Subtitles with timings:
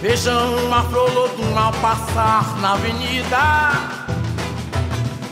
[0.00, 1.10] Vejam uma flor
[1.56, 3.70] ao passar na avenida.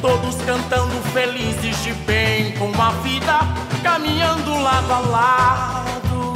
[0.02, 3.40] Todos cantando felizes de bem com a vida
[3.82, 6.34] Caminhando lado a lado.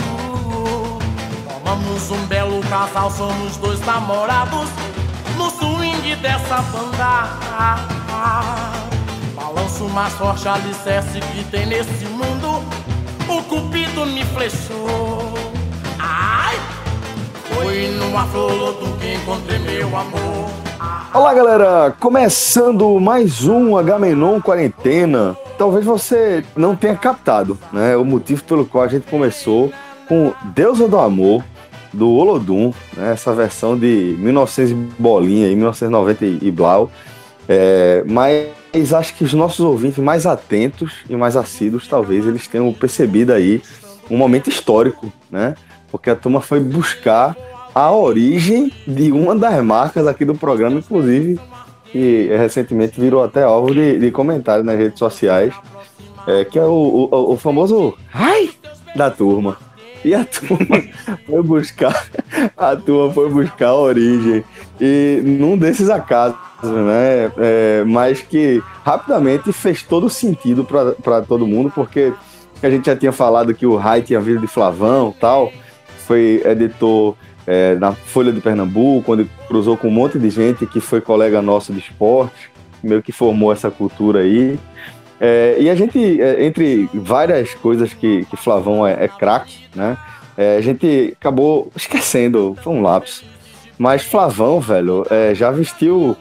[1.44, 4.68] Formamos um belo casal, somos dois namorados
[5.36, 7.28] No swing dessa banda.
[9.36, 12.64] Balanço mais forte alicerce que tem nesse mundo
[13.28, 15.51] O cupido me flechou!
[17.62, 20.50] Foi numa flor que encontrei meu amor.
[21.14, 21.94] Olá, galera!
[22.00, 25.36] Começando mais um Agamenon Quarentena.
[25.56, 27.96] Talvez você não tenha captado, né?
[27.96, 29.72] O motivo pelo qual a gente começou
[30.08, 31.44] com Deusa do Amor,
[31.92, 33.12] do Olodum, né?
[33.12, 36.90] essa versão de 1900 bolinha e 1990 e blau.
[37.48, 42.72] É, mas acho que os nossos ouvintes mais atentos e mais assíduos, talvez eles tenham
[42.72, 43.62] percebido aí
[44.10, 45.54] um momento histórico, né?
[45.92, 47.36] porque a turma foi buscar
[47.74, 51.38] a origem de uma das marcas aqui do programa, inclusive,
[51.90, 55.54] que recentemente virou até alvo de, de comentário nas redes sociais,
[56.26, 58.50] é, que é o, o, o famoso ai
[58.94, 59.56] da turma.
[60.04, 60.82] E a turma
[61.26, 62.06] foi buscar,
[62.56, 64.44] a turma foi buscar a origem.
[64.80, 67.32] E num desses acasos, né?
[67.38, 72.12] É, mas que rapidamente fez todo sentido para todo mundo, porque
[72.62, 75.52] a gente já tinha falado que o Rai tinha vindo de Flavão tal
[76.06, 77.14] foi editor
[77.46, 81.42] é, na Folha de Pernambuco, quando cruzou com um monte de gente que foi colega
[81.42, 82.50] nosso de esporte,
[82.82, 84.58] meio que formou essa cultura aí.
[85.20, 89.96] É, e a gente, é, entre várias coisas que, que Flavão é, é craque, né?
[90.36, 93.22] É, a gente acabou esquecendo, foi um lápis.
[93.78, 96.16] Mas Flavão, velho, é, já vestiu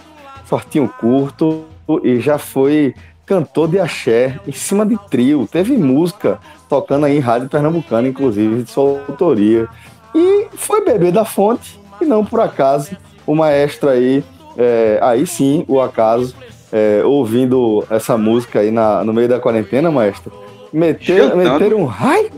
[0.47, 1.65] shortinho curto
[2.03, 2.93] e já foi
[3.25, 5.47] cantor de axé em cima de trio.
[5.49, 9.67] Teve música tocando aí em rádio pernambucana, inclusive, de sua autoria.
[10.13, 12.95] E foi beber da fonte, e não por acaso,
[13.25, 14.23] o maestro aí,
[14.57, 16.35] é, aí sim, o acaso,
[16.71, 20.31] é, ouvindo essa música aí na, no meio da quarentena, maestro,
[20.71, 22.31] meter, meter um raio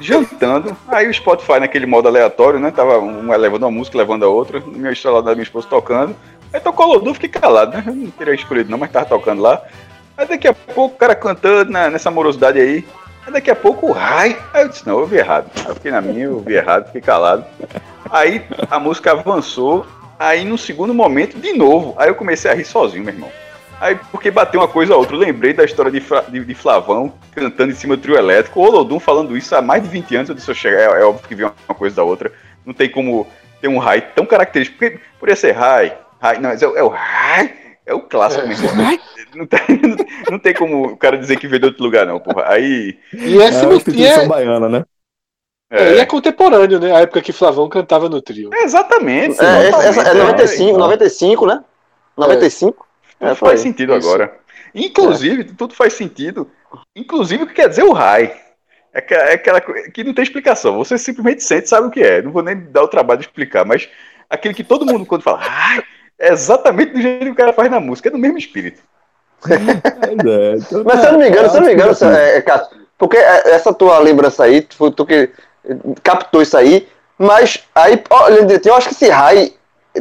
[0.00, 0.76] jantando.
[0.88, 2.70] Aí o Spotify naquele modo aleatório, né?
[2.70, 6.14] Tava um levando uma música, levando a outra, meu celular da minha esposa tocando.
[6.52, 7.84] Aí tocou Lodu, fiquei calado, né?
[7.86, 9.60] Não teria escolhido não, mas tava tocando lá.
[10.16, 12.84] Aí daqui a pouco o cara cantando na, nessa morosidade aí.
[13.30, 14.36] Daqui a pouco raio.
[14.52, 15.50] Aí eu disse, não, eu vi errado.
[15.56, 17.44] Aí eu fiquei na minha, eu vi errado, fiquei calado.
[18.10, 19.86] Aí a música avançou.
[20.18, 21.94] Aí no segundo momento, de novo.
[21.98, 23.30] Aí eu comecei a rir sozinho, meu irmão.
[23.80, 27.12] Aí, porque bateu uma coisa a outra, eu lembrei da história de, de, de, Flavão
[27.30, 30.28] cantando em cima do trio elétrico, o Olodum falando isso há mais de 20 anos,
[30.28, 32.32] eu disse, eu chegar, é, é óbvio que viu uma coisa da outra,
[32.66, 33.24] não tem como
[33.60, 36.88] ter um raio tão característico, porque poderia ser raio, raio, não, mas é, é o
[36.88, 37.50] raio,
[37.88, 38.48] é o clássico é.
[38.48, 38.68] mesmo.
[39.34, 39.60] Não tem,
[40.30, 42.44] não tem como o cara dizer que veio de outro lugar, não, porra.
[42.48, 42.98] Aí.
[43.12, 44.84] E é, é, é baiana, né?
[45.70, 45.82] É.
[45.82, 45.94] é.
[45.96, 46.96] E é contemporâneo, né?
[46.96, 48.50] A época que Flavão cantava no trio.
[48.54, 49.38] É exatamente.
[49.40, 51.62] É, essa, é 95, 95, né?
[52.16, 52.86] 95.
[53.20, 53.28] É.
[53.28, 54.08] Tudo faz sentido Isso.
[54.08, 54.34] agora.
[54.74, 56.50] Inclusive, tudo faz sentido.
[56.96, 58.34] Inclusive o que quer dizer o Rai.
[58.94, 60.78] É, é aquela que não tem explicação.
[60.78, 62.22] Você simplesmente sente, sabe o que é.
[62.22, 63.88] Não vou nem dar o trabalho de explicar, mas
[64.28, 65.84] aquele que todo mundo, quando fala, Rai,
[66.18, 68.82] é exatamente do jeito que o cara faz na música, é do mesmo espírito.
[69.48, 72.76] é, então Mas se eu não me engano, se eu não me engano, é, Cássio,
[72.96, 75.30] porque é, essa tua lembrança aí, tu, tu que
[76.02, 79.52] captou isso aí, mas aí, ó, eu acho que esse Rai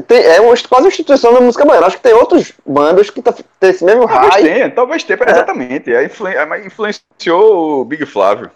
[0.07, 1.87] tem, é uma, quase uma instituição da música baiana.
[1.87, 4.43] Acho que tem outros bandas que tá, tem esse mesmo talvez Rai.
[4.43, 5.31] Tenha, talvez tenha, é.
[5.31, 5.91] exatamente.
[6.05, 6.27] Influ,
[6.65, 8.51] influenciou o Big Flávio.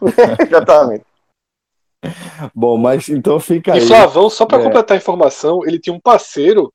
[0.46, 1.04] exatamente.
[2.54, 3.80] Bom, mas então fica aí.
[3.80, 4.64] E Flavão, só para é.
[4.64, 6.72] completar a informação, ele tinha um parceiro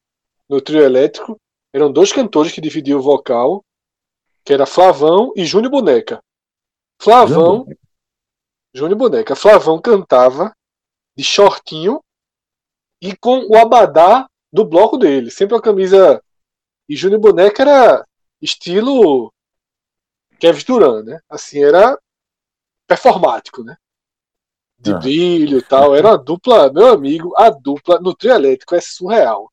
[0.50, 1.40] no trio elétrico.
[1.74, 3.64] Eram dois cantores que dividiam o vocal,
[4.44, 6.22] que era Flavão e Júnior Boneca.
[7.02, 7.66] Flavão,
[8.74, 9.36] Júnior Boneca.
[9.36, 10.54] Flavão cantava
[11.18, 12.02] de shortinho
[13.02, 16.22] e com o abadá do bloco dele, sempre a camisa.
[16.88, 18.06] E Júnior Boneca era
[18.42, 19.34] estilo
[20.40, 21.20] Kevin Durant, né?
[21.30, 21.98] Assim, era
[22.88, 23.78] performático, né?
[24.84, 24.98] De ah.
[24.98, 25.96] brilho e tal.
[25.96, 29.50] Era uma dupla, meu amigo, a dupla no trio elétrico é surreal.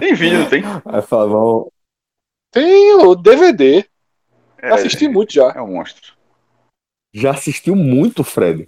[0.00, 0.62] tem vídeo, tem?
[0.84, 1.68] Aí fala, vamos...
[2.50, 3.88] Tem o DVD.
[4.60, 5.52] É, assisti muito já.
[5.52, 6.14] É um monstro.
[7.14, 8.66] Já assistiu muito, Fred.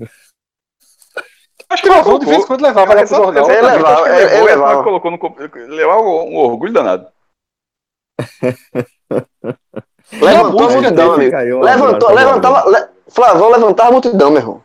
[1.69, 3.51] Acho que o Flavão de vez em quando levava lá pro jornal.
[3.51, 4.85] Ele levava, ele levou, levava.
[4.85, 5.19] colocou no.
[5.69, 7.11] Levava um orgulho danado.
[10.13, 11.31] Levantou a multidão, amigo.
[11.31, 12.71] caiu, Levantou, agora, levantava.
[12.71, 12.89] Le...
[13.09, 14.63] Flavão levantava a multidão, meu irmão.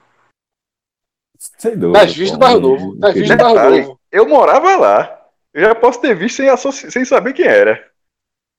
[1.58, 2.00] Sem dúvida.
[2.00, 2.96] Nas vistas do Bairro Novo.
[2.98, 4.00] Nas vistas do Detalhe, Novo.
[4.12, 5.22] eu morava lá.
[5.54, 6.92] Eu já posso ter visto sem, associ...
[6.92, 7.82] sem saber quem era.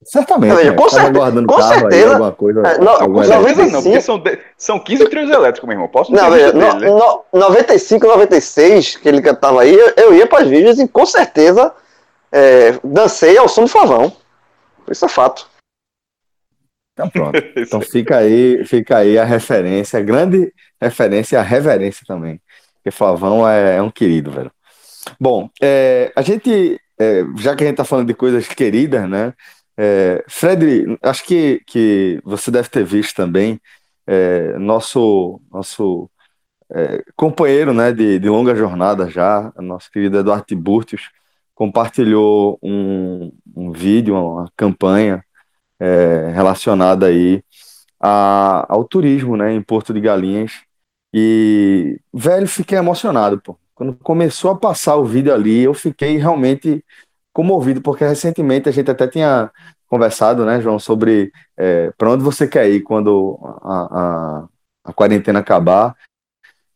[0.04, 0.54] Certamente.
[0.54, 0.76] Veja, né?
[0.76, 2.12] com guardando com aí, certeza.
[2.12, 2.60] alguma coisa.
[2.60, 3.44] É, não, algum com Com evento.
[3.44, 3.82] certeza não, 95.
[3.82, 4.38] porque são, de...
[4.56, 5.88] são 15 trios elétricos, meu irmão.
[5.88, 10.44] Posso Não, veja, no, no, 95, 96, que ele cantava aí, eu, eu ia para
[10.44, 11.72] as vídeos e com certeza
[12.30, 14.12] é, dancei ao som do Flavão.
[14.90, 15.48] Isso é fato.
[16.96, 17.38] Então pronto.
[17.56, 22.40] Então fica aí, fica aí a referência, a grande referência e a reverência também.
[22.76, 24.50] Porque Flavão é, é um querido, velho.
[25.20, 29.34] Bom, é, a gente, é, já que a gente tá falando de coisas queridas, né?
[29.76, 33.60] É, Fred, acho que, que você deve ter visto também
[34.06, 36.10] é, nosso nosso
[36.72, 41.10] é, companheiro, né, de, de longa jornada já, nosso querido Eduardo Tiburtius,
[41.54, 45.24] compartilhou um, um vídeo, uma campanha
[45.80, 47.42] é, relacionada aí
[48.00, 50.52] a- ao turismo, né, em Porto de Galinhas.
[51.14, 53.56] E, velho, fiquei emocionado, pô.
[53.74, 56.84] Quando começou a passar o vídeo ali, eu fiquei realmente
[57.32, 59.50] comovido, porque recentemente a gente até tinha
[59.88, 61.30] conversado, né, João, sobre
[61.96, 64.48] para onde você quer ir quando a, a,
[64.86, 65.94] a quarentena acabar.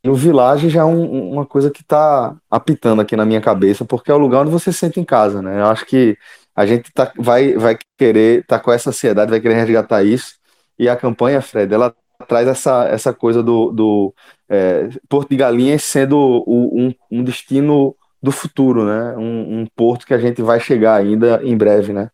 [0.02, 3.84] E o Village já é um- uma coisa que está apitando aqui na minha cabeça,
[3.84, 5.60] porque é o lugar onde você se sente em casa, né?
[5.60, 6.16] Eu acho que
[6.54, 10.34] a gente tá, vai, vai querer, tá com essa ansiedade, vai querer resgatar isso.
[10.78, 11.94] E a campanha, Fred, ela
[12.28, 14.14] traz essa, essa coisa do, do
[14.48, 19.16] é, Porto de Galinhas sendo o- um, um destino do futuro, né?
[19.16, 22.10] Um, um porto que a gente vai chegar ainda em breve, né?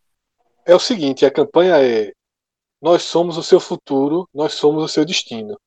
[0.65, 2.13] É o seguinte, a campanha é
[2.83, 5.59] Nós somos o seu futuro, nós somos o seu destino.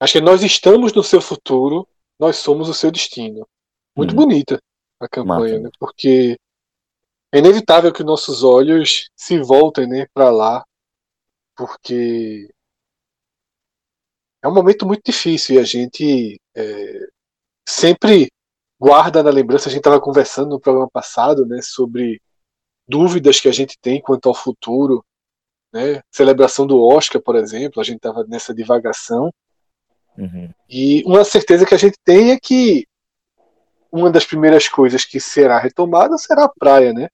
[0.00, 1.86] Acho que nós estamos no seu futuro,
[2.18, 3.46] nós somos o seu destino.
[3.96, 4.16] Muito Hum.
[4.16, 4.60] bonita
[5.00, 5.60] a campanha, Massa.
[5.60, 5.70] né?
[5.78, 6.36] Porque
[7.32, 10.64] é inevitável que nossos olhos se voltem, né, para lá,
[11.56, 12.48] porque
[14.42, 17.08] é um momento muito difícil e a gente é,
[17.66, 18.28] sempre
[18.80, 19.68] guarda na lembrança.
[19.68, 22.20] A gente estava conversando no programa passado, né, sobre
[22.88, 25.04] dúvidas que a gente tem quanto ao futuro,
[25.72, 26.00] né?
[26.10, 29.30] Celebração do Oscar, por exemplo, a gente estava nessa divagação
[30.68, 32.86] e uma certeza que a gente tem é que
[33.90, 37.08] uma das primeiras coisas que será retomada será a praia, né?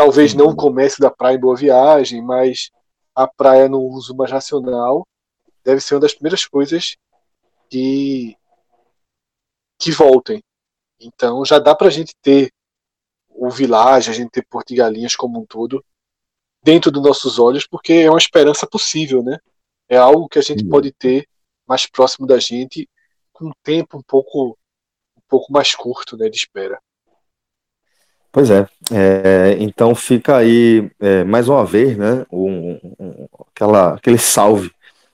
[0.00, 2.70] Talvez não o comércio da praia em Boa Viagem, mas
[3.14, 5.06] a praia no uso mais racional
[5.62, 6.96] deve ser uma das primeiras coisas
[7.68, 8.34] que
[9.78, 10.42] que voltem.
[10.98, 12.50] Então já dá para a gente ter
[13.28, 15.84] o Village, a gente ter Porto de Galinhas como um todo
[16.62, 19.36] dentro dos nossos olhos, porque é uma esperança possível, né?
[19.86, 21.28] É algo que a gente pode ter
[21.68, 22.88] mais próximo da gente
[23.34, 24.56] com um tempo um pouco
[25.14, 26.80] um pouco mais curto, né, de espera.
[28.32, 34.18] Pois é, é, então fica aí é, mais uma vez, né, um, um- aquela, aquele
[34.18, 34.70] salve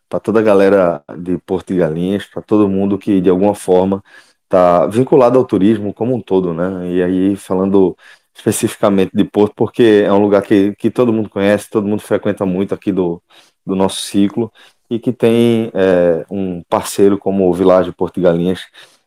[0.09, 4.03] para toda a galera de Porto de Galinhas, para todo mundo que de alguma forma
[4.45, 6.89] está vinculado ao turismo como um todo, né?
[6.93, 7.97] E aí falando
[8.35, 12.47] especificamente de Porto, porque é um lugar que, que todo mundo conhece, todo mundo frequenta
[12.47, 13.21] muito aqui do,
[13.67, 14.53] do nosso ciclo
[14.91, 18.61] e que tem é, um parceiro como o Village Porto de Galinhas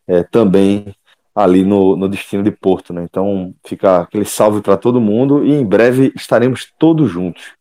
[0.07, 0.93] é, também
[1.39, 3.03] ali no, no destino de Porto, né?
[3.03, 7.53] Então fica aquele salve para todo mundo e em breve estaremos todos juntos.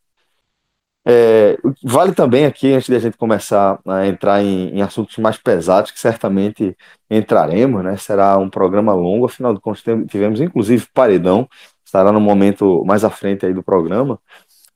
[1.07, 5.37] É, vale também aqui, antes de a gente começar a entrar em, em assuntos mais
[5.37, 6.75] pesados, que certamente
[7.09, 7.95] entraremos, né?
[7.95, 11.47] Será um programa longo, afinal de contas tivemos inclusive Paredão,
[11.85, 14.19] estará no momento mais à frente aí do programa,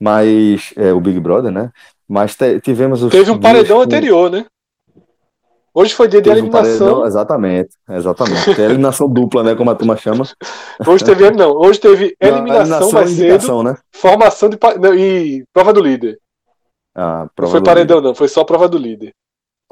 [0.00, 1.70] mas é, o Big Brother, né?
[2.08, 4.46] Mas tivemos os Teve um paredão com- anterior, né?
[5.76, 6.86] Hoje foi dia de Teve um eliminação.
[6.86, 8.50] paredão, exatamente, exatamente.
[8.60, 9.54] A eliminação dupla, né?
[9.56, 10.24] Como a turma chama.
[10.86, 13.76] Hoje teve não, hoje teve Não, eliminação mais cedo, né?
[13.92, 16.16] formação de não, e prova do líder.
[16.94, 19.12] Ah, Não prova foi do paredão não, foi só prova do líder.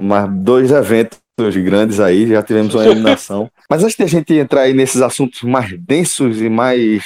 [0.00, 3.48] mas dois eventos grandes aí, já tivemos uma eliminação.
[3.70, 7.04] Mas antes de a gente entrar aí nesses assuntos mais densos e mais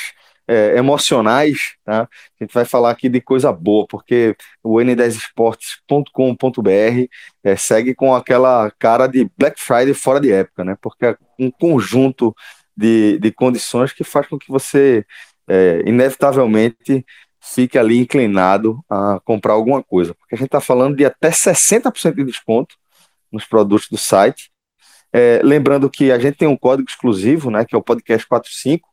[0.49, 2.03] é, emocionais, tá?
[2.03, 7.09] A gente vai falar aqui de coisa boa, porque o n10esportes.com.br
[7.43, 10.77] é, segue com aquela cara de Black Friday fora de época, né?
[10.81, 12.35] Porque é um conjunto
[12.77, 15.05] de, de condições que faz com que você
[15.49, 17.05] é, inevitavelmente
[17.41, 22.15] fique ali inclinado a comprar alguma coisa, porque a gente está falando de até 60%
[22.15, 22.75] de desconto
[23.31, 24.51] nos produtos do site.
[25.13, 28.89] É, lembrando que a gente tem um código exclusivo, né, que é o podcast 45,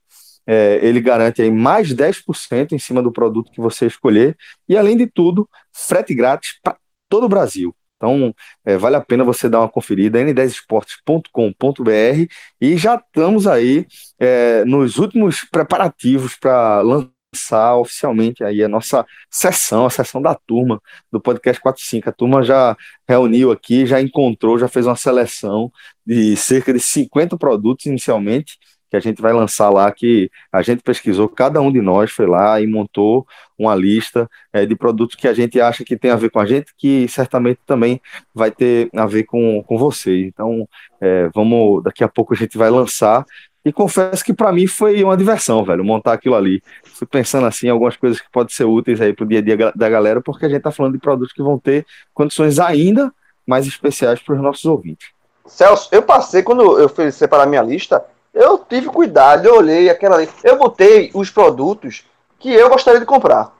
[0.45, 4.37] é, ele garante aí mais 10% em cima do produto que você escolher.
[4.67, 6.77] E além de tudo, frete grátis para
[7.09, 7.75] todo o Brasil.
[8.03, 8.35] Então,
[8.65, 13.87] é, vale a pena você dar uma conferida, n10esportes.com.br e já estamos aí
[14.19, 20.81] é, nos últimos preparativos para lançar oficialmente aí a nossa sessão, a sessão da turma
[21.09, 22.09] do podcast 45.
[22.09, 22.75] A turma já
[23.07, 25.71] reuniu aqui, já encontrou, já fez uma seleção
[26.05, 28.57] de cerca de 50 produtos inicialmente
[28.93, 32.27] que a gente vai lançar lá, que a gente pesquisou, cada um de nós foi
[32.27, 33.25] lá e montou
[33.57, 36.45] uma lista é, de produtos que a gente acha que tem a ver com a
[36.45, 37.99] gente, que certamente também
[38.35, 40.25] vai ter a ver com, com você.
[40.25, 40.69] Então,
[41.01, 43.25] é, vamos, daqui a pouco a gente vai lançar.
[43.65, 46.61] E confesso que para mim foi uma diversão, velho, montar aquilo ali.
[46.83, 49.89] Fui pensando assim, algumas coisas que podem ser úteis aí pro dia a dia da
[49.89, 51.83] galera, porque a gente tá falando de produtos que vão ter
[52.13, 53.11] condições ainda
[53.47, 55.07] mais especiais para os nossos ouvintes.
[55.47, 60.15] Celso, eu passei, quando eu fui separar minha lista, eu tive cuidado, eu olhei aquela
[60.15, 60.29] ali.
[60.43, 62.03] Eu botei os produtos
[62.39, 63.53] que eu gostaria de comprar.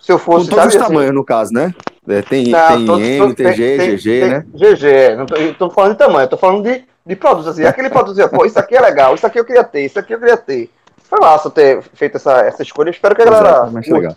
[0.00, 0.48] Se eu fosse.
[0.48, 1.72] Com todos os assim, tamanhos, no caso, né?
[2.08, 4.46] É, tem, não, tem todos, M, tem, G, tem, GG, tem, né?
[4.54, 7.48] GG, não tô, eu tô falando de tamanho, eu tô falando de, de produtos.
[7.48, 9.98] Assim, aquele produto assim, pô, isso aqui é legal, isso aqui eu queria ter, isso
[9.98, 10.70] aqui eu queria ter.
[11.04, 12.90] Foi massa ter feito essa, essa escolha.
[12.90, 13.70] Espero que a galera.
[13.84, 14.16] É, legal.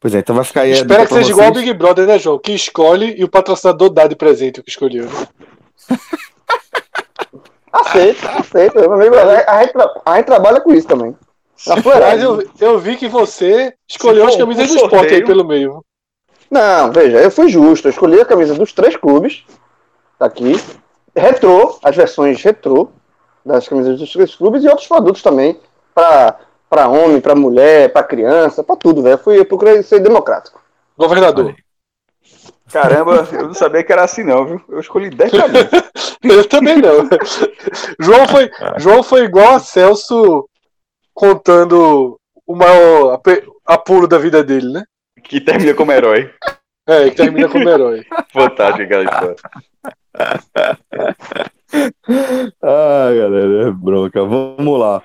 [0.00, 0.72] Pois é, então vai ficar aí.
[0.72, 1.28] Espero que seja vocês.
[1.28, 2.38] igual o Big Brother, né, João?
[2.38, 5.06] Que escolhe e o patrocinador dá de presente o que escolheu.
[5.06, 5.98] Né?
[7.74, 8.78] Aceito, aceito.
[8.78, 9.74] Meu amigo, a, gente,
[10.06, 11.16] a gente trabalha com isso também.
[11.66, 15.84] Mas eu, eu vi que você escolheu as camisas do esporte aí pelo meio.
[16.50, 17.88] Não, veja, eu fui justo.
[17.88, 19.44] Eu escolhi a camisa dos três clubes.
[20.18, 20.54] Tá aqui.
[21.16, 22.90] Retrô, as versões retrô
[23.44, 25.58] das camisas dos três clubes e outros produtos também.
[25.94, 26.38] Pra,
[26.68, 29.14] pra homem, pra mulher, pra criança, pra tudo, velho.
[29.14, 30.60] Eu, fui, eu procurei ser democrático.
[30.96, 31.56] Governador.
[32.74, 34.60] Caramba, eu não sabia que era assim, não, viu?
[34.68, 35.70] Eu escolhi 10 camisas.
[36.24, 37.08] eu também não.
[38.00, 40.48] João foi, João foi igual a Celso
[41.12, 43.20] contando o maior
[43.64, 44.82] apuro da vida dele, né?
[45.22, 46.32] Que termina como herói.
[46.84, 48.04] É, que termina como herói.
[48.32, 49.36] Fantástico aquela história.
[52.60, 54.24] ah, galera, é bronca.
[54.24, 55.00] Vamos lá.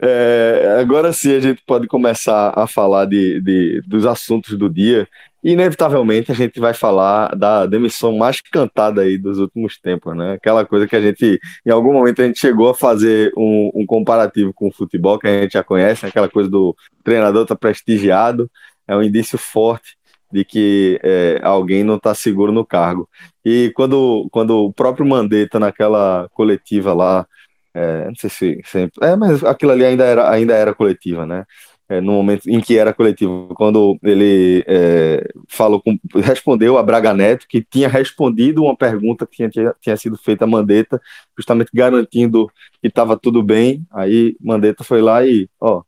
[0.00, 5.08] É, agora sim a gente pode começar a falar de, de, dos assuntos do dia
[5.42, 10.32] inevitavelmente a gente vai falar da demissão mais cantada aí dos últimos tempos, né?
[10.32, 13.86] Aquela coisa que a gente, em algum momento, a gente chegou a fazer um, um
[13.86, 18.50] comparativo com o futebol, que a gente já conhece, aquela coisa do treinador tá prestigiado,
[18.86, 19.96] é um indício forte
[20.30, 23.08] de que é, alguém não está seguro no cargo.
[23.44, 27.26] E quando, quando o próprio Mandetta, naquela coletiva lá,
[27.74, 29.06] é, não sei se sempre.
[29.06, 31.44] É, mas aquilo ali ainda era, ainda era coletiva, né?
[31.88, 37.14] É, no momento em que era coletivo, quando ele é, falou com, respondeu a Braga
[37.14, 41.00] Neto, que tinha respondido uma pergunta que tinha, tinha sido feita a Mandetta,
[41.36, 42.46] justamente garantindo
[42.80, 43.86] que estava tudo bem.
[43.90, 45.82] Aí Mandetta foi lá e, ó,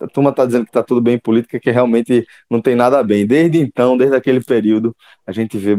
[0.00, 3.02] a turma está dizendo que está tudo bem em política, que realmente não tem nada
[3.02, 3.26] bem.
[3.26, 4.94] Desde então, desde aquele período,
[5.26, 5.72] a gente vê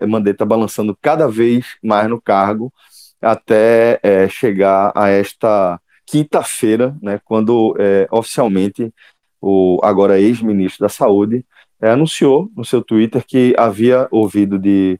[0.00, 2.72] é, Mandetta balançando cada vez mais no cargo,
[3.20, 8.92] até é, chegar a esta quinta-feira, né, quando é, oficialmente
[9.40, 11.44] o agora ex-ministro da Saúde
[11.80, 14.98] é, anunciou no seu Twitter que havia ouvido de,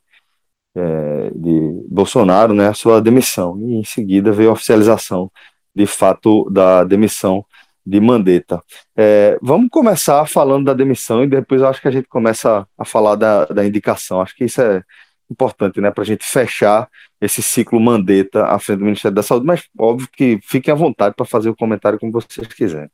[0.75, 3.59] é, de Bolsonaro né, a sua demissão.
[3.59, 5.31] E em seguida veio a oficialização
[5.75, 7.45] de fato da demissão
[7.85, 8.63] de Mandetta.
[8.95, 13.17] É, vamos começar falando da demissão e depois acho que a gente começa a falar
[13.17, 14.21] da, da indicação.
[14.21, 14.83] Acho que isso é
[15.31, 16.89] importante, né, para a gente fechar
[17.21, 21.15] esse ciclo Mandetta à frente do Ministério da Saúde, mas óbvio que fiquem à vontade
[21.15, 22.91] para fazer o comentário como vocês quiserem.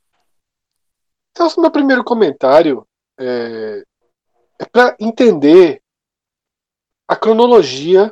[1.31, 2.85] Então, meu primeiro comentário
[3.19, 3.83] é,
[4.59, 5.81] é para entender
[7.07, 8.11] a cronologia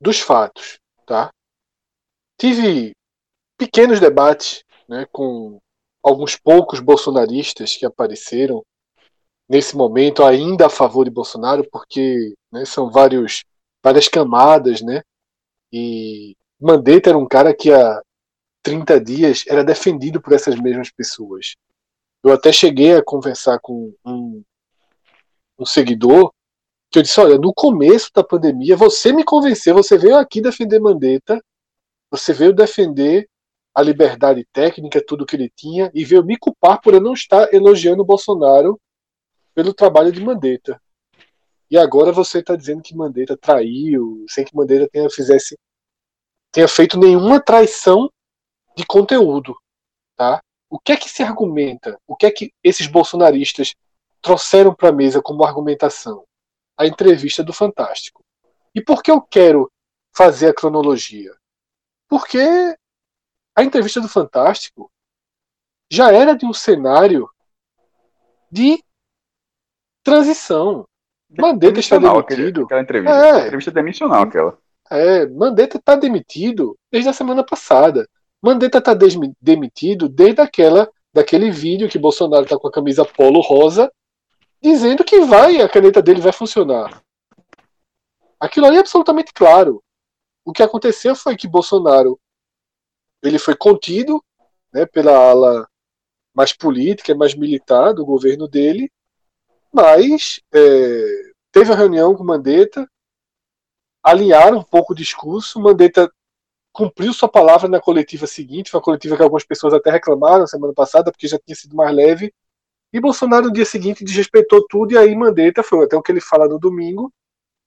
[0.00, 1.30] dos fatos, tá?
[2.38, 2.92] Tive
[3.56, 5.58] pequenos debates, né, com
[6.02, 8.62] alguns poucos bolsonaristas que apareceram
[9.48, 13.44] nesse momento ainda a favor de Bolsonaro, porque né, são vários,
[13.82, 15.02] várias camadas, né?
[15.72, 18.02] E Mandetta era um cara que há
[18.62, 21.54] 30 dias era defendido por essas mesmas pessoas.
[22.22, 24.42] Eu até cheguei a conversar com um,
[25.58, 26.32] um seguidor
[26.90, 30.78] que eu disse, olha, no começo da pandemia você me convenceu, você veio aqui defender
[30.78, 31.42] Mandetta,
[32.10, 33.28] você veio defender
[33.74, 37.52] a liberdade técnica, tudo que ele tinha, e veio me culpar por eu não estar
[37.52, 38.80] elogiando o Bolsonaro
[39.54, 40.80] pelo trabalho de Mandetta.
[41.70, 45.58] E agora você está dizendo que Mandetta traiu, sem que Mandetta tenha, fizesse,
[46.52, 48.10] tenha feito nenhuma traição
[48.76, 49.56] de conteúdo.
[50.16, 50.42] Tá?
[50.68, 51.98] O que é que se argumenta?
[52.06, 53.74] O que é que esses bolsonaristas
[54.20, 56.24] trouxeram para a mesa como argumentação?
[56.76, 58.22] A entrevista do Fantástico.
[58.74, 59.70] E por que eu quero
[60.12, 61.32] fazer a cronologia?
[62.08, 62.76] Porque
[63.54, 64.90] a entrevista do Fantástico
[65.90, 67.28] já era de um cenário
[68.50, 68.82] de
[70.04, 70.86] transição.
[71.36, 72.64] Mandetta está demitido.
[72.64, 74.58] Aquela entrevista, é, entrevista demissional aquela.
[74.90, 78.08] É, Mandetta está demitido desde a semana passada.
[78.40, 78.94] Mandetta está
[79.40, 83.90] demitido desde aquela, daquele vídeo que Bolsonaro está com a camisa polo rosa,
[84.62, 87.02] dizendo que vai, a caneta dele vai funcionar.
[88.38, 89.82] Aquilo ali é absolutamente claro.
[90.44, 92.20] O que aconteceu foi que Bolsonaro
[93.22, 94.22] ele foi contido
[94.72, 95.66] né, pela ala
[96.34, 98.90] mais política, mais militar do governo dele,
[99.74, 102.88] mas é, teve a reunião com Mandetta,
[104.02, 106.08] alinharam um pouco o discurso, Mandetta
[106.72, 110.72] cumpriu sua palavra na coletiva seguinte, foi uma coletiva que algumas pessoas até reclamaram semana
[110.72, 112.32] passada, porque já tinha sido mais leve,
[112.92, 116.20] e Bolsonaro no dia seguinte desrespeitou tudo, e aí Mandetta, foi até o que ele
[116.20, 117.12] fala no domingo,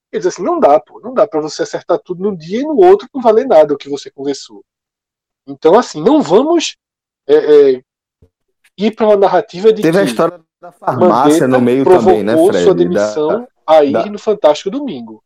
[0.09, 2.65] ele diz assim, não dá, pô, não dá para você acertar tudo num dia e
[2.65, 4.63] no outro não valer nada o que você conversou.
[5.45, 6.77] Então, assim, não vamos
[7.27, 7.81] é, é,
[8.77, 12.35] ir para uma narrativa de Teve que a história da farmácia no meio também, né,
[12.35, 12.63] Fred?
[12.63, 14.05] sua demissão da, aí da...
[14.05, 15.23] no Fantástico Domingo.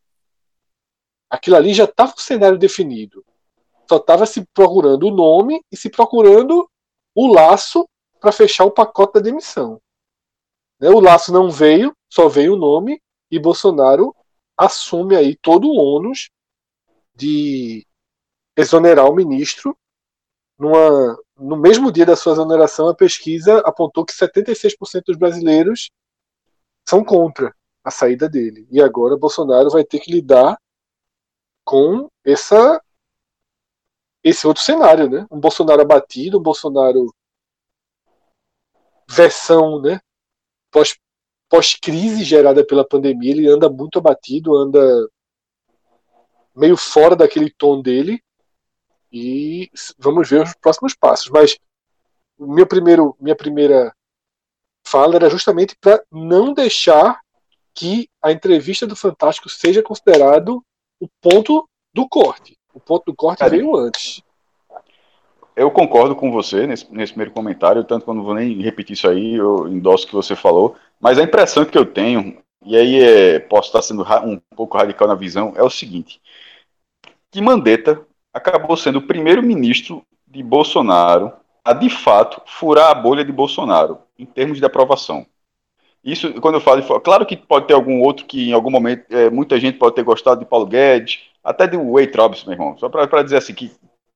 [1.30, 3.24] Aquilo ali já estava o cenário definido.
[3.88, 6.68] Só estava se procurando o nome e se procurando
[7.14, 7.88] o laço
[8.20, 9.80] para fechar o pacote da demissão.
[10.78, 14.14] Né, o laço não veio, só veio o nome e Bolsonaro
[14.56, 16.28] assume aí todo o ônus
[17.14, 17.86] de
[18.56, 19.76] exonerar o ministro
[20.58, 25.90] numa, no mesmo dia da sua exoneração, a pesquisa apontou que 76% dos brasileiros
[26.86, 27.54] são contra
[27.84, 28.66] a saída dele.
[28.70, 30.56] E agora Bolsonaro vai ter que lidar
[31.64, 32.80] com essa
[34.24, 35.26] esse outro cenário, né?
[35.30, 37.12] Um Bolsonaro abatido, um Bolsonaro
[39.08, 40.00] versão, né?
[40.70, 40.96] Pós
[41.48, 44.80] pós-crise gerada pela pandemia, ele anda muito abatido, anda
[46.56, 48.22] meio fora daquele tom dele
[49.12, 51.28] e vamos ver os próximos passos.
[51.28, 51.58] Mas
[52.38, 53.94] meu primeiro, minha primeira
[54.84, 57.20] fala era justamente para não deixar
[57.74, 60.62] que a entrevista do Fantástico seja considerado
[61.00, 62.56] o ponto do corte.
[62.74, 64.22] O ponto do corte veio antes.
[65.54, 68.94] Eu concordo com você nesse, nesse primeiro comentário, tanto que eu não vou nem repetir
[68.94, 72.74] isso aí, eu endosso o que você falou, mas a impressão que eu tenho, e
[72.74, 76.22] aí é, posso estar sendo um pouco radical na visão, é o seguinte:
[77.30, 81.32] que Mandetta acabou sendo o primeiro-ministro de Bolsonaro
[81.64, 85.26] a, de fato, furar a bolha de Bolsonaro, em termos de aprovação.
[86.04, 89.30] Isso, quando eu falo, claro que pode ter algum outro que, em algum momento, é,
[89.30, 92.88] muita gente pode ter gostado de Paulo Guedes, até de Wade Robson, meu irmão, só
[92.88, 93.70] para dizer assim, que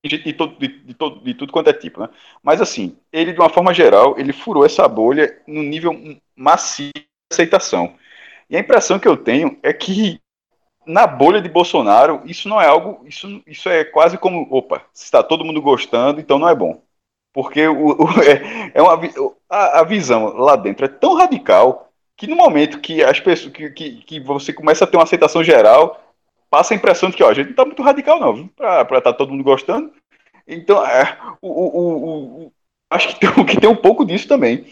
[0.05, 2.09] gente de, todo, de, de, todo, de tudo quanto é tipo, né?
[2.43, 5.93] Mas, assim, ele, de uma forma geral, ele furou essa bolha no nível
[6.35, 7.95] massivo de aceitação.
[8.49, 10.21] E a impressão que eu tenho é que
[10.87, 13.05] na bolha de Bolsonaro, isso não é algo.
[13.05, 14.47] Isso, isso é quase como.
[14.51, 16.81] Opa, se está todo mundo gostando, então não é bom.
[17.33, 18.99] Porque o, o é, é, uma,
[19.51, 23.53] a, a, visão lá dentro é tão radical que no momento que as pessoas.
[23.53, 26.01] Que, que, que você começa a ter uma aceitação geral,
[26.49, 29.01] passa a impressão de que ó, a gente não está muito radical, não, para estar
[29.01, 29.93] tá todo mundo gostando.
[30.47, 32.53] Então, é, o, o, o,
[32.89, 34.65] acho que tem, que tem um pouco disso também.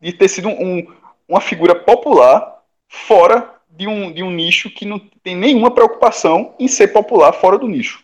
[0.00, 0.86] De ter sido um,
[1.28, 6.66] uma figura popular fora de um, de um nicho que não tem nenhuma preocupação em
[6.66, 8.02] ser popular fora do nicho.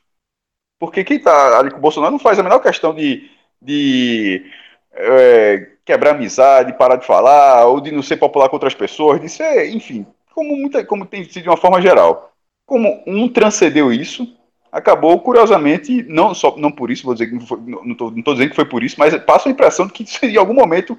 [0.78, 3.28] Porque quem está ali com o Bolsonaro não faz a menor questão de,
[3.60, 4.46] de
[4.92, 9.28] é, quebrar amizade, parar de falar, ou de não ser popular com outras pessoas, de
[9.28, 12.32] ser, enfim, como, muita, como tem sido de uma forma geral.
[12.64, 14.32] Como um transcendeu isso,
[14.70, 18.50] acabou, curiosamente, não só não por isso, vou dizer que não, foi, não, estou dizendo
[18.50, 20.96] que foi por isso, mas passa a impressão de que isso, em algum momento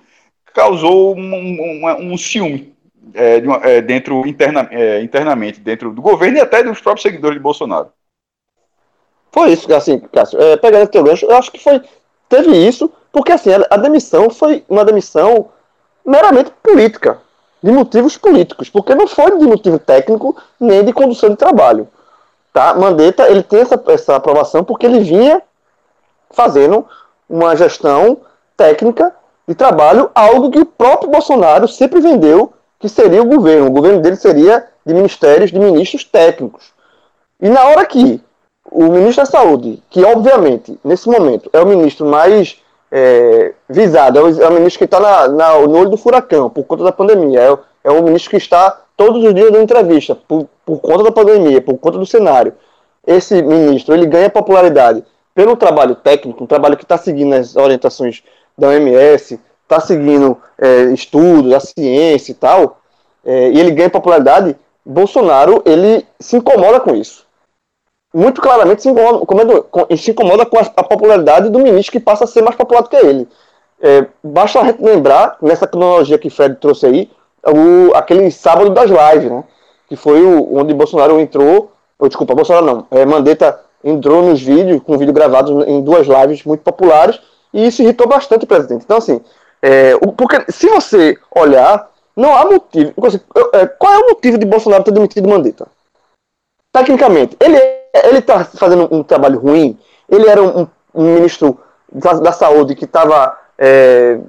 [0.53, 2.74] causou um, um, um ciúme
[3.13, 7.03] é, de uma, é, dentro interna, é, internamente dentro do governo e até dos próprios
[7.03, 7.89] seguidores de Bolsonaro.
[9.31, 11.81] Foi isso, assim, Cássio, é, pegando o teu gancho, eu acho que foi
[12.29, 15.49] teve isso, porque assim, a, a demissão foi uma demissão
[16.05, 17.19] meramente política,
[17.61, 21.87] de motivos políticos, porque não foi de motivo técnico nem de condução de trabalho.
[22.53, 22.73] Tá?
[22.75, 25.41] Mandetta, ele tem essa, essa aprovação porque ele vinha
[26.31, 26.85] fazendo
[27.27, 28.21] uma gestão
[28.55, 29.13] técnica
[29.47, 32.53] de trabalho, algo que o próprio Bolsonaro sempre vendeu
[32.85, 33.67] que seria o governo.
[33.67, 36.73] O governo dele seria de ministérios, de ministros técnicos.
[37.41, 38.21] E na hora que
[38.71, 44.21] o ministro da Saúde, que obviamente, nesse momento, é o ministro mais é, visado, é
[44.21, 47.51] o, é o, ministro que está no olho do furacão por conta da pandemia, é
[47.51, 51.11] o, é o ministro que está todos os dias dando entrevista por, por conta da
[51.11, 52.53] pandemia, por conta do cenário.
[53.05, 58.23] Esse ministro, ele ganha popularidade pelo trabalho técnico, um trabalho que está seguindo as orientações
[58.57, 62.79] da OMS, está seguindo é, estudos, a ciência e tal,
[63.25, 67.25] é, e ele ganha popularidade, Bolsonaro ele se incomoda com isso.
[68.13, 69.25] muito claramente se incomoda,
[69.97, 72.95] se incomoda com a, popularidade do ministro que passa a ser mais popular do que
[72.95, 73.27] ele.
[73.81, 77.11] É, basta lembrar, nessa cronologia que Fred trouxe aí,
[77.45, 79.43] o, aquele sábado das lives, né?
[79.89, 84.81] Que foi o, onde Bolsonaro entrou, ou, desculpa, Bolsonaro não, é, Mandetta entrou nos vídeos,
[84.81, 87.19] com vídeo gravado em duas lives muito populares,
[87.53, 88.83] e isso irritou bastante o presidente.
[88.85, 89.21] Então, assim,
[89.67, 92.93] é, porque se você olhar, não há motivo.
[93.53, 95.67] É, qual é o motivo de Bolsonaro ter demitido Mandetta?
[96.71, 97.57] Tecnicamente, ele
[98.03, 99.75] ele está fazendo um trabalho ruim.
[100.07, 101.59] Ele era um, um ministro
[101.91, 104.19] da, da, saúde que estava é,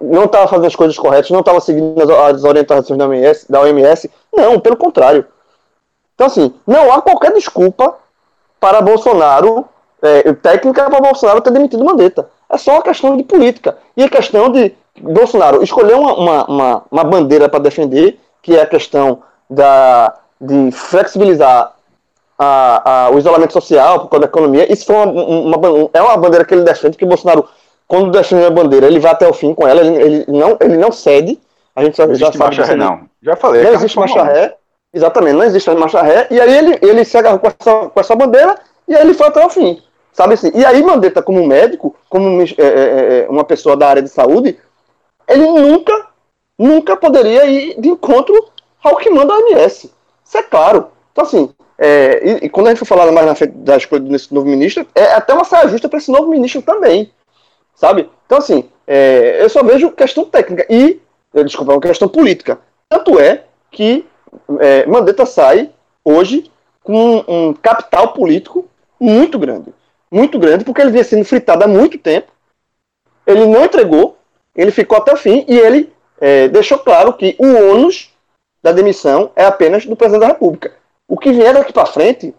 [0.00, 3.60] não estava fazendo as coisas corretas, não estava seguindo as, as, orientações da OMS, da
[3.60, 4.10] OMS.
[4.34, 5.24] Não, pelo contrário.
[6.16, 7.96] Então, assim, não há qualquer desculpa
[8.58, 9.64] para Bolsonaro,
[10.02, 12.28] é, técnica para Bolsonaro ter demitido Mandetta.
[12.52, 13.78] É só uma questão de política.
[13.96, 18.62] E a questão de Bolsonaro escolher uma, uma, uma, uma bandeira para defender, que é
[18.62, 21.74] a questão da, de flexibilizar
[22.38, 24.70] a, a, o isolamento social por causa da economia.
[24.70, 27.48] Isso foi uma, uma, é uma bandeira que ele defende, que Bolsonaro,
[27.88, 30.76] quando defende a bandeira, ele vai até o fim com ela, ele, ele não, ele
[30.76, 31.40] não cede.
[31.74, 32.56] A gente já, não já sabe.
[32.56, 33.00] Marcha não.
[33.22, 33.62] Já falei.
[33.62, 34.56] Não existe marcha ré.
[34.92, 36.26] Exatamente, não existe marcha ré.
[36.30, 39.28] E aí ele, ele se agarrou com essa, com essa bandeira e aí ele foi
[39.28, 39.80] até o fim.
[40.12, 40.52] Sabe assim?
[40.54, 44.58] E aí Mandetta, como médico, como é, é, é, uma pessoa da área de saúde,
[45.26, 46.08] ele nunca,
[46.58, 48.34] nunca poderia ir de encontro
[48.84, 49.90] ao que manda a OMS.
[50.24, 50.88] Isso é claro.
[51.12, 54.02] Então, assim, é, e, e, quando a gente for falar mais na frente da escolha
[54.02, 57.10] desse novo ministro, é até uma saia justa para esse novo ministro também.
[57.74, 58.10] Sabe?
[58.26, 61.00] Então, assim, é, eu só vejo questão técnica e,
[61.42, 62.58] desculpa, uma questão política.
[62.86, 64.04] Tanto é que
[64.60, 65.70] é, Mandetta sai
[66.04, 66.50] hoje
[66.84, 68.68] com um capital político
[69.00, 69.72] muito grande
[70.12, 72.30] muito grande, porque ele vinha sendo fritado há muito tempo.
[73.26, 74.18] Ele não entregou,
[74.54, 78.12] ele ficou até o fim e ele é, deixou claro que o ônus
[78.62, 80.72] da demissão é apenas do presidente da República.
[81.08, 82.34] O que vier daqui para frente,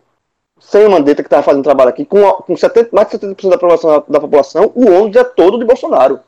[0.60, 3.58] sem o Mandetta que estava fazendo trabalho aqui, com, com 70, mais de 70% da
[3.58, 6.20] população, da população, o ônus é todo de Bolsonaro.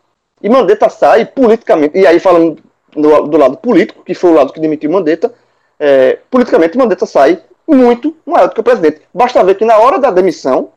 [0.41, 2.61] E Mandetta sai politicamente, e aí falando
[2.93, 5.33] do, do lado político, que foi o lado que demitiu Mandetta,
[5.79, 9.01] é, politicamente Mandetta sai muito maior do que o presidente.
[9.13, 10.69] Basta ver que na hora da demissão,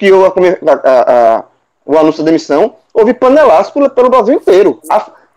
[0.00, 1.44] que houve a, a, a,
[1.84, 4.80] o anúncio da demissão, houve panelaço pelo, pelo Brasil inteiro,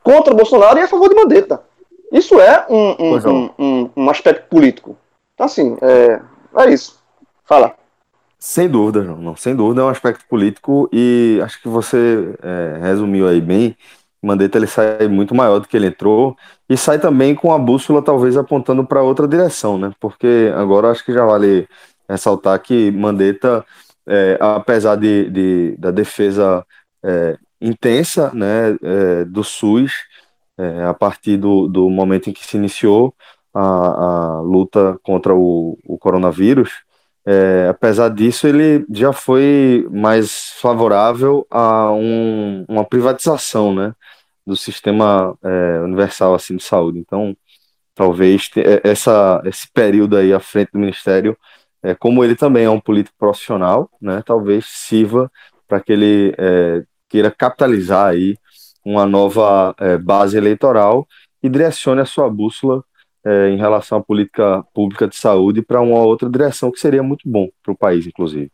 [0.01, 1.61] contra Bolsonaro e a favor de Mandetta.
[2.09, 4.95] Isso é um, um, um, um, um aspecto político.
[5.33, 6.21] Então, assim, é,
[6.63, 6.97] é isso.
[7.43, 7.75] Fala.
[8.39, 9.17] Sem dúvida, João.
[9.17, 13.75] Não, sem dúvida é um aspecto político e acho que você é, resumiu aí bem.
[14.21, 16.37] Mandetta ele sai muito maior do que ele entrou
[16.69, 19.91] e sai também com a bússola talvez apontando para outra direção, né?
[19.99, 21.67] Porque agora acho que já vale
[22.07, 23.65] ressaltar que Mandetta
[24.07, 26.65] é, apesar de, de, da defesa
[27.03, 29.93] é, intensa né, é, do SUS,
[30.57, 33.15] é, a partir do, do momento em que se iniciou
[33.53, 36.71] a, a luta contra o, o coronavírus,
[37.25, 43.93] é, apesar disso, ele já foi mais favorável a um, uma privatização né,
[44.45, 46.99] do sistema é, universal assim, de saúde.
[46.99, 47.35] Então,
[47.95, 48.49] talvez
[48.83, 51.37] essa, esse período aí à frente do Ministério
[51.83, 55.29] é, como ele também é um político profissional, né, talvez sirva
[55.67, 58.37] para que ele é, queira capitalizar aí
[58.85, 61.07] uma nova é, base eleitoral
[61.41, 62.83] e direcione a sua bússola
[63.25, 67.27] é, em relação à política pública de saúde para uma outra direção que seria muito
[67.29, 68.51] bom para o país, inclusive.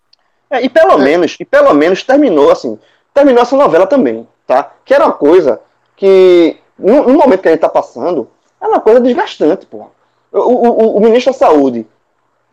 [0.50, 2.78] É, e pelo menos, e pelo menos terminou assim,
[3.13, 4.72] terminou essa novela também, tá?
[4.84, 5.62] Que era uma coisa
[5.96, 8.28] que no, no momento que a gente está passando,
[8.60, 9.88] é uma coisa desgastante, pô.
[10.32, 11.88] O, o, o ministro da Saúde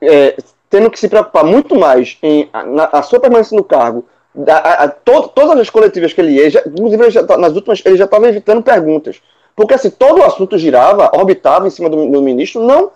[0.01, 0.37] é,
[0.68, 4.05] tendo que se preocupar muito mais em na, a sua permanência no cargo,
[4.48, 7.55] a, a, to, todas as coletivas que ele ia, já, inclusive ele já, tá, nas
[7.55, 9.20] últimas, ele já estava evitando perguntas.
[9.55, 12.90] Porque assim, todo o assunto girava, orbitava em cima do, do ministro, não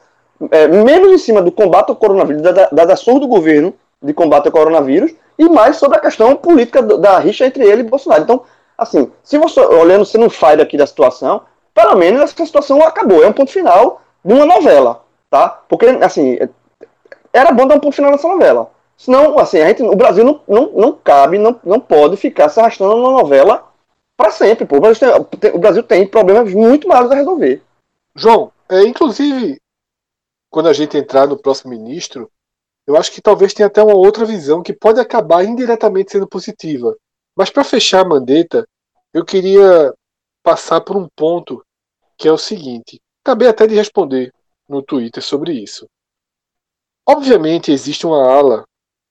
[0.50, 4.46] é, menos em cima do combate ao coronavírus, das da, da do governo de combate
[4.46, 8.22] ao coronavírus, e mais sobre a questão política da rixa entre ele e Bolsonaro.
[8.22, 8.42] Então,
[8.76, 11.42] assim, se você olhando, você não faz aqui da situação,
[11.74, 15.62] pelo menos essa situação acabou, é um ponto final de uma novela, tá?
[15.68, 16.38] Porque, assim,
[17.32, 18.70] era bom dar um ponto final nessa novela.
[18.96, 22.60] Senão, assim, a gente, o Brasil não, não, não cabe, não, não pode ficar se
[22.60, 23.72] arrastando na novela
[24.16, 24.66] para sempre.
[24.66, 24.76] Pô.
[24.76, 27.62] O, Brasil tem, o Brasil tem problemas muito maiores a resolver.
[28.14, 29.58] João, é, inclusive,
[30.50, 32.30] quando a gente entrar no próximo ministro,
[32.86, 36.94] eu acho que talvez tenha até uma outra visão que pode acabar indiretamente sendo positiva.
[37.34, 38.68] Mas para fechar a Mandetta,
[39.14, 39.94] eu queria
[40.42, 41.64] passar por um ponto
[42.18, 43.00] que é o seguinte.
[43.24, 44.32] Acabei até de responder
[44.68, 45.88] no Twitter sobre isso.
[47.10, 48.64] Obviamente existe uma ala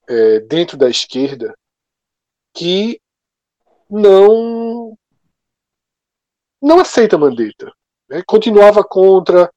[0.08, 1.54] é, dentro da esquerda
[2.56, 3.02] que
[3.90, 4.98] não
[6.62, 7.74] não aceita Mandetta.
[8.10, 8.24] Né?
[8.26, 9.52] Continuava contra,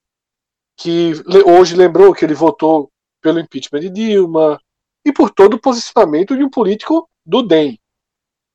[0.76, 1.12] que
[1.46, 4.60] hoje lembrou que ele votou pelo impeachment de Dilma,
[5.04, 7.78] e por todo o posicionamento de um político do DEM.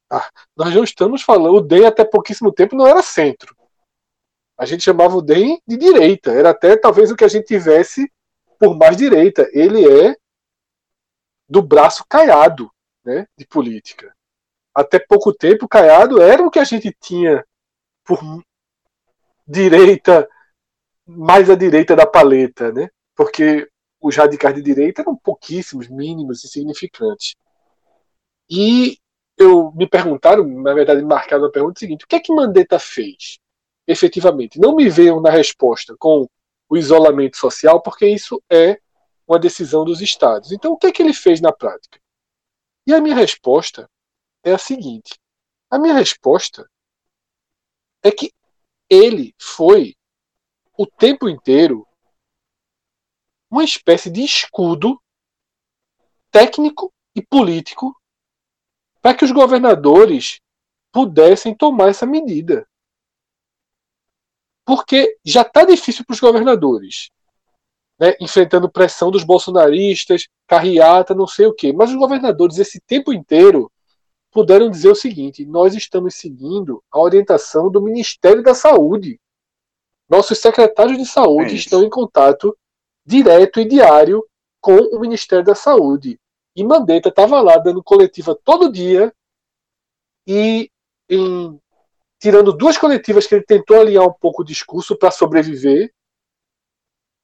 [0.10, 3.56] Ah, nós não estamos falando, o DEM até pouquíssimo tempo não era centro.
[4.58, 8.12] A gente chamava o DEM de direita, era até talvez o que a gente tivesse
[8.60, 9.50] por mais direita.
[9.52, 10.16] Ele é
[11.50, 12.72] do braço caiado
[13.06, 14.14] né, de política.
[14.76, 17.44] Até pouco tempo, Caiado era o que a gente tinha
[18.06, 18.20] por
[19.48, 20.30] direita,
[21.06, 22.90] mais à direita da paleta, né?
[23.16, 23.68] porque
[24.00, 27.36] os radicais de direita eram pouquíssimos, mínimos, insignificantes.
[28.48, 29.00] E
[29.38, 33.40] eu me perguntaram, na verdade, marcaram a pergunta seguinte: o que é que Mandetta fez?
[33.88, 36.30] Efetivamente, não me veio na resposta com
[36.70, 38.80] o isolamento social, porque isso é
[39.28, 40.52] uma decisão dos estados.
[40.52, 42.00] Então, o que é que ele fez na prática?
[42.86, 43.90] E a minha resposta
[44.44, 45.20] é a seguinte:
[45.70, 46.70] a minha resposta
[48.04, 48.32] é que
[48.90, 49.96] ele foi
[50.78, 51.86] o tempo inteiro
[53.50, 55.02] uma espécie de escudo
[56.32, 57.96] técnico e político
[59.02, 60.40] para que os governadores
[60.92, 62.68] pudessem tomar essa medida.
[64.68, 67.10] Porque já está difícil para os governadores,
[67.98, 71.72] né, enfrentando pressão dos bolsonaristas, carreata, não sei o quê.
[71.72, 73.72] Mas os governadores, esse tempo inteiro,
[74.30, 79.22] puderam dizer o seguinte: nós estamos seguindo a orientação do Ministério da Saúde.
[80.10, 82.54] Nossos secretários de saúde é estão em contato
[83.06, 84.22] direto e diário
[84.60, 86.20] com o Ministério da Saúde.
[86.54, 89.14] E Mandetta estava lá dando coletiva todo dia
[90.28, 90.70] e
[91.10, 91.58] em,
[92.20, 95.94] tirando duas coletivas que ele tentou alinhar um pouco o discurso para sobreviver.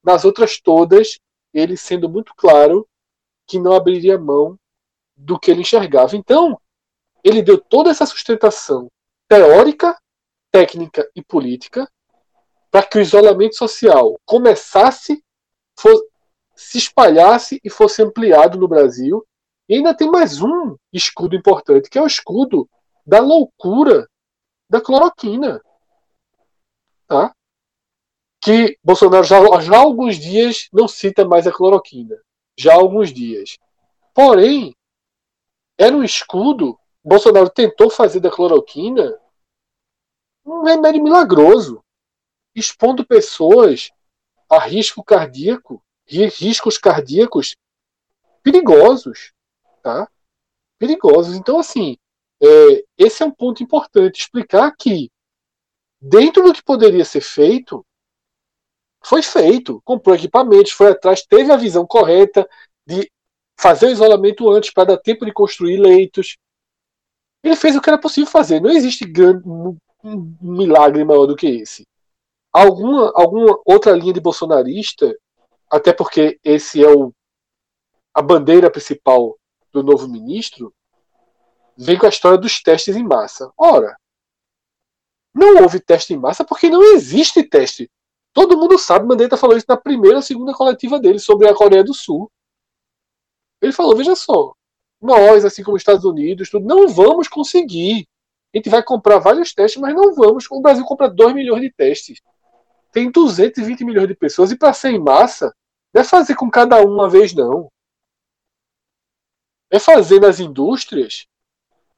[0.03, 1.19] Nas outras todas,
[1.53, 2.87] ele sendo muito claro
[3.47, 4.57] que não abriria mão
[5.15, 6.15] do que ele enxergava.
[6.15, 6.59] Então,
[7.23, 8.91] ele deu toda essa sustentação
[9.27, 9.97] teórica,
[10.51, 11.89] técnica e política
[12.69, 15.23] para que o isolamento social começasse
[16.55, 19.25] se espalhasse e fosse ampliado no Brasil.
[19.69, 22.67] E ainda tem mais um escudo importante, que é o escudo
[23.05, 24.07] da loucura
[24.73, 25.63] da cloroquina.
[27.07, 27.31] Tá?
[28.43, 32.19] Que Bolsonaro já, já há alguns dias não cita mais a cloroquina.
[32.57, 33.59] Já há alguns dias.
[34.15, 34.75] Porém,
[35.77, 36.79] era um escudo.
[37.03, 39.19] Bolsonaro tentou fazer da cloroquina
[40.43, 41.83] um remédio milagroso,
[42.55, 43.91] expondo pessoas
[44.49, 47.55] a risco cardíaco, riscos cardíacos
[48.41, 49.33] perigosos,
[49.83, 50.09] tá?
[50.79, 51.35] Perigosos.
[51.35, 51.95] Então, assim,
[52.43, 55.09] é, esse é um ponto importante, explicar que
[56.01, 57.85] dentro do que poderia ser feito,
[59.05, 62.47] foi feito, comprou equipamentos, foi atrás, teve a visão correta
[62.85, 63.09] de
[63.59, 66.37] fazer o isolamento antes para dar tempo de construir leitos.
[67.43, 68.61] Ele fez o que era possível fazer.
[68.61, 69.77] Não existe grande, um
[70.41, 71.85] milagre maior do que esse
[72.53, 75.17] alguma, alguma outra linha de bolsonarista,
[75.69, 77.11] até porque esse é o,
[78.13, 79.35] a bandeira principal
[79.71, 80.71] do novo ministro,
[81.77, 83.51] vem com a história dos testes em massa.
[83.57, 83.97] Ora,
[85.33, 87.89] não houve teste em massa porque não existe teste.
[88.33, 91.93] Todo mundo sabe, Mandetta falou isso na primeira segunda coletiva dele sobre a Coreia do
[91.93, 92.31] Sul.
[93.61, 94.53] Ele falou: veja só,
[95.01, 98.07] nós, assim como os Estados Unidos, tudo, não vamos conseguir.
[98.53, 100.45] A gente vai comprar vários testes, mas não vamos.
[100.49, 102.19] O Brasil compra 2 milhões de testes
[102.93, 105.53] tem 220 milhões de pessoas e para ser em massa,
[105.91, 107.69] não é fazer com cada um uma vez, não.
[109.71, 111.25] É fazer nas indústrias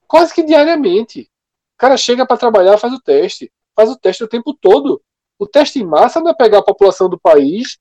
[0.08, 1.30] quase que diariamente.
[1.76, 5.02] O cara chega para trabalhar, faz o teste, faz o teste o tempo todo.
[5.38, 7.78] O teste em massa não é pegar a população do país,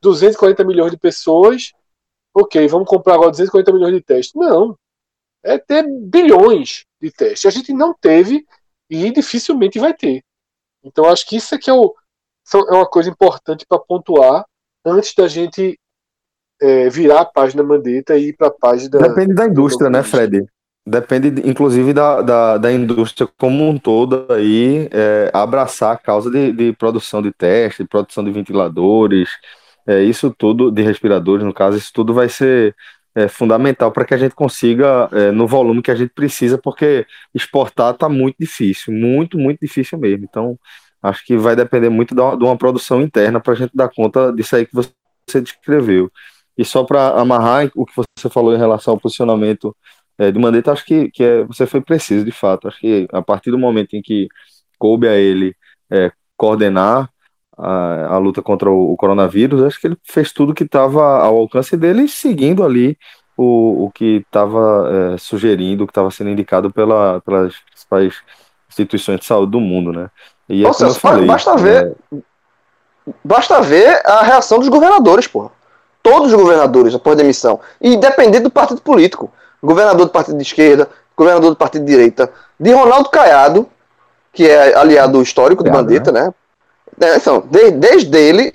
[0.00, 1.72] 240 milhões de pessoas,
[2.34, 4.34] ok, vamos comprar agora 240 milhões de testes.
[4.34, 4.76] Não.
[5.42, 7.46] É ter bilhões de testes.
[7.46, 8.46] A gente não teve
[8.90, 10.22] e dificilmente vai ter.
[10.82, 11.94] Então acho que isso é que é o,
[12.54, 14.44] é uma coisa importante para pontuar
[14.84, 15.78] antes da gente
[16.60, 18.98] é, virar a página Mandetta e ir para a página.
[18.98, 20.46] Depende da indústria, né, Fred?
[20.86, 26.52] Depende, inclusive, da, da, da indústria como um todo aí é, abraçar a causa de,
[26.52, 29.30] de produção de testes, de produção de ventiladores,
[29.86, 32.76] é, isso tudo, de respiradores, no caso, isso tudo vai ser
[33.14, 37.06] é, fundamental para que a gente consiga é, no volume que a gente precisa, porque
[37.34, 40.26] exportar está muito difícil, muito, muito difícil mesmo.
[40.28, 40.58] Então,
[41.04, 44.56] Acho que vai depender muito de uma produção interna para a gente dar conta disso
[44.56, 46.10] aí que você descreveu.
[46.56, 49.76] E só para amarrar o que você falou em relação ao posicionamento
[50.18, 52.68] é, de Mandetta, acho que, que é, você foi preciso, de fato.
[52.68, 54.28] Acho que a partir do momento em que
[54.78, 55.54] coube a ele
[55.90, 57.10] é, coordenar
[57.56, 61.36] a, a, luta contra o, o, coronavírus, acho que ele fez tudo que estava ao
[61.36, 62.96] alcance dele, seguindo ali
[63.36, 68.14] o, o que estava é, sugerindo, o que estava sendo indicado pela, pelas principais
[68.68, 70.10] instituições de saúde do mundo, né?
[70.48, 71.96] E é Nossa, falei, basta ver.
[72.12, 72.18] É...
[73.22, 75.50] Basta ver a reação dos governadores, porra.
[76.02, 79.30] todos os governadores após demissão, independente do partido político,
[79.64, 83.68] governador do partido de esquerda, governador do partido de direita, de Ronaldo Caiado,
[84.32, 86.32] que é aliado histórico de Mandetta, né?
[86.98, 87.16] né?
[87.16, 88.52] Então, de, desde ele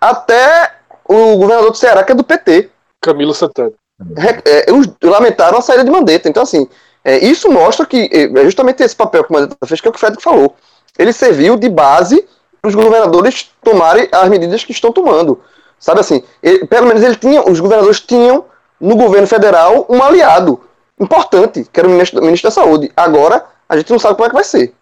[0.00, 0.72] até
[1.04, 2.70] o governador do Ceará, que é do PT.
[3.00, 3.72] Camilo Santana.
[4.16, 4.66] É, é,
[5.02, 6.28] lamentaram a saída de Mandetta.
[6.28, 6.68] Então, assim,
[7.04, 9.92] é, isso mostra que é justamente esse papel que o Mandetta fez, que é o
[9.92, 10.54] que o Fred falou.
[10.98, 12.26] Ele serviu de base
[12.60, 15.40] para os governadores tomarem as medidas que estão tomando.
[15.78, 18.44] Sabe assim, ele, pelo menos ele tinha, os governadores tinham
[18.82, 20.60] no governo federal um aliado
[21.00, 22.90] importante, que era o ministro, o ministro da Saúde.
[22.96, 24.74] Agora, a gente não sabe como é que vai ser.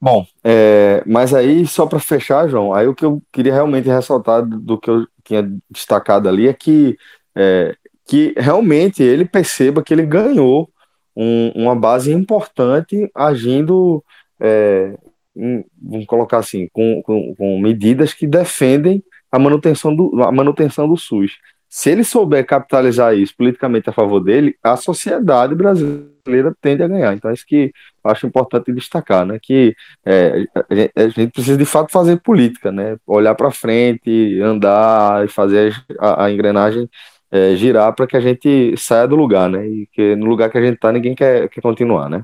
[0.00, 4.44] Bom, é, mas aí, só para fechar, João, aí o que eu queria realmente ressaltar
[4.46, 6.96] do que eu tinha destacado ali é que,
[7.36, 7.74] é,
[8.06, 10.70] que realmente ele perceba que ele ganhou
[11.16, 14.02] um, uma base importante agindo,
[14.40, 14.96] é,
[15.36, 20.88] em, vamos colocar assim, com, com, com, medidas que defendem a manutenção do, a manutenção
[20.88, 21.32] do SUS.
[21.68, 27.14] Se ele souber capitalizar isso politicamente a favor dele, a sociedade brasileira tende a ganhar.
[27.14, 27.72] Então, é isso que
[28.04, 29.38] eu acho importante destacar, né?
[29.42, 30.44] Que é,
[30.96, 32.96] a gente precisa de fato fazer política, né?
[33.06, 36.88] Olhar para frente, andar e fazer a, a engrenagem
[37.30, 39.66] é, girar para que a gente saia do lugar, né?
[39.66, 42.22] E que no lugar que a gente está ninguém quer, quer continuar, né?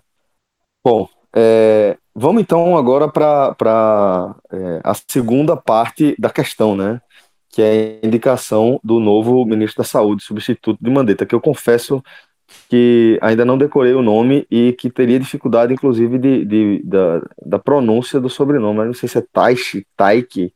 [0.82, 7.00] Bom, é, vamos então agora para é, a segunda parte da questão, né?
[7.54, 12.02] Que é a indicação do novo ministro da Saúde, substituto de Mandetta, que eu confesso
[12.68, 17.58] que ainda não decorei o nome e que teria dificuldade, inclusive, de, de da, da,
[17.60, 18.80] pronúncia do sobrenome.
[18.80, 20.52] Eu não sei se é Taishi, Taiki,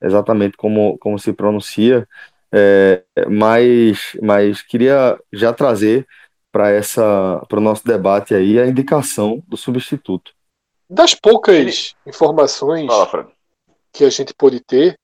[0.00, 2.08] exatamente como, como se pronuncia,
[2.50, 6.06] é, mas, mas queria já trazer
[6.50, 10.32] para essa para o nosso debate aí a indicação do substituto.
[10.88, 13.30] Das poucas informações Fala,
[13.92, 14.98] que a gente pôde ter,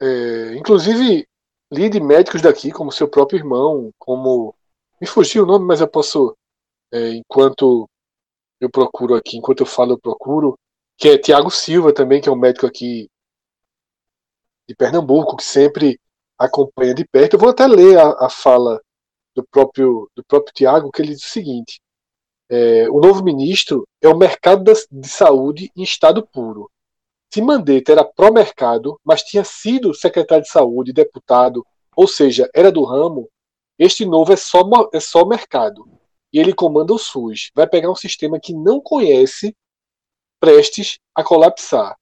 [0.00, 1.26] é, inclusive,
[1.70, 4.54] li de médicos daqui, como seu próprio irmão, como.
[5.00, 6.36] Me fugiu o nome, mas eu posso.
[6.92, 7.88] É, enquanto
[8.60, 10.58] eu procuro aqui, enquanto eu falo, eu procuro.
[10.98, 13.08] Que é Tiago Silva também, que é um médico aqui
[14.68, 15.98] de Pernambuco, que sempre
[16.38, 17.34] acompanha de perto.
[17.34, 18.80] Eu vou até ler a, a fala
[19.34, 21.80] do próprio, do próprio Tiago, que ele diz o seguinte:
[22.50, 26.70] é, o novo ministro é o mercado da, de saúde em estado puro.
[27.32, 31.64] Se Mandetta era pró-mercado, mas tinha sido secretário de saúde, deputado,
[31.94, 33.28] ou seja, era do ramo,
[33.78, 34.62] este novo é só,
[34.92, 35.88] é só mercado.
[36.32, 37.50] E ele comanda o SUS.
[37.54, 39.56] Vai pegar um sistema que não conhece,
[40.38, 41.96] prestes a colapsar.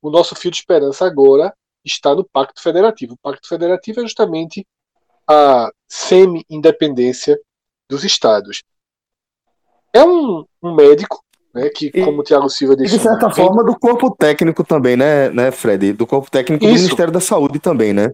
[0.00, 3.14] O nosso fio de esperança agora está no Pacto Federativo.
[3.14, 4.66] O Pacto Federativo é justamente
[5.26, 7.38] a semi-independência
[7.88, 8.62] dos estados.
[9.92, 11.24] É um, um médico
[11.56, 12.98] né, que, e, como o Thiago Silva disse.
[12.98, 15.94] De certa forma, do corpo técnico também, né, né, Fred?
[15.94, 16.74] Do corpo técnico Isso.
[16.74, 18.12] do Ministério da Saúde também, né?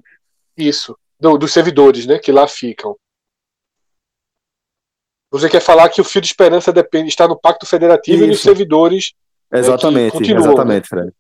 [0.57, 0.97] Isso.
[1.19, 2.97] Do, dos servidores, né, que lá ficam.
[5.33, 8.27] Você quer falar que o fio de esperança depende, está no Pacto Federativo Isso.
[8.27, 9.13] e dos servidores.
[9.51, 11.13] Né, exatamente, né, exatamente, Fred.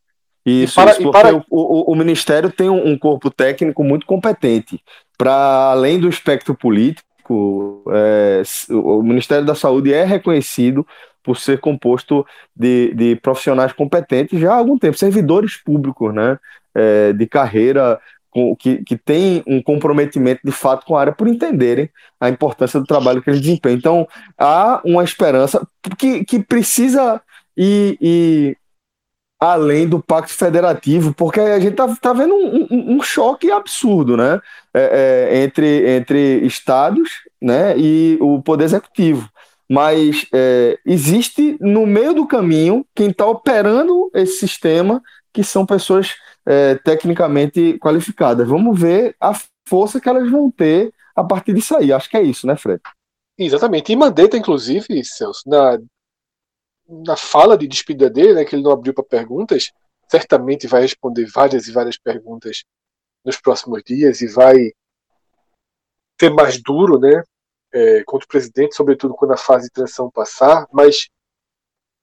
[0.44, 1.36] Isso, para, isso porque para...
[1.36, 4.80] o, o, o, Ministério tem um, um corpo técnico muito competente.
[5.16, 10.84] Para além do espectro político, é, o Ministério da Saúde é reconhecido
[11.22, 16.38] por ser composto de, de profissionais competentes já há algum tempo, servidores públicos, né,
[16.74, 21.28] é, de carreira com, que, que tem um comprometimento de fato com a área por
[21.28, 23.76] entenderem a importância do trabalho que eles desempenham.
[23.76, 24.08] Então,
[24.38, 25.66] há uma esperança
[25.98, 27.20] que, que precisa
[27.56, 28.56] ir, ir
[29.38, 34.16] além do pacto federativo, porque a gente está tá vendo um, um, um, choque absurdo,
[34.16, 34.40] né,
[34.72, 39.28] é, é, entre, entre estados, né, e o poder executivo
[39.72, 46.14] mas é, existe no meio do caminho quem está operando esse sistema, que são pessoas
[46.44, 48.46] é, tecnicamente qualificadas.
[48.46, 49.32] Vamos ver a
[49.66, 51.90] força que elas vão ter a partir disso aí.
[51.90, 52.82] Acho que é isso, né, Fred?
[53.38, 53.90] Exatamente.
[53.90, 55.78] E Mandetta, inclusive, Celso, na,
[56.86, 59.72] na fala de despedida dele, né, que ele não abriu para perguntas,
[60.06, 62.62] certamente vai responder várias e várias perguntas
[63.24, 64.70] nos próximos dias e vai
[66.20, 67.22] ser mais duro, né,
[67.72, 71.08] é, contra o presidente, sobretudo quando a fase de transição passar, mas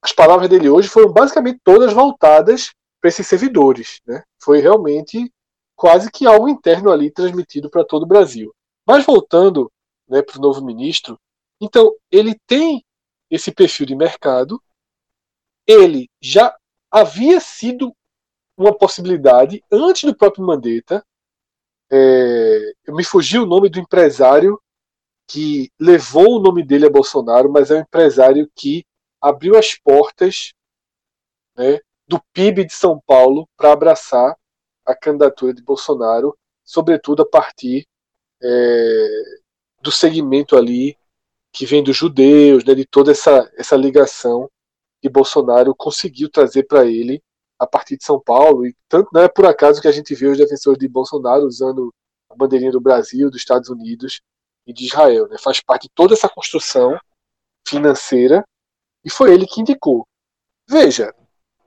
[0.01, 4.01] as palavras dele hoje foram basicamente todas voltadas para esses servidores.
[4.05, 4.24] Né?
[4.41, 5.32] Foi realmente
[5.76, 8.53] quase que algo interno ali transmitido para todo o Brasil.
[8.86, 9.72] Mas voltando
[10.07, 11.20] né, para o novo ministro,
[11.61, 12.84] então ele tem
[13.30, 14.61] esse perfil de mercado,
[15.67, 16.55] ele já
[16.89, 17.93] havia sido
[18.57, 21.05] uma possibilidade antes do próprio Mandetta.
[21.91, 24.59] É, me fugi o nome do empresário
[25.30, 28.84] que levou o nome dele a Bolsonaro, mas é um empresário que
[29.21, 30.53] abriu as portas
[31.55, 34.36] né, do PIB de São Paulo para abraçar
[34.84, 37.86] a candidatura de Bolsonaro, sobretudo a partir
[38.41, 39.07] é,
[39.80, 40.97] do segmento ali
[41.51, 44.49] que vem dos judeus, né, de toda essa, essa ligação
[44.99, 47.21] que Bolsonaro conseguiu trazer para ele
[47.59, 48.65] a partir de São Paulo.
[48.65, 51.93] E tanto não é por acaso que a gente vê os defensores de Bolsonaro usando
[52.32, 54.21] a bandeirinha do Brasil, dos Estados Unidos
[54.70, 55.28] e de Israel.
[55.28, 55.38] Né?
[55.39, 56.97] Faz parte de toda essa construção
[57.67, 58.45] financeira
[59.03, 60.07] e foi ele que indicou.
[60.67, 61.13] Veja,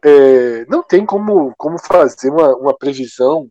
[0.04, 3.48] é, não tem como, como fazer uma, uma previsão,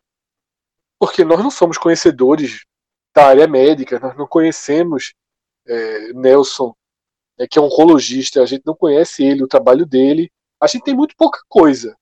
[0.98, 2.64] porque nós não somos conhecedores
[3.14, 5.14] da área médica, nós não conhecemos
[5.68, 6.74] é, Nelson,
[7.38, 10.32] é, que é oncologista, a gente não conhece ele, o trabalho dele,
[10.62, 11.98] a gente tem muito pouca coisa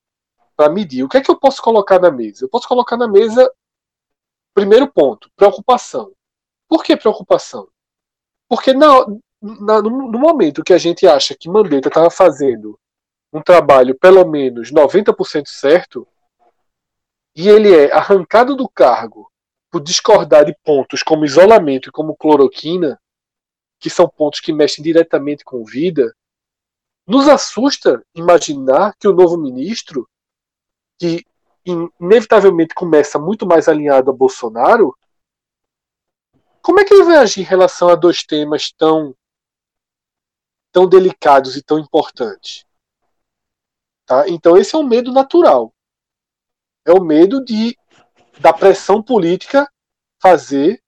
[0.56, 1.04] para medir.
[1.04, 2.46] O que é que eu posso colocar na mesa?
[2.46, 3.52] Eu posso colocar na mesa,
[4.54, 6.14] primeiro ponto, preocupação.
[6.70, 7.68] Por que preocupação?
[8.48, 9.06] Porque na,
[9.42, 12.80] na, no, no momento que a gente acha que Mandetta estava fazendo
[13.34, 16.08] um trabalho pelo menos 90% certo,
[17.36, 19.32] e ele é arrancado do cargo
[19.72, 23.00] por discordar de pontos como isolamento e como cloroquina,
[23.80, 26.14] que são pontos que mexem diretamente com vida,
[27.08, 30.08] nos assusta imaginar que o novo ministro,
[30.98, 31.26] que
[31.66, 34.96] inevitavelmente começa muito mais alinhado a Bolsonaro,
[36.62, 39.16] como é que ele vai agir em relação a dois temas tão
[40.72, 42.66] tão delicados e tão importantes?
[44.06, 44.28] Tá?
[44.30, 45.74] Então esse é um medo natural.
[46.86, 47.78] É o medo de
[48.40, 49.70] da pressão política
[50.22, 50.82] fazer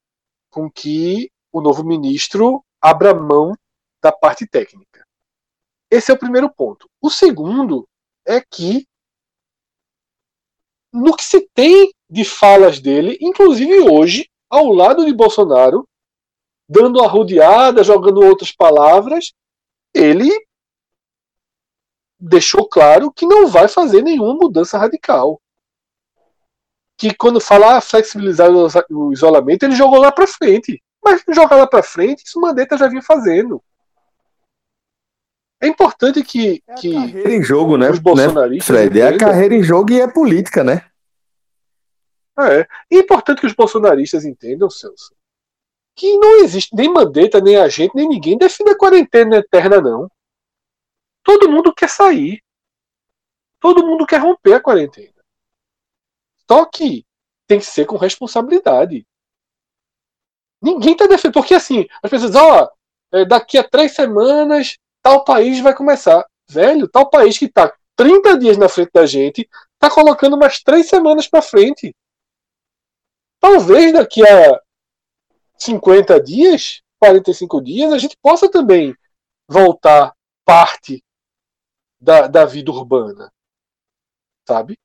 [0.50, 3.56] com que o novo ministro abra mão
[4.02, 5.06] da parte técnica.
[5.90, 6.90] Esse é o primeiro ponto.
[7.02, 7.88] O segundo
[8.26, 8.88] é que
[10.94, 15.88] no que se tem de falas dele, inclusive hoje, ao lado de Bolsonaro,
[16.68, 19.34] dando arrodeada, jogando outras palavras,
[19.94, 20.30] ele
[22.20, 25.42] deixou claro que não vai fazer nenhuma mudança radical.
[26.98, 30.84] Que quando falar flexibilizar o isolamento, ele jogou lá para frente.
[31.04, 33.64] Mas jogar lá para frente, isso o Mandetta já vinha fazendo.
[35.60, 36.62] É importante que.
[36.68, 37.90] É que carreira em jogo, né?
[37.90, 38.76] Os bolsonaristas.
[38.76, 39.00] Né, Fred?
[39.00, 40.91] É a carreira em jogo e é política, né?
[42.44, 42.68] É.
[42.92, 45.14] é importante que os bolsonaristas entendam, Celso,
[45.96, 50.10] que não existe nem Mandetta, nem a gente, nem ninguém define a quarentena eterna, não.
[51.24, 52.42] Todo mundo quer sair.
[53.60, 55.14] Todo mundo quer romper a quarentena.
[56.50, 57.06] Só que
[57.48, 59.06] tem que ser com responsabilidade.
[60.62, 61.34] Ninguém está defendendo.
[61.34, 62.72] Porque assim, as pessoas, ó,
[63.12, 66.26] é, daqui a três semanas, tal país vai começar.
[66.50, 70.88] Velho, tal país que está 30 dias na frente da gente, está colocando umas três
[70.88, 71.96] semanas para frente.
[73.42, 74.62] Talvez daqui a
[75.58, 78.96] 50 dias, 45 dias, a gente possa também
[79.50, 80.16] voltar
[80.46, 81.04] parte
[82.00, 83.34] da, da vida urbana.
[84.48, 84.78] Sabe?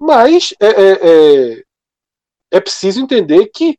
[0.00, 1.64] Mas é, é, é,
[2.52, 3.78] é preciso entender que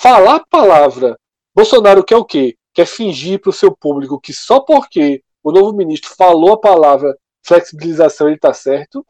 [0.00, 1.18] falar a palavra
[1.54, 2.56] Bolsonaro quer o quê?
[2.72, 7.18] Quer fingir para o seu público que só porque o novo ministro falou a palavra
[7.42, 9.04] flexibilização ele está certo?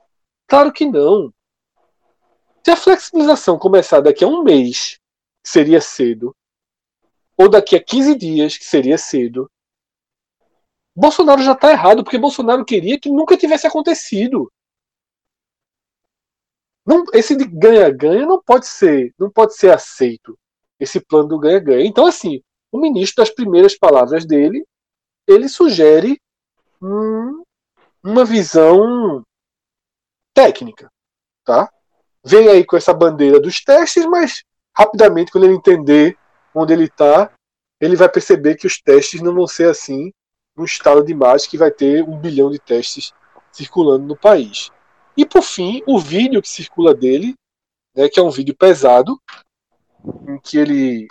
[0.46, 1.32] Claro que não.
[2.64, 4.98] Se a flexibilização começar daqui a um mês,
[5.42, 6.34] que seria cedo,
[7.36, 9.50] ou daqui a 15 dias, que seria cedo,
[10.94, 14.50] Bolsonaro já está errado, porque Bolsonaro queria que nunca tivesse acontecido.
[16.84, 20.36] Não, esse de ganha-ganha não pode ser, não pode ser aceito.
[20.80, 21.86] Esse plano do ganha-ganha.
[21.86, 22.42] Então, assim,
[22.72, 24.66] o ministro, das primeiras palavras dele,
[25.26, 26.20] ele sugere
[26.82, 27.44] hum,
[28.02, 29.22] uma visão
[30.34, 30.90] técnica,
[31.44, 31.70] tá?
[32.24, 34.42] Vem aí com essa bandeira dos testes, mas
[34.76, 36.16] rapidamente, quando ele entender
[36.54, 37.32] onde ele está,
[37.80, 40.12] ele vai perceber que os testes não vão ser assim
[40.56, 43.12] um estado de imagem que vai ter um bilhão de testes
[43.52, 44.70] circulando no país.
[45.16, 47.34] E por fim, o vídeo que circula dele,
[47.94, 49.20] né, que é um vídeo pesado,
[50.28, 51.08] em que ele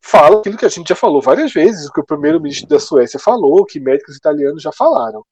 [0.00, 3.18] fala aquilo que a gente já falou várias vezes, o que o primeiro-ministro da Suécia
[3.18, 5.24] falou, que médicos italianos já falaram.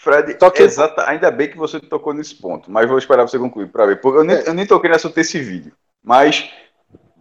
[0.00, 0.62] Fred, que...
[0.62, 4.00] exata, ainda bem que você tocou nesse ponto, mas vou esperar você concluir para ver,
[4.00, 4.48] porque eu nem, é.
[4.48, 6.50] eu nem toquei nessa desse vídeo, mas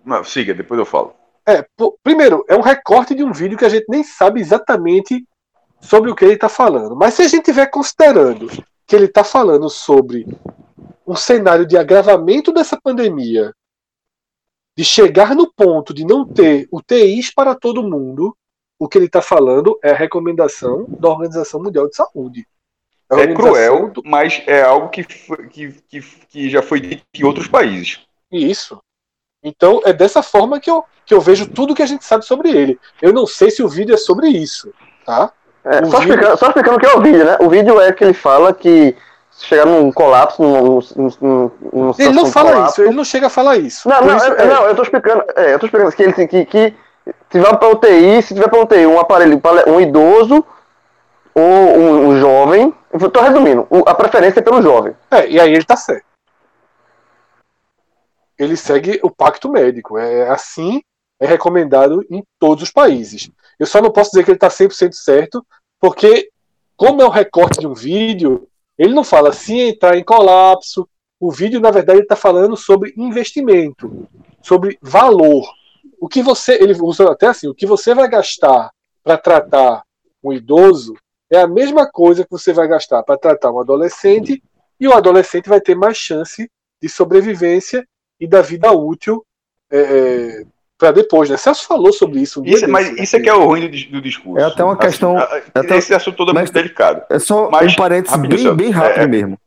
[0.05, 1.13] não, siga, depois eu falo.
[1.45, 1.65] É,
[2.01, 5.27] primeiro, é um recorte de um vídeo que a gente nem sabe exatamente
[5.81, 8.47] sobre o que ele está falando, mas se a gente estiver considerando
[8.87, 10.25] que ele está falando sobre
[11.05, 13.53] um cenário de agravamento dessa pandemia,
[14.77, 18.33] de chegar no ponto de não ter UTIs para todo mundo,
[18.79, 22.47] o que ele está falando é a recomendação da Organização Mundial de Saúde.
[23.11, 27.99] É cruel, mas é algo que, que, que, que já foi dito em outros países.
[28.31, 28.79] Isso.
[29.43, 32.49] Então é dessa forma que eu, que eu vejo tudo que a gente sabe sobre
[32.49, 32.79] ele.
[33.01, 34.71] Eu não sei se o vídeo é sobre isso,
[35.05, 35.31] tá?
[35.63, 36.13] É, só, vídeo...
[36.13, 37.37] explicando, só, explicando, o que é o vídeo, né?
[37.39, 38.95] O vídeo é que ele fala que
[39.39, 40.79] chegar num colapso, num,
[41.21, 42.73] num, num Ele não fala colapso.
[42.73, 43.87] isso, ele não chega a falar isso.
[43.87, 44.45] Não, não, isso, eu, é...
[44.45, 46.73] não, eu tô explicando, é, eu tô explicando que ele tem que, que
[47.29, 50.45] tiver para UTI, se tiver para UTI um aparelho um idoso
[51.33, 52.73] ou um, um jovem,
[53.11, 54.95] tô resumindo, a preferência é pelo jovem.
[55.11, 56.05] É, e aí ele tá certo.
[58.37, 60.81] Ele segue o pacto médico, é assim,
[61.19, 63.29] é recomendado em todos os países.
[63.59, 65.45] Eu só não posso dizer que ele está 100% certo,
[65.79, 66.29] porque
[66.77, 70.87] como é um recorte de um vídeo, ele não fala se entrar em colapso.
[71.19, 74.07] O vídeo, na verdade, está falando sobre investimento,
[74.41, 75.45] sobre valor.
[75.99, 78.71] O que você, ele usa até assim, o que você vai gastar
[79.03, 79.83] para tratar
[80.23, 80.95] um idoso
[81.31, 84.41] é a mesma coisa que você vai gastar para tratar um adolescente,
[84.79, 86.49] e o adolescente vai ter mais chance
[86.81, 87.85] de sobrevivência
[88.19, 89.25] e da vida útil
[89.71, 90.43] é, é
[90.79, 91.35] para depois, né?
[91.35, 92.41] Celso falou sobre isso.
[92.41, 94.39] Um isso mas isso é que é o ruim do, do discurso.
[94.39, 95.19] É até uma assim, questão.
[95.19, 97.03] É até, esse assunto todo é muito delicado.
[97.09, 99.37] É só mas, um parênteses bem, bem rápido é, é, mesmo.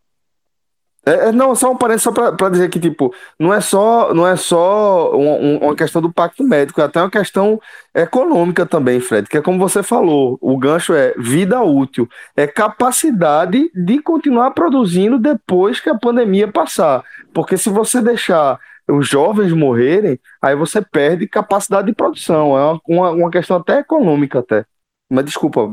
[1.05, 4.27] É, é, não, só um parênteses só para dizer que, tipo, não é só, não
[4.27, 7.61] é só uma, uma, questão do pacto médico, é até uma questão
[7.93, 13.69] econômica também, Fred, que é como você falou, o gancho é vida útil, é capacidade
[13.75, 17.03] de continuar produzindo depois que a pandemia passar.
[17.35, 22.57] Porque se você deixar os jovens morrerem, aí você perde capacidade de produção.
[22.57, 24.65] É uma, uma, uma questão até econômica até.
[25.11, 25.69] Mas desculpa,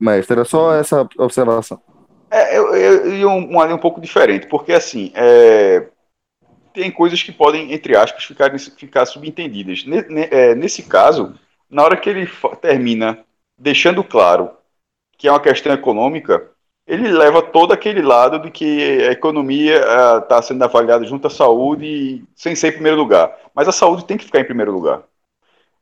[0.00, 1.80] mestre, era só essa observação.
[2.30, 5.88] É, eu, eu, eu um, um, um pouco diferente, porque assim, é,
[6.72, 9.84] tem coisas que podem, entre aspas, ficar, ficar subentendidas.
[10.30, 11.34] É, nesse caso,
[11.68, 12.28] na hora que ele
[12.60, 13.24] termina
[13.58, 14.50] deixando claro
[15.16, 16.50] que é uma questão econômica,
[16.86, 19.78] ele leva todo aquele lado de que a economia
[20.22, 23.36] está uh, sendo avaliada junto à saúde sem ser em primeiro lugar.
[23.54, 25.02] Mas a saúde tem que ficar em primeiro lugar.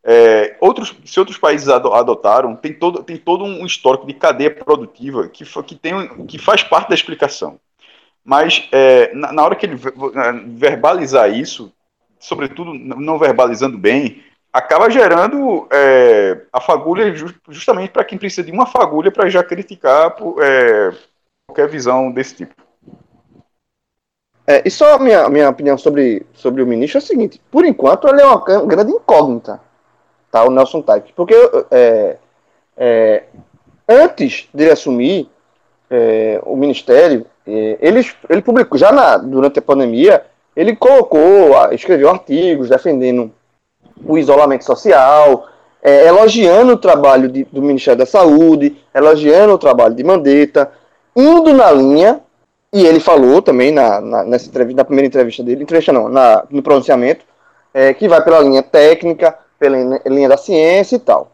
[0.09, 5.29] É, outros, se outros países adotaram, tem todo, tem todo um histórico de cadeia produtiva
[5.29, 7.59] que, que, tem, que faz parte da explicação.
[8.25, 9.77] Mas é, na, na, hora que ele
[10.47, 11.73] verbalizar isso,
[12.21, 17.13] sobretudo não verbalizando bem, acaba gerando é, a fagulha
[17.49, 20.95] justamente para quem precisa de uma fagulha para já criticar por, é,
[21.49, 22.55] qualquer visão desse tipo.
[24.47, 28.07] É, e só minha, minha opinião sobre, sobre o ministro é o seguinte: por enquanto,
[28.07, 29.61] ele é uma grande incógnita,
[30.37, 30.45] tá?
[30.45, 31.13] O Nelson Type.
[31.15, 31.35] Porque
[31.71, 32.17] é,
[32.77, 33.23] é,
[33.89, 35.29] antes dele assumir
[35.91, 40.25] é, o ministério, é, ele, ele publicou, já na, durante a pandemia,
[40.55, 43.31] ele colocou, escreveu artigos defendendo
[44.05, 45.49] o isolamento social,
[45.83, 50.71] é, elogiando o trabalho de, do Ministério da Saúde, elogiando o trabalho de Mandetta,
[51.15, 52.21] indo na linha,
[52.73, 56.45] e ele falou também na, na, nessa entrevista, na primeira entrevista dele, entrevista não, na,
[56.51, 57.25] no pronunciamento,
[57.73, 61.33] é, que vai pela linha técnica, pela linha da ciência e tal.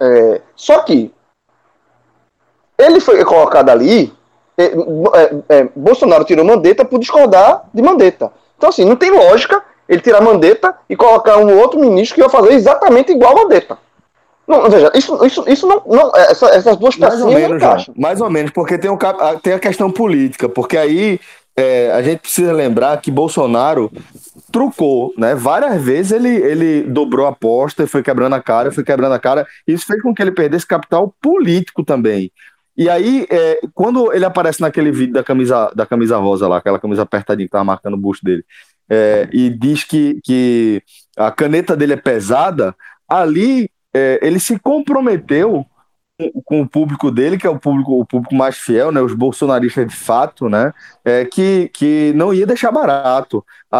[0.00, 1.12] É, só que
[2.78, 4.12] ele foi colocado ali,
[4.56, 8.32] é, é, é, Bolsonaro tirou Mandetta por discordar de Mandetta.
[8.56, 12.30] Então, assim, não tem lógica ele tirar Mandetta e colocar um outro ministro que vai
[12.30, 13.78] fazer exatamente igual a Mandetta.
[14.46, 15.82] Não, veja, isso, isso, isso não.
[15.86, 18.96] não essa, essas duas mais ou menos, João, Mais ou menos, porque tem, um,
[19.42, 21.20] tem a questão política, porque aí
[21.58, 23.90] é, a gente precisa lembrar que Bolsonaro
[24.52, 25.34] trucou, né?
[25.34, 29.18] Várias vezes ele, ele dobrou a aposta e foi quebrando a cara, foi quebrando a
[29.18, 29.44] cara.
[29.66, 32.30] Isso fez com que ele perdesse capital político também.
[32.76, 36.78] E aí, é, quando ele aparece naquele vídeo da camisa, da camisa rosa lá, aquela
[36.78, 38.44] camisa apertadinha que tava marcando o busto dele,
[38.88, 40.80] é, e diz que, que
[41.16, 42.72] a caneta dele é pesada,
[43.08, 45.66] ali é, ele se comprometeu
[46.44, 49.86] com, o público dele, que é o público, o público mais fiel, né, os bolsonaristas
[49.86, 50.72] de fato, né,
[51.04, 53.78] é, que, que não ia deixar barato a,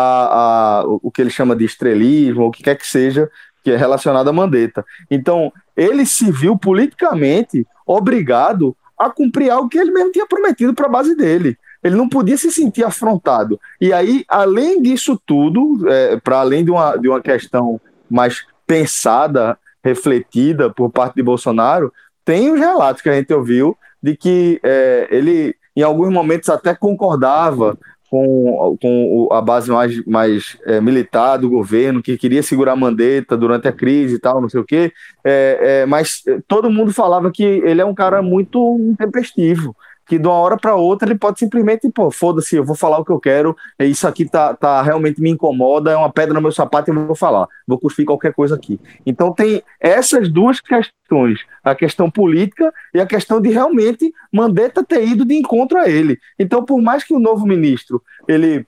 [0.80, 3.28] a, o que ele chama de estrelismo, ou o que quer que seja,
[3.64, 4.84] que é relacionado a Mandetta.
[5.10, 10.86] Então, ele se viu politicamente obrigado a cumprir algo que ele mesmo tinha prometido para
[10.86, 11.58] a base dele.
[11.82, 13.58] Ele não podia se sentir afrontado.
[13.80, 17.80] E aí, além disso tudo, é, para além de uma, de uma questão
[18.10, 21.92] mais pensada, refletida por parte de Bolsonaro,
[22.28, 26.74] tem os relatos que a gente ouviu de que é, ele, em alguns momentos, até
[26.74, 27.78] concordava
[28.10, 33.34] com, com a base mais, mais é, militar do governo, que queria segurar a mandeta
[33.34, 34.92] durante a crise e tal, não sei o quê,
[35.24, 39.74] é, é, mas todo mundo falava que ele é um cara muito intempestivo,
[40.08, 43.04] que de uma hora para outra ele pode simplesmente, pô, foda-se, eu vou falar o
[43.04, 46.50] que eu quero, isso aqui tá, tá realmente me incomoda, é uma pedra no meu
[46.50, 48.80] sapato e eu vou falar, vou cuspir qualquer coisa aqui.
[49.04, 55.06] Então tem essas duas questões, a questão política e a questão de realmente Mandetta ter
[55.06, 56.18] ido de encontro a ele.
[56.38, 58.66] Então, por mais que o novo ministro ele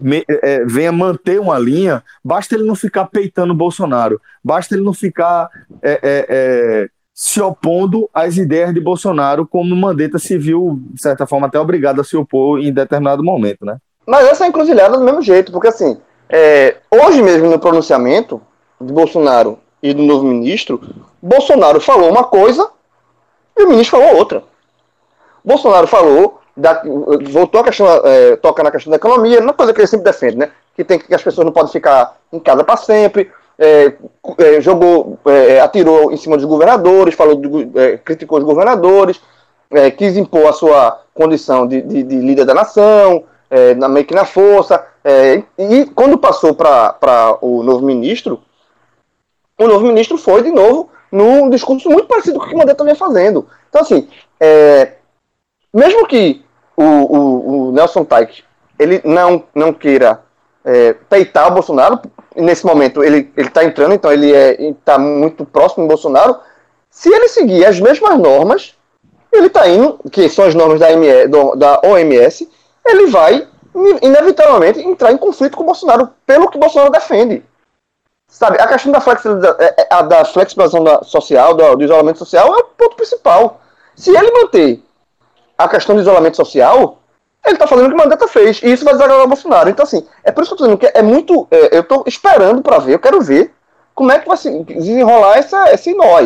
[0.00, 4.94] me, é, venha manter uma linha, basta ele não ficar peitando Bolsonaro, basta ele não
[4.94, 5.48] ficar
[5.82, 11.26] é, é, é se opondo às ideias de Bolsonaro, como Mandetta se viu, de certa
[11.26, 13.76] forma, até obrigado a se opor em determinado momento, né?
[14.06, 18.40] Mas essa é encruzilhada do mesmo jeito, porque assim, é, hoje mesmo no pronunciamento
[18.80, 20.80] de Bolsonaro e do novo ministro,
[21.20, 22.68] Bolsonaro falou uma coisa
[23.56, 24.42] e o ministro falou outra.
[25.44, 26.82] Bolsonaro falou, da,
[27.30, 30.36] voltou a questão, é, toca na questão da economia, uma coisa que ele sempre defende,
[30.36, 30.50] né?
[30.74, 33.30] Que, tem, que as pessoas não podem ficar em casa para sempre,
[33.62, 33.94] é,
[34.38, 37.40] é, jogou, é, atirou em cima dos governadores, falou
[37.76, 39.20] é, criticou os governadores,
[39.70, 43.24] é, quis impor a sua condição de, de, de líder da nação,
[43.76, 44.82] na, meio que na força.
[45.58, 48.40] e quando passou para o novo ministro,
[49.58, 52.82] o novo ministro foi de novo num discurso muito parecido com o que o Mandetta
[52.82, 53.46] vinha fazendo.
[53.68, 54.08] Então, assim,
[55.72, 56.42] mesmo que
[56.74, 58.42] o, o, o Nelson Taik
[58.78, 60.22] ele não, não queira
[60.64, 62.00] é, peitar o Bolsonaro,
[62.36, 66.36] nesse momento ele está entrando, então ele está é, muito próximo do Bolsonaro.
[66.90, 68.74] Se ele seguir as mesmas normas,
[69.32, 70.88] ele está indo, que são as normas da,
[71.26, 72.48] do, da OMS,
[72.84, 73.48] ele vai
[74.02, 77.42] inevitavelmente entrar em conflito com o Bolsonaro, pelo que o Bolsonaro defende.
[78.28, 82.54] Sabe, a questão da flexibilização, é, é, a da flexibilização social, do, do isolamento social,
[82.54, 83.60] é o ponto principal.
[83.94, 84.82] Se ele manter
[85.56, 86.98] a questão do isolamento social,
[87.44, 88.60] ele está fazendo o que Mandetta fez.
[88.62, 89.68] E isso vai desagradar o Bolsonaro.
[89.68, 91.46] Então, assim, é por isso que eu estou dizendo que é muito.
[91.50, 93.52] É, eu estou esperando para ver, eu quero ver
[93.94, 96.18] como é que vai se desenrolar essa, esse nó.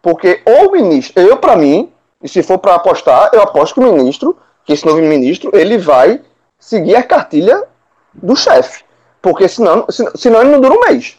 [0.00, 1.92] Porque ou o ministro, eu para mim,
[2.22, 5.76] e se for para apostar, eu aposto que o ministro, que esse novo ministro, ele
[5.76, 6.20] vai
[6.58, 7.64] seguir a cartilha
[8.12, 8.84] do chefe.
[9.20, 11.16] Porque senão, senão ele não dura um mês.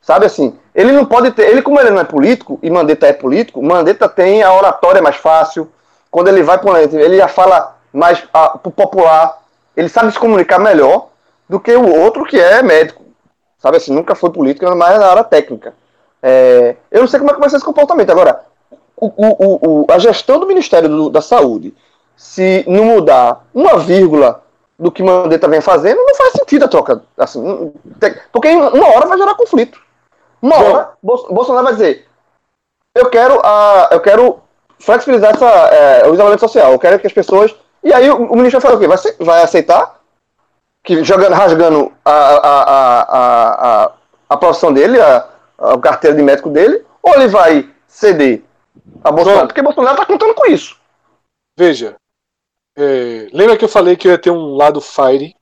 [0.00, 0.56] Sabe assim?
[0.74, 1.48] Ele não pode ter.
[1.48, 5.16] Ele, como ele não é político, e Mandetta é político, Mandetta tem a oratória mais
[5.16, 5.70] fácil.
[6.10, 9.42] Quando ele vai para ele já fala mais a, popular,
[9.76, 11.08] ele sabe se comunicar melhor
[11.48, 13.04] do que o outro que é médico.
[13.58, 15.74] Sabe assim, nunca foi político, mas na área técnica.
[16.22, 18.10] É, eu não sei como é que vai ser esse comportamento.
[18.10, 18.44] Agora,
[18.96, 21.74] o, o, o, a gestão do Ministério do, da Saúde,
[22.16, 24.42] se não mudar uma vírgula
[24.78, 27.02] do que Mandetta vem fazendo, não faz sentido a troca.
[27.16, 27.72] Assim,
[28.32, 29.80] porque uma hora vai gerar conflito.
[30.40, 32.06] Uma hora, Bolsonaro vai dizer:
[32.94, 34.40] eu quero, a, eu quero
[34.78, 37.54] flexibilizar essa, é, o isolamento social, eu quero que as pessoas
[37.88, 38.86] e aí o, o ministro vai fazer o quê?
[38.86, 39.98] Vai, vai aceitar
[40.82, 43.92] que jogando, rasgando a, a, a, a,
[44.28, 45.28] a profissão dele, a,
[45.58, 48.42] a carteira de médico dele, ou ele vai ceder
[49.02, 49.46] a Bolsonaro?
[49.46, 50.78] Porque Bolsonaro está contando com isso.
[51.56, 51.96] Veja,
[52.76, 55.34] é, lembra que eu falei que eu ia ter um lado fire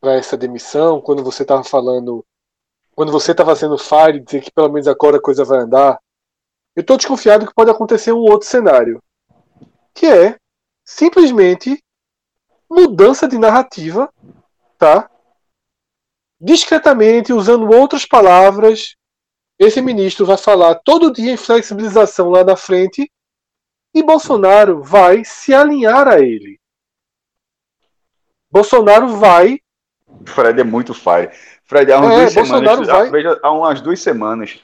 [0.00, 2.24] para essa demissão, quando você estava falando,
[2.94, 5.98] quando você estava sendo fire, dizer que pelo menos agora a coisa vai andar.
[6.76, 9.02] Eu estou desconfiado que pode acontecer um outro cenário,
[9.94, 10.36] que é
[10.90, 11.82] simplesmente
[12.68, 14.12] mudança de narrativa,
[14.76, 15.08] tá?
[16.40, 18.96] Discretamente, usando outras palavras,
[19.58, 23.10] esse ministro vai falar todo dia em flexibilização lá na frente
[23.94, 26.58] e Bolsonaro vai se alinhar a ele.
[28.50, 29.60] Bolsonaro vai.
[30.26, 31.30] Fred é muito fire.
[31.64, 33.10] Fred, há umas, é, duas, semanas, vai...
[33.42, 34.60] há umas duas semanas,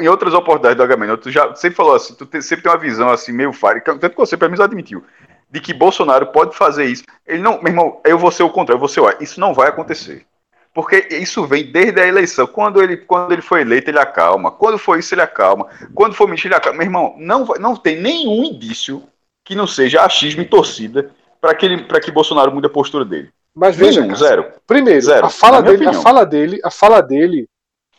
[0.00, 2.78] em outras oportunidades do Agamemnon, tu já sempre falou assim, tu te, sempre tem uma
[2.78, 5.04] visão assim, meio fire, tanto que você pelo menos admitiu,
[5.50, 7.04] de que Bolsonaro pode fazer isso.
[7.26, 9.54] Ele não, meu irmão, eu vou ser o contrário, eu vou ser o Isso não
[9.54, 10.26] vai acontecer.
[10.74, 12.46] Porque isso vem desde a eleição.
[12.46, 14.50] Quando ele, quando ele foi eleito, ele acalma.
[14.50, 15.66] Quando foi isso, ele acalma.
[15.94, 16.78] Quando for mentir, ele acalma.
[16.78, 19.02] Meu irmão, não, não tem nenhum indício
[19.44, 21.10] que não seja achismo e torcida
[21.40, 23.30] para que, que Bolsonaro mude a postura dele.
[23.54, 24.46] Mas veja, Nenhum, zero.
[24.66, 27.48] Primeiro, zero, a fala dele, a fala dele, a fala dele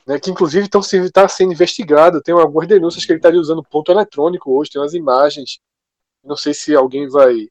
[0.10, 2.20] né, que inclusive está sendo investigado.
[2.20, 5.60] Tem algumas denúncias que ele estaria usando ponto eletrônico hoje, tem umas imagens.
[6.24, 7.47] Não sei se alguém vai,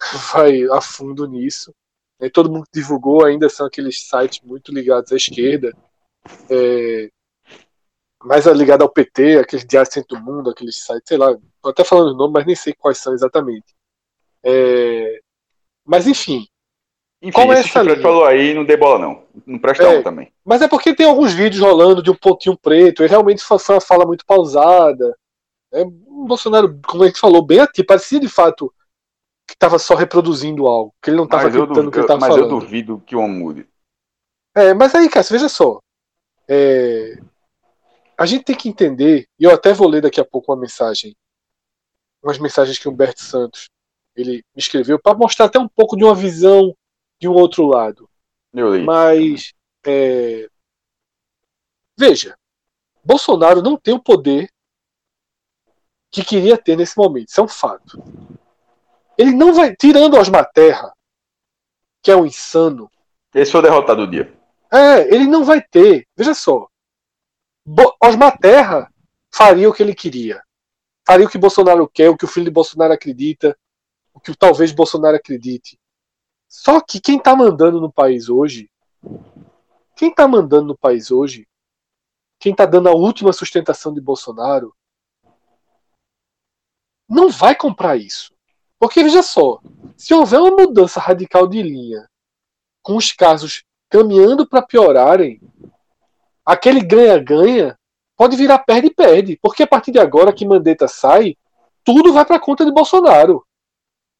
[0.34, 1.72] vai a fundo nisso.
[2.18, 5.72] É, todo mundo divulgou ainda são aqueles sites muito ligados à esquerda,
[6.50, 7.08] é,
[8.24, 11.84] mais ligado ao PT, aqueles Diário Centro do Mundo, aqueles sites, sei lá, tô até
[11.84, 13.74] falando o nome, mas nem sei quais são exatamente.
[14.44, 15.20] É,
[15.84, 16.46] mas enfim,
[17.22, 19.22] enfim, Qual é essa que o falou aí não dê bola, não.
[19.46, 20.32] Não presta é, também.
[20.44, 23.80] Mas é porque tem alguns vídeos rolando de um pontinho preto, e realmente foi uma
[23.80, 25.16] fala muito pausada.
[25.72, 28.74] É, o Bolsonaro, como a gente falou, bem ativo, parecia de fato
[29.46, 32.42] que estava só reproduzindo algo, que ele não estava acreditando o que ele estava falando.
[32.42, 33.68] Mas eu duvido que o homem mude.
[34.56, 35.78] É, mas aí, Cássio, veja só.
[36.48, 37.18] É,
[38.18, 41.14] a gente tem que entender, e eu até vou ler daqui a pouco uma mensagem,
[42.20, 43.68] umas mensagens que o Humberto Santos
[44.14, 46.74] ele me escreveu, para mostrar até um pouco de uma visão
[47.22, 48.10] de um outro lado.
[48.84, 49.54] Mas
[49.86, 50.48] é,
[51.96, 52.36] veja,
[53.04, 54.50] Bolsonaro não tem o poder
[56.10, 57.28] que queria ter nesse momento.
[57.28, 58.02] Isso é um fato.
[59.16, 59.76] Ele não vai.
[59.76, 60.92] Tirando Osmar Terra,
[62.02, 62.90] que é um insano.
[63.32, 64.36] Esse foi o derrotado do dia.
[64.68, 66.08] É, ele não vai ter.
[66.16, 66.66] Veja só.
[67.64, 68.92] Bo Osmar Terra
[69.32, 70.42] faria o que ele queria.
[71.06, 73.56] faria o que Bolsonaro quer, o que o filho de Bolsonaro acredita,
[74.12, 75.78] o que talvez Bolsonaro acredite.
[76.52, 78.70] Só que quem está mandando no país hoje,
[79.96, 81.48] quem está mandando no país hoje,
[82.38, 84.76] quem está dando a última sustentação de Bolsonaro,
[87.08, 88.34] não vai comprar isso.
[88.78, 89.62] Porque veja só,
[89.96, 92.06] se houver uma mudança radical de linha,
[92.82, 95.40] com os casos caminhando para piorarem,
[96.44, 97.78] aquele ganha-ganha
[98.14, 99.38] pode virar perde-perde.
[99.40, 101.34] Porque a partir de agora que Mandetta sai,
[101.82, 103.42] tudo vai para conta de Bolsonaro.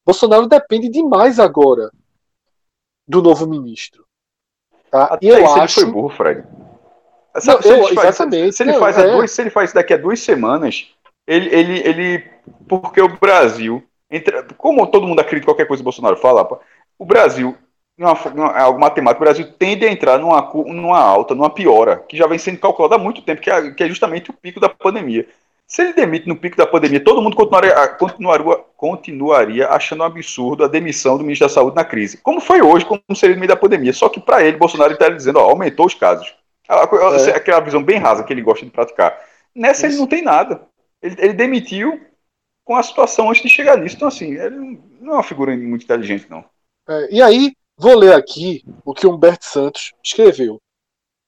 [0.03, 1.93] Bolsonaro depende demais agora
[3.07, 4.05] do novo ministro.
[4.91, 5.05] Tá?
[5.05, 5.81] Até eu acho.
[5.81, 6.45] Ele foi burro, Fred.
[7.35, 9.11] Não, se, eu, ele faz, exatamente, se, ele faz é.
[9.11, 10.93] duas, se ele faz daqui a duas semanas,
[11.27, 12.25] ele, ele, ele
[12.69, 16.47] porque o Brasil, entre, como todo mundo acredita qualquer coisa que o Bolsonaro fala,
[16.99, 17.57] o Brasil,
[17.97, 22.19] numa, numa, algo matemático, o Brasil tende a entrar numa, numa alta, numa piora, que
[22.19, 24.69] já vem sendo calculada há muito tempo, que é, que é justamente o pico da
[24.69, 25.27] pandemia.
[25.73, 30.65] Se ele demite no pico da pandemia, todo mundo continuaria, continuaria, continuaria achando um absurdo
[30.65, 32.19] a demissão do ministro da Saúde na crise.
[32.19, 33.95] Como foi hoje, como seria no meio da pandemia.
[33.95, 36.37] Só que para ele, Bolsonaro está dizendo, ó, aumentou os casos.
[36.69, 37.31] É.
[37.31, 39.19] Aquela visão bem rasa que ele gosta de praticar.
[39.55, 39.97] Nessa Isso.
[39.97, 40.61] ele não tem nada.
[41.01, 41.99] Ele, ele, demitiu
[42.67, 43.97] com a situação antes de chegar nisso.
[43.97, 46.45] Então, assim, ele não é uma figura muito inteligente, não.
[46.87, 50.61] É, e aí, vou ler aqui o que Humberto Santos escreveu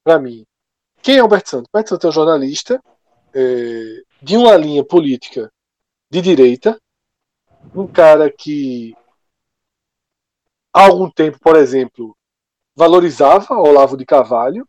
[0.05, 0.45] para mim.
[1.01, 1.69] Quem é Humberto Santos?
[1.73, 2.79] Humberto Santos é um jornalista
[3.35, 5.53] é, de uma linha política
[6.11, 6.81] de direita,
[7.75, 8.97] um cara que
[10.73, 12.17] há algum tempo, por exemplo,
[12.75, 14.67] valorizava Olavo de Carvalho,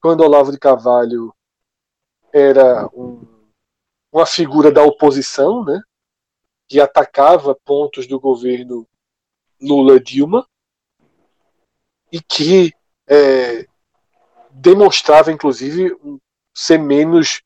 [0.00, 1.34] quando Olavo de Carvalho
[2.32, 3.50] era um,
[4.12, 5.82] uma figura da oposição, né,
[6.68, 8.86] que atacava pontos do governo
[9.60, 10.48] Lula-Dilma
[12.12, 12.72] e que
[13.08, 13.66] é,
[14.52, 15.98] demonstrava, inclusive,
[16.54, 17.42] ser menos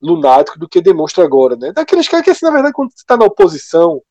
[0.00, 1.72] lunático do que demonstra agora, né?
[1.72, 4.02] Daqueles caras que, assim, na verdade, quando você está na oposição,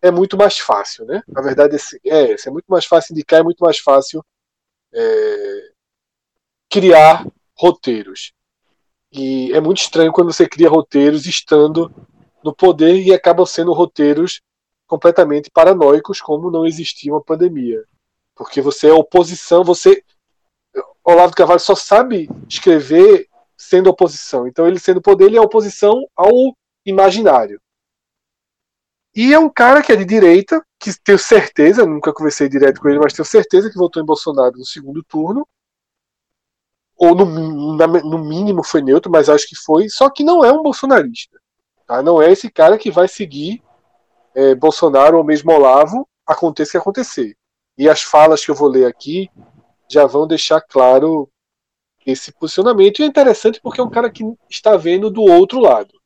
[0.00, 1.22] é muito mais fácil, né?
[1.28, 4.24] Na verdade, é, é, é muito mais fácil indicar, é muito mais fácil
[4.92, 5.70] é,
[6.70, 7.26] criar
[7.56, 8.32] roteiros.
[9.12, 11.90] E é muito estranho quando você cria roteiros estando
[12.42, 14.42] no poder e acabam sendo roteiros
[14.86, 17.82] completamente paranoicos, como não existia uma pandemia.
[18.34, 20.02] Porque você é oposição, você.
[21.04, 23.28] Olavo de Carvalho só sabe escrever
[23.64, 24.46] sendo oposição.
[24.46, 26.30] Então, ele sendo poder, ele é oposição ao
[26.84, 27.60] imaginário.
[29.14, 32.88] E é um cara que é de direita, que tenho certeza, nunca conversei direto com
[32.88, 35.46] ele, mas tenho certeza que votou em Bolsonaro no segundo turno.
[36.96, 39.88] Ou no, na, no mínimo foi neutro, mas acho que foi.
[39.88, 41.38] Só que não é um bolsonarista.
[41.86, 42.02] Tá?
[42.02, 43.62] Não é esse cara que vai seguir
[44.34, 47.36] é, Bolsonaro ou mesmo Olavo, aconteça o que acontecer.
[47.78, 49.30] E as falas que eu vou ler aqui
[49.88, 51.28] já vão deixar claro
[52.06, 53.00] esse posicionamento.
[53.00, 56.00] E é interessante porque é um cara que está vendo do outro lado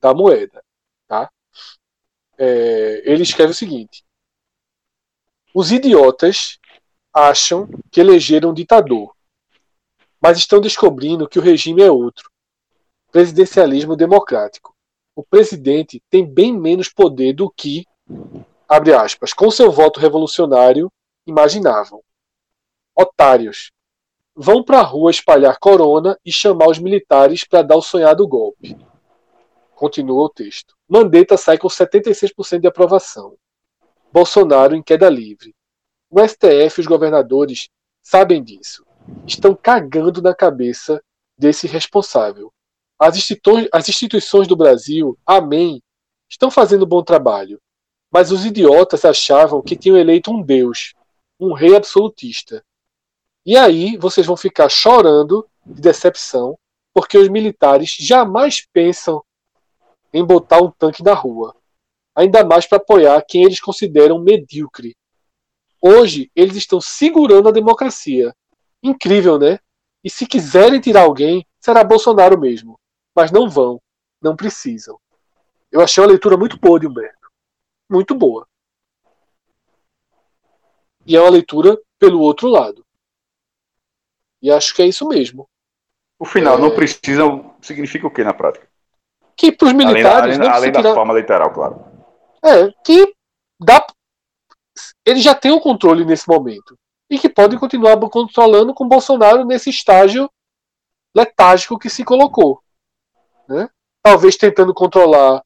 [0.00, 0.62] da moeda.
[1.06, 1.30] Tá?
[2.38, 4.04] É, ele escreve o seguinte:
[5.54, 6.58] Os idiotas
[7.12, 9.14] acham que elegeram um ditador,
[10.20, 12.32] mas estão descobrindo que o regime é outro
[13.12, 14.74] presidencialismo democrático.
[15.14, 17.84] O presidente tem bem menos poder do que,
[18.66, 20.90] abre aspas, com seu voto revolucionário,
[21.26, 22.02] imaginavam.
[22.96, 23.70] Otários,
[24.34, 28.76] vão para a rua espalhar corona e chamar os militares para dar o sonhado golpe.
[29.74, 30.74] Continua o texto.
[30.88, 33.36] Mandetta sai com 76% de aprovação.
[34.12, 35.54] Bolsonaro em queda livre.
[36.10, 37.68] O STF e os governadores
[38.02, 38.84] sabem disso.
[39.26, 41.02] Estão cagando na cabeça
[41.36, 42.52] desse responsável.
[42.98, 43.16] As,
[43.72, 45.82] as instituições do Brasil, amém,
[46.28, 47.60] estão fazendo bom trabalho.
[48.10, 50.94] Mas os idiotas achavam que tinham eleito um Deus,
[51.40, 52.62] um rei absolutista.
[53.44, 56.56] E aí vocês vão ficar chorando de decepção,
[56.94, 59.22] porque os militares jamais pensam
[60.12, 61.56] em botar um tanque na rua.
[62.14, 64.94] Ainda mais para apoiar quem eles consideram medíocre.
[65.80, 68.34] Hoje, eles estão segurando a democracia.
[68.82, 69.58] Incrível, né?
[70.04, 72.78] E se quiserem tirar alguém, será Bolsonaro mesmo.
[73.16, 73.80] Mas não vão.
[74.20, 75.00] Não precisam.
[75.70, 77.28] Eu achei uma leitura muito boa de Humberto.
[77.90, 78.46] Muito boa.
[81.06, 82.84] E é uma leitura pelo outro lado.
[84.42, 85.48] E acho que é isso mesmo.
[86.18, 86.60] O final é...
[86.60, 88.68] não precisam significa o que na prática?
[89.36, 90.36] Que para os militares.
[90.36, 90.94] Além, além, além da tirar...
[90.94, 91.84] forma literal, claro.
[92.44, 93.14] É, que
[93.60, 93.86] dá.
[95.06, 96.76] Eles já têm o controle nesse momento.
[97.08, 100.30] E que podem continuar controlando com Bolsonaro nesse estágio
[101.14, 102.62] letárgico que se colocou.
[103.48, 103.68] Né?
[104.02, 105.42] Talvez tentando controlar.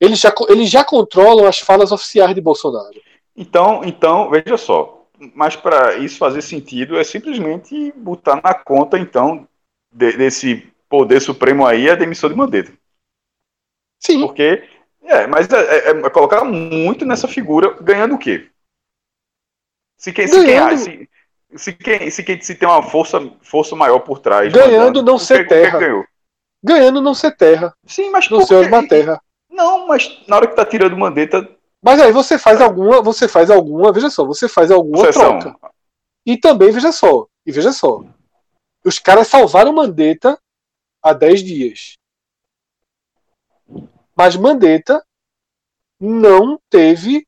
[0.00, 3.00] Eles já, eles já controlam as falas oficiais de Bolsonaro.
[3.36, 5.03] Então, então veja só
[5.34, 9.46] mas para isso fazer sentido é simplesmente botar na conta, então,
[9.92, 12.72] de, desse poder supremo aí a demissão de Mandetta.
[14.00, 14.20] Sim.
[14.26, 14.68] Porque.
[15.02, 18.48] É, mas é, é- é colocar muito nessa figura, ganhando o quê?
[19.98, 21.08] Se quem, se quem, Ganhando- se,
[21.56, 24.52] se quem, se quem se tem uma força, força maior por trás.
[24.52, 25.78] Ganhando não o que- ser que terra.
[25.78, 26.04] ganhou?
[26.62, 27.74] Ganhando não ser terra.
[27.86, 29.20] Sim, mas Não ser uma terra.
[29.50, 31.48] Não, mas na hora que tá tirando Mandetta,
[31.84, 35.38] Mas aí você faz alguma, você faz alguma, veja só, você faz alguma sessão.
[35.38, 35.58] troca.
[36.24, 38.02] E também, veja só, e veja só.
[38.82, 40.38] Os caras salvaram Mandetta
[41.02, 41.98] há 10 dias.
[44.16, 45.04] Mas Mandetta
[46.00, 47.26] não teve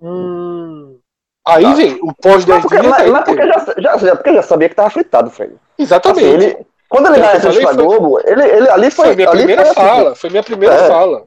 [0.00, 0.98] um.
[1.46, 1.74] Aí Tá.
[1.74, 2.90] vem o pós 10 Mas porque, dias.
[2.98, 5.52] mas, mas porque já, já, porque já sabia que tava fritado, Fred.
[5.52, 6.24] Assim, Exatamente.
[6.26, 9.06] ele, quando ele É, falei, pra foi- Globo, ele, ele ali foi.
[9.06, 10.14] foi minha ali primeira foi assim, fala.
[10.16, 10.88] Foi minha primeira É.
[10.88, 11.24] fala.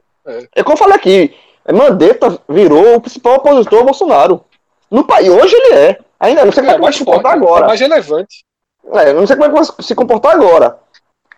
[0.54, 1.34] É como eu falei aqui,
[1.72, 4.44] Mandetta virou o principal opositor ao Bolsonaro.
[4.90, 5.98] No país, hoje ele é.
[6.18, 7.66] Ainda não sei como é É que vai se comportar é agora.
[7.66, 8.44] mais relevante.
[8.92, 10.78] É, não sei como é que vai se comportar agora.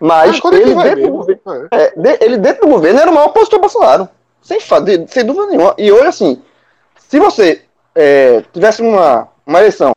[0.01, 1.85] Mas Agora que ele, vai dentro do governo, É.
[1.85, 4.09] é, de- ele dentro do governo era o maior opositor ao Bolsonaro.
[4.41, 5.75] Sem, de- sem dúvida nenhuma.
[5.79, 6.43] E hoje, assim,
[6.97, 7.64] se você
[7.95, 9.93] é, tivesse uma, uma eleição,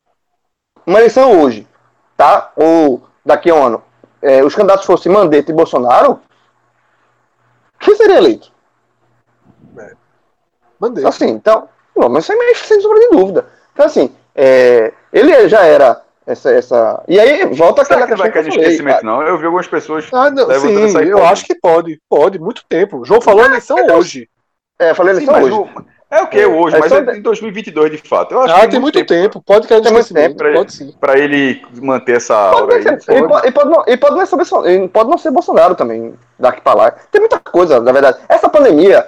[0.85, 1.67] uma eleição hoje,
[2.15, 2.51] tá?
[2.55, 3.83] Ou daqui a um ano,
[4.21, 6.19] é, os candidatos fossem Mandetta e Bolsonaro,
[7.79, 8.51] quem seria eleito?
[10.79, 11.05] Mandei.
[11.05, 13.45] Assim, então, não, mas isso é meio sem sombra de dúvida.
[13.73, 17.03] Então, assim, é, ele já era essa, essa.
[17.07, 19.21] E aí volta será aquela que não vai cair de esquecimento, não?
[19.21, 20.05] Eu vi algumas pessoas.
[20.13, 21.99] Ah, não, Levantando sim, eu acho que pode.
[22.09, 22.99] Pode, muito tempo.
[22.99, 24.27] O João falou a eleição hoje.
[24.79, 25.71] É, falei eleição hoje.
[26.11, 28.33] é o que hoje, É mas só- é em 2022 de fato.
[28.33, 29.41] Eu acho Ah, que tem muito tempo.
[29.41, 30.37] Pode cair muito esquecimento.
[30.37, 30.53] tempo.
[30.57, 30.93] Pode sim.
[30.99, 33.01] Pra ele manter essa aura Pode, aí.
[33.01, 35.75] ser, e, pode, pode não, e pode não ser Bolsonaro, e pode não ser Bolsonaro
[35.75, 36.91] também, daqui pra lá.
[37.11, 38.17] Tem muita coisa, na verdade.
[38.27, 39.07] Essa pandemia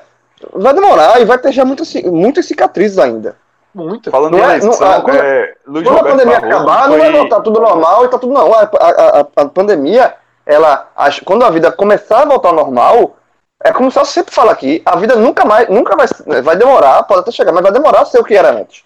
[0.53, 3.35] vai demorar e vai ter já muitas, muitas cicatrizes ainda.
[3.73, 4.09] Muito.
[4.09, 6.87] Falando Não é- eleição, não- ah, quando- é, Luiz Quando a pandemia Barroso acabar, não
[6.97, 8.53] foi- vai voltar tudo normal e tá tudo não.
[8.53, 10.15] A, a- a- a pandemia,
[10.45, 13.17] ela, acho- quando a vida começar a voltar ao normal,
[13.63, 17.03] é como se eu sempre falo aqui, a vida nunca mais, nunca vai, vai demorar,
[17.03, 18.83] pode até chegar, mas vai demorar a ser o que era antes.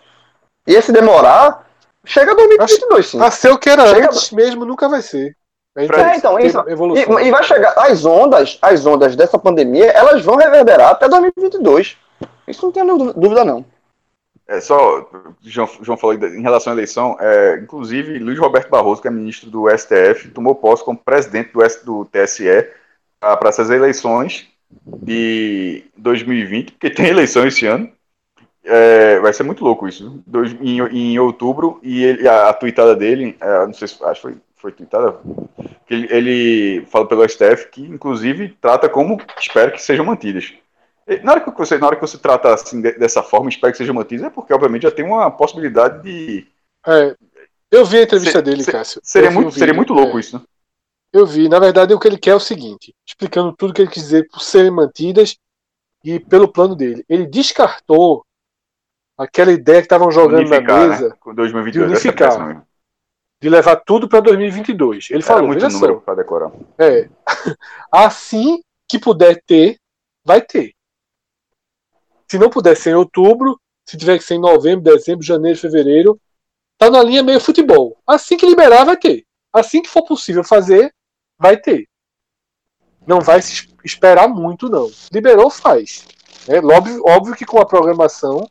[0.68, 1.66] E esse demorar,
[2.06, 3.22] chega 2022, sim.
[3.22, 5.36] A ser o que era Chega- antes mesmo nunca vai ser.
[5.74, 6.60] Tem É, então, isso.
[6.68, 11.98] E, e vai chegar, as ondas, as ondas dessa pandemia, elas vão reverberar até 2022.
[12.48, 13.64] Isso não tem dú- dúvida, não.
[14.48, 15.10] É só,
[15.42, 19.50] João, João falou em relação à eleição, é, inclusive Luiz Roberto Barroso, que é ministro
[19.50, 22.68] do STF, tomou posse como presidente do, S- do TSE
[23.20, 24.48] para essas eleições
[24.86, 27.90] de 2020, porque tem eleição esse ano.
[28.64, 30.22] É, vai ser muito louco isso.
[30.28, 34.16] Dois, em, em outubro, e ele, a, a tweetada dele, é, não sei se acho
[34.16, 35.16] que foi, foi tweetada,
[35.94, 40.54] ele, ele fala pelo STF que, inclusive, trata como espera que sejam mantidas.
[41.24, 43.78] Na hora que você, na hora que você trata assim de- dessa forma, espera que
[43.78, 46.48] seja mantidas, é porque, obviamente, já tem uma possibilidade de.
[46.88, 47.16] É,
[47.70, 49.02] eu vi a entrevista dele, Cássio.
[49.04, 50.44] Seria, Eu o muito, seria muito louco É, isso, né?
[51.12, 51.50] Eu vi.
[51.50, 54.28] Na verdade, o que ele quer é o seguinte: explicando tudo que ele quis dizer
[54.30, 55.36] por serem mantidas
[56.04, 57.04] e pelo plano dele.
[57.10, 58.24] Ele descartou
[59.18, 61.16] aquela ideia que estavam jogando na Unificar, mesa né?
[61.20, 61.88] Com 2022.
[61.88, 62.66] de é unificar.
[63.42, 65.08] De levar tudo para 2022.
[65.10, 66.52] Ele Era falou, muito número para decorar.
[66.78, 67.10] é,
[67.92, 69.78] assim que puder ter,
[70.24, 70.74] vai ter.
[72.30, 76.20] Se não puder ser em outubro, se tiver que ser em novembro, dezembro, janeiro, fevereiro,
[76.78, 77.98] tá na linha meio futebol.
[78.08, 79.26] Assim que liberar, vai ter.
[79.52, 80.94] Assim que for possível fazer,
[81.38, 81.88] vai ter.
[83.06, 84.90] Não vai se es- esperar muito, não.
[85.12, 86.06] Liberou, faz.
[86.48, 88.48] É óbvio, óbvio que com a programação,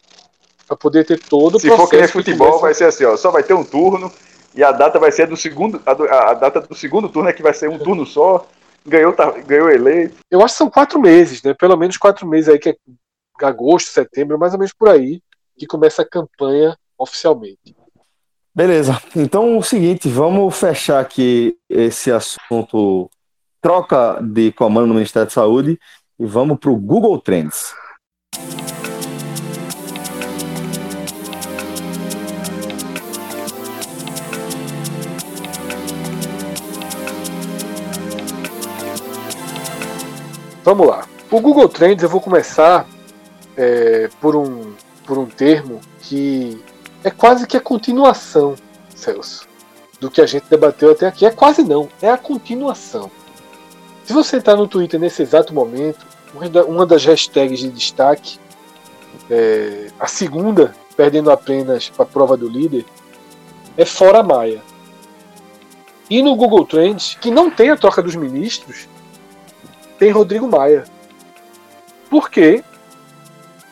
[0.66, 3.30] para poder ter todo o Se for que nem futebol, vai ser assim, ó, só
[3.30, 4.12] vai ter um turno
[4.54, 7.32] e a data vai ser do segundo, a, do- a data do segundo turno é
[7.32, 8.46] que vai ser um turno só.
[8.84, 10.16] Ganhou, tá, ganhou eleito.
[10.30, 11.54] Eu acho que são quatro meses, né?
[11.54, 12.76] Pelo menos quatro meses aí, que é
[13.42, 15.20] agosto, setembro, mais ou menos por aí,
[15.58, 17.76] que começa a campanha oficialmente.
[18.54, 19.00] Beleza.
[19.14, 23.08] Então, o seguinte, vamos fechar aqui esse assunto
[23.60, 25.78] troca de comando no Ministério da Saúde
[26.18, 27.74] e vamos para o Google Trends.
[40.62, 41.06] Vamos lá.
[41.30, 42.86] O Google Trends eu vou começar
[43.56, 44.74] é, por, um,
[45.06, 46.62] por um termo que
[47.02, 48.54] é quase que a continuação,
[48.94, 49.48] Celso,
[50.00, 51.24] do que a gente debateu até aqui.
[51.24, 53.10] É quase não, é a continuação.
[54.04, 56.04] Se você entrar no Twitter nesse exato momento,
[56.68, 58.38] uma das hashtags de destaque,
[59.30, 62.84] é, a segunda, perdendo apenas para a prova do líder,
[63.76, 64.62] é Fora Maia.
[66.10, 68.88] E no Google Trends, que não tem a troca dos ministros,
[70.00, 70.82] tem Rodrigo Maia.
[72.08, 72.64] Porque,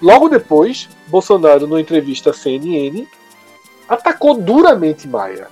[0.00, 3.04] logo depois, Bolsonaro, numa entrevista à CNN,
[3.88, 5.48] atacou duramente Maia.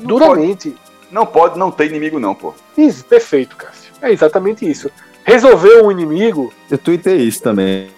[0.00, 0.70] Não duramente.
[0.70, 0.80] Pode,
[1.10, 2.54] não pode não ter inimigo, não, pô.
[2.78, 3.92] Isso, perfeito, Cássio.
[4.00, 4.90] É exatamente isso.
[5.24, 6.52] resolver um inimigo.
[6.70, 7.88] Eu tuitei isso também.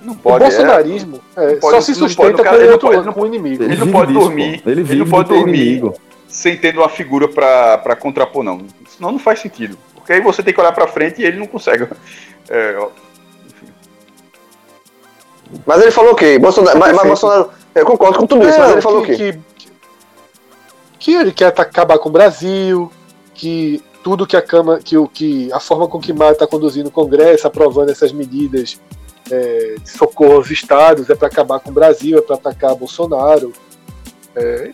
[0.00, 0.44] Não o pode.
[0.44, 2.86] é, bolsonarismo é, não pode- só se não sustenta pode, o com, ele não outro,
[2.88, 3.62] pode- ele não com o inimigo.
[3.64, 4.70] Ele não vive pode disso, dormir, pô.
[4.70, 5.60] Ele ele vive não pode dormir.
[5.62, 5.94] inimigo.
[6.28, 8.60] sem ter uma figura pra, pra contrapor, não.
[8.88, 9.76] Senão não faz sentido.
[10.06, 11.88] Porque aí você tem que olhar pra frente e ele não consegue.
[12.48, 12.78] É,
[15.66, 16.38] Mas ele falou o quê?
[16.38, 17.06] Bolsonaro, mas, mas.
[17.08, 17.50] Bolsonaro.
[17.74, 19.38] Eu concordo com tudo isso, mas É, ele falou o que, quê?
[19.58, 19.68] que,
[21.00, 22.90] que ele quer acabar com o Brasil,
[23.34, 26.88] que tudo que a Câmara, que, o, que a forma com que Maia está conduzindo
[26.88, 28.80] o Congresso, aprovando essas medidas
[29.28, 33.52] é, de socorro aos estados, é para acabar com o Brasil, é para atacar Bolsonaro.
[34.36, 34.70] É,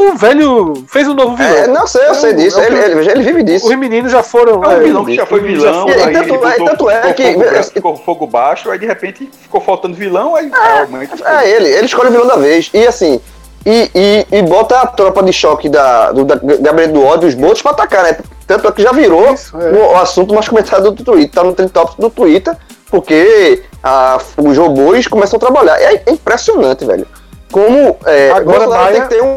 [0.00, 1.54] o velho fez um novo vilão.
[1.56, 2.60] É, não sei, eu sei É disso.
[2.60, 3.66] é ele, ele, ele vive disso.
[3.68, 4.62] Os meninos já foram.
[4.64, 6.90] É um é, vilão que já foi vilão, E- e aí tanto é- botou, tanto
[6.90, 11.12] é ficou, que- fogo, ficou fogo baixo, aí de repente ficou faltando vilão, aí realmente.
[11.24, 12.70] É ele, ele escolhe o vilão da vez.
[12.72, 13.20] E assim,
[13.66, 17.34] e, e, e bota a tropa de choque da, do da Gabriel do ódio, os
[17.34, 18.16] botos pra atacar, né?
[18.46, 19.70] Tanto é que já virou Isso, é.
[19.70, 22.56] o, o assunto mais comentado do Twitter, tá no trend topics do Twitter,
[22.90, 25.80] porque a, os robôs começam a trabalhar.
[25.80, 27.06] É, é impressionante, velho.
[27.52, 29.36] Como é, Agora, Bolsonaro Maia- tem que ter um.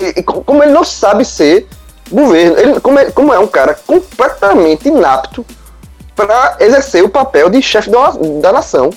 [0.00, 1.66] E- e como ele não sabe ser
[2.10, 5.44] governo, ele, como, é, como é um cara completamente inapto
[6.14, 8.90] para exercer o papel de chefe da, da nação.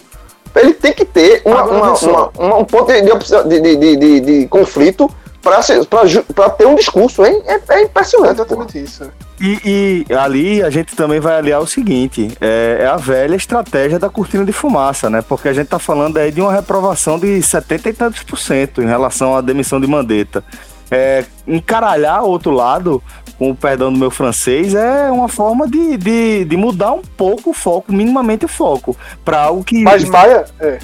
[0.55, 3.95] Ele tem que ter uma- uma- uma- uma- um ponto de, de de, de, de,
[3.97, 5.09] de- de conflito
[5.41, 7.41] para ter um discurso, hein?
[7.45, 8.35] É, é impressionante.
[8.35, 8.45] porra.
[8.47, 9.09] exatamente isso.
[9.39, 13.97] E, e ali a gente também vai aliar o seguinte: é, é a velha estratégia
[13.97, 15.21] da cortina de fumaça, né?
[15.21, 18.81] Porque a gente tá falando aí de uma reprovação de 70 e tantos por cento
[18.81, 20.43] em relação à demissão de Mandetta.
[20.91, 23.01] É, encaralhar o outro lado,
[23.37, 27.51] com o perdão do meu francês, é uma forma de, de, de mudar um pouco
[27.51, 29.81] o foco, minimamente o foco, para algo que.
[29.81, 30.45] Mas Maia.
[30.59, 30.79] É.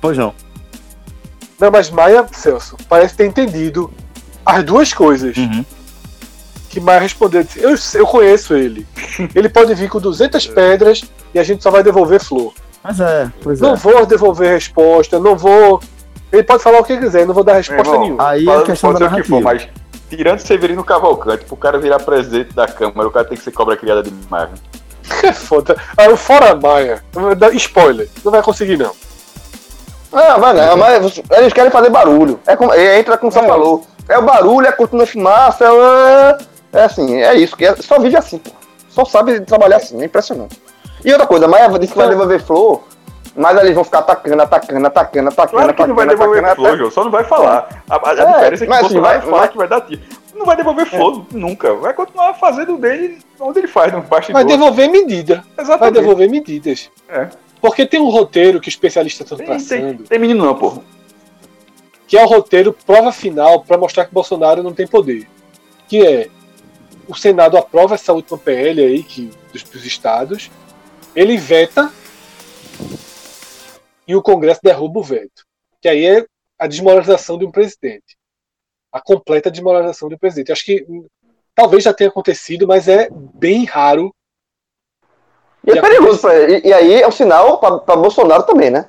[0.00, 0.34] Pois não.
[1.58, 3.92] Não, mas Maia, Celso, parece ter entendido
[4.44, 5.36] as duas coisas.
[5.36, 5.64] Uhum.
[6.68, 7.46] que Maia respondeu.
[7.56, 8.86] Eu, eu conheço ele.
[9.34, 12.52] Ele pode vir com 200 pedras e a gente só vai devolver flor.
[12.82, 13.64] Mas é, pois é.
[13.64, 15.80] Não vou devolver resposta, não vou.
[16.34, 18.28] Ele pode falar o que quiser, não vou dar resposta irmão, nenhuma.
[18.28, 19.68] Aí é Pode- a questão pode da ser o que for, mas
[20.10, 23.76] tirando Severino Cavalcante, pro cara virar presidente da Câmara, o cara tem que ser cobra
[23.76, 24.50] criada demais.
[24.50, 24.56] né?
[25.22, 25.76] É foda.
[25.96, 27.02] Ah, o Fora Maia.
[27.54, 28.08] Spoiler.
[28.24, 28.92] Não vai conseguir, não.
[30.12, 32.38] Não, vai não, mas eles querem fazer barulho.
[32.46, 33.46] É como, é, entra como você É.
[33.46, 33.84] falou.
[34.08, 37.56] É o barulho, é a cortina de fumaça, é, é assim, é isso.
[37.56, 38.50] Que é, só vive assim, pô.
[38.88, 40.60] Só sabe trabalhar assim, é impressionante.
[41.04, 42.82] E outra coisa, Maia disse que vai devolver flor,
[43.36, 46.76] mas eles vão ficar atacando, atacando, atacando, atacando, Claro que não vai atacando, devolver atacando,
[46.78, 47.82] João, só não vai falar.
[47.88, 49.56] A, a- a É, diferença é que mas o assim, Bolsonaro vai- fala vai- que
[49.58, 50.02] vai dar tiro.
[50.34, 51.74] Não vai devolver flor nunca.
[51.74, 54.34] Vai continuar fazendo dele onde ele faz, no bastidor.
[54.34, 55.44] Vai devolver medida.
[55.56, 55.94] Vai Exatamente.
[55.94, 56.90] devolver medidas.
[57.08, 57.28] É.
[57.60, 60.82] Porque tem um roteiro que os especialistas estão Tem, tem, traçando, tem menino não, pô.
[62.06, 65.26] que é o roteiro prova final para mostrar que Bolsonaro não tem poder.
[65.88, 66.28] Que é
[67.08, 70.50] o Senado aprova essa última PL aí que, dos, dos estados,
[71.14, 71.90] ele veta
[74.06, 75.44] e o Congresso derruba o veto.
[75.80, 76.26] Que aí é
[76.58, 78.16] a desmoralização de um presidente.
[78.92, 80.52] A completa desmoralização de um presidente.
[80.52, 81.06] Acho que hum,
[81.54, 84.14] talvez já tenha acontecido, mas é bem raro.
[85.66, 86.34] E é perigoso pra.
[86.50, 88.88] E, e aí é um sinal pra Bolsonaro também, né?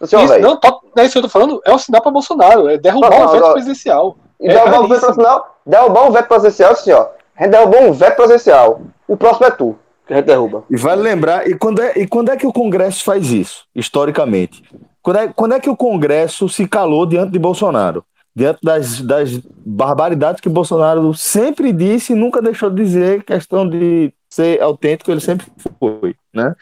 [0.00, 2.10] Assim, ó, Isso, não, não é isso que eu tô falando, é um sinal para
[2.10, 3.52] Bolsonaro, é derrubar Não, o não, veto não.
[3.52, 4.16] presidencial.
[4.40, 7.08] E É derrubar o veto derrubar um veto presidencial, assim, ó.
[7.36, 8.82] A gente derrubou um veto presidencial.
[9.08, 10.64] O próximo é tu, que a gente derruba.
[10.70, 14.62] E vale lembrar, e quando, é, e quando é que o Congresso faz isso, historicamente?
[15.02, 18.04] Quando é, quando é que o Congresso se calou diante de Bolsonaro?
[18.36, 24.12] Diante das, das barbaridades que Bolsonaro sempre disse e nunca deixou de dizer, questão de
[24.28, 25.46] ser autêntico, ele sempre
[25.78, 26.54] foi, né?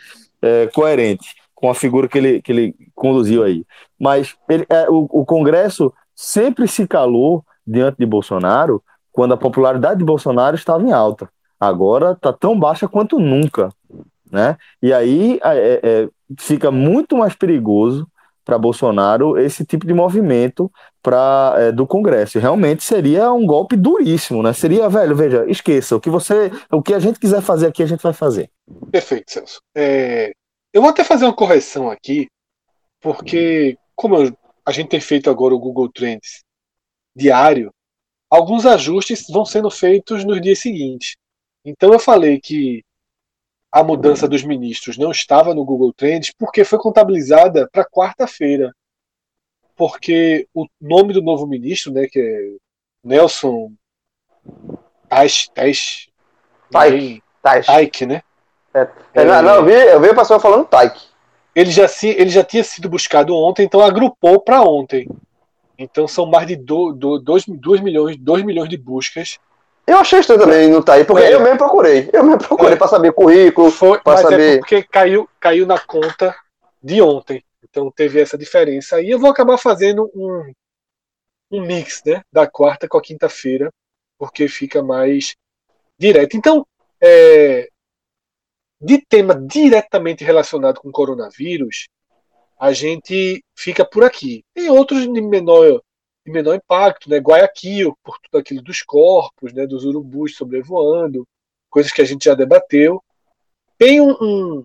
[0.42, 3.64] É, coerente com a figura que ele, que ele conduziu aí.
[3.98, 8.82] Mas ele, é, o, o Congresso sempre se calou diante de Bolsonaro
[9.12, 11.30] quando a popularidade de Bolsonaro estava em alta.
[11.62, 13.68] Agora está tão baixa quanto nunca,
[14.32, 14.56] né?
[14.82, 18.04] E aí é, é, fica muito mais perigoso
[18.44, 20.68] para Bolsonaro esse tipo de movimento
[21.00, 22.40] para é, do Congresso.
[22.40, 24.52] Realmente seria um golpe duríssimo, né?
[24.52, 27.86] Seria, velho, veja, esqueça o que você, o que a gente quiser fazer aqui a
[27.86, 28.50] gente vai fazer.
[28.90, 29.60] Perfeito, Celso.
[29.72, 30.32] É,
[30.72, 32.26] eu vou até fazer uma correção aqui,
[33.00, 34.36] porque como eu-
[34.66, 36.42] a gente tem feito agora o Google Trends
[37.14, 37.70] diário,
[38.28, 41.14] alguns ajustes vão sendo feitos nos dias seguintes.
[41.64, 42.84] Então eu falei que
[43.70, 48.74] a mudança dos ministros não estava no Google Trends porque foi contabilizada para quarta-feira.
[49.74, 52.56] Porque o nome do novo ministro, né, que é
[53.02, 53.72] Nelson
[55.08, 56.12] Teich, Teich,
[56.70, 57.22] Taik.
[57.42, 57.66] Taik.
[57.66, 58.22] Taik, né?
[59.14, 61.00] É, não, não, eu vi, eu vi a pessoa falando Taik.
[61.54, 65.08] ele já, se, ele já tinha sido buscado ontem, então agrupou para ontem.
[65.78, 69.38] Então são mais de 2 milhões, 2 milhões de buscas
[69.86, 71.34] Eu achei estranho também não tá aí, porque É.
[71.34, 72.08] eu mesmo procurei.
[72.12, 72.76] Eu mesmo procurei É.
[72.76, 74.58] pra saber currículo, Foi, pra é saber.
[74.60, 76.34] porque caiu, caiu na conta
[76.82, 77.44] de ontem.
[77.64, 78.96] Então teve essa diferença.
[78.96, 79.10] aí.
[79.10, 80.52] eu vou acabar fazendo um,
[81.50, 83.70] um mix né, da quarta com a quinta-feira,
[84.18, 85.34] porque fica mais
[85.98, 86.36] direto.
[86.36, 86.66] Então,
[87.00, 87.68] é,
[88.80, 91.88] de tema diretamente relacionado com coronavírus,
[92.58, 94.44] a gente fica por aqui.
[94.54, 95.80] Tem outros de menor,
[96.24, 97.18] de menor impacto, né?
[97.18, 99.66] Guayaquil, por tudo aquilo dos corpos, né?
[99.66, 101.26] dos urubus sobrevoando,
[101.68, 103.02] coisas que a gente já debateu.
[103.78, 104.64] Tem um, um-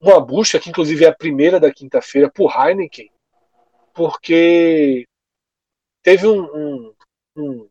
[0.00, 3.10] uma busca, que inclusive é a primeira da quinta-feira, por Heineken,
[3.94, 5.06] porque
[6.02, 6.94] teve um, um,
[7.36, 7.68] um,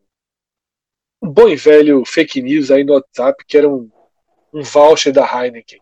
[1.21, 3.89] um bom e velho fake news aí no WhatsApp, que era um,
[4.53, 5.81] um voucher da Heineken.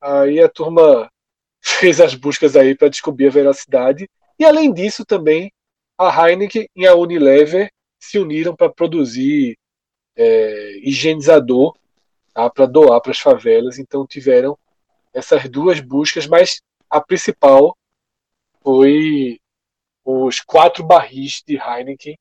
[0.00, 1.10] Aí a turma
[1.62, 4.08] fez as buscas aí para descobrir a veracidade.
[4.38, 5.52] E além disso, também
[5.98, 9.56] a Heineken e a Unilever se uniram para produzir
[10.16, 11.76] é, higienizador
[12.32, 13.78] tá, para doar para as favelas.
[13.78, 14.58] Então tiveram
[15.12, 17.76] essas duas buscas, mas a principal
[18.62, 19.38] foi
[20.04, 22.16] os quatro barris de Heineken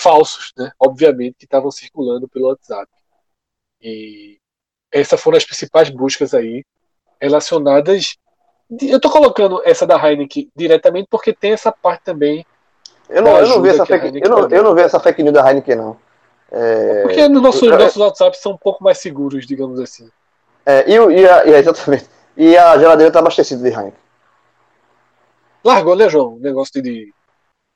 [0.00, 0.70] falsos, né?
[0.78, 2.90] Obviamente, que estavam circulando pelo WhatsApp.
[3.80, 4.38] E
[4.90, 6.64] essas foram as principais buscas aí
[7.20, 8.16] relacionadas.
[8.80, 12.46] Eu tô colocando essa da Heineken diretamente porque tem essa parte também.
[13.08, 15.34] Eu não, eu não vi essa fake, eu não, eu não vi essa fake news
[15.34, 15.96] da Heineken, não.
[16.50, 20.08] É, Porque no nosso, eu- nossos WhatsApp são um pouco mais seguros, digamos assim.
[20.64, 22.08] é, e, e, a, e a- exatamente.
[22.36, 23.94] E a geladeira tá abastecida de Heineken.
[25.64, 26.34] Largou, né, João?
[26.34, 27.12] O negócio de-.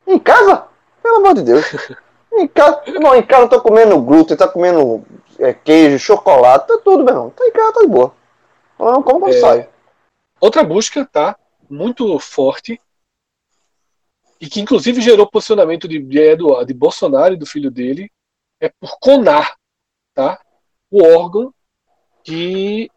[0.07, 0.65] Em casa?
[1.03, 1.65] Pelo amor de Deus.
[2.33, 5.03] Em casa, não, em casa eu tô comendo glúten, tá comendo
[5.37, 7.31] é, queijo, chocolate, tá tudo, meu irmão.
[7.31, 8.15] Tá em casa, tá de boa.
[8.79, 9.41] Não como quando É.
[9.41, 9.69] sai.
[10.41, 11.35] Outra busca, tá?
[11.69, 12.81] Muito forte.
[14.41, 16.37] E que inclusive gerou posicionamento de, de,
[16.67, 18.11] de Bolsonaro e do filho dele.
[18.59, 19.57] É por CONAR,
[20.15, 20.41] tá?
[20.91, 21.53] O órgão
[22.25, 22.91] que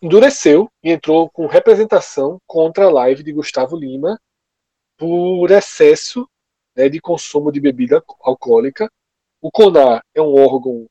[0.00, 4.20] endureceu e entrou com representação contra a live de Gustavo Lima
[4.96, 6.28] por excesso
[6.74, 8.90] né, de consumo de bebida alcoólica.
[9.40, 10.86] O CONAR é um órgão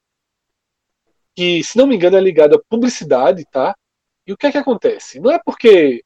[1.36, 3.76] que, se não me engano, é ligado à publicidade, tá?
[4.26, 5.20] E o que é que acontece?
[5.20, 6.03] Não é porque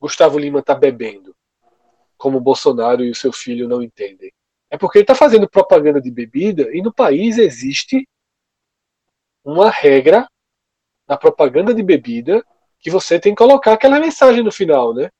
[0.00, 1.34] Gustavo Lima está bebendo,
[2.24, 4.32] como o Bolsonaro e o seu filho não entendem.
[4.70, 8.08] É porque ele está fazendo propaganda de bebida e no país existe
[9.44, 10.26] uma regra
[11.06, 12.42] na propaganda de bebida
[12.80, 15.10] que você tem que colocar aquela mensagem no final, né?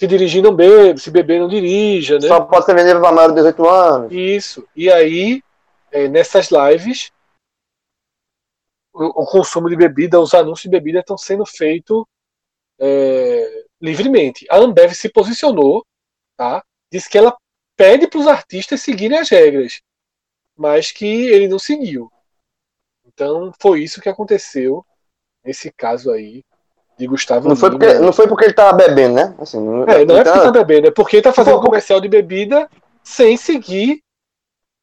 [0.00, 2.26] Se dirigir não bebe, se beber não dirija, né?
[2.26, 4.12] Só pode ser vendido pra maior de 18 anos.
[4.12, 4.68] Isso.
[4.74, 5.44] E aí,
[5.92, 7.12] é, nessas lives,
[8.92, 12.04] o, o consumo de bebida, os anúncios de bebida estão sendo feitos
[12.78, 14.46] é, livremente.
[14.50, 15.84] A Ambev se posicionou,
[16.36, 16.62] tá?
[16.92, 17.36] Disse que ela
[17.76, 19.80] pede para os artistas seguirem as regras,
[20.56, 22.10] mas que ele não seguiu.
[23.06, 24.84] Então, foi isso que aconteceu
[25.44, 26.42] nesse caso aí
[26.98, 29.34] de Gustavo Não foi, porque, não foi porque ele tava bebendo, né?
[29.38, 31.68] Assim, não, É, não é porque tá então, bebendo, é porque tá fazendo Pô, porque-
[31.70, 32.68] comercial de bebida
[33.02, 34.02] sem seguir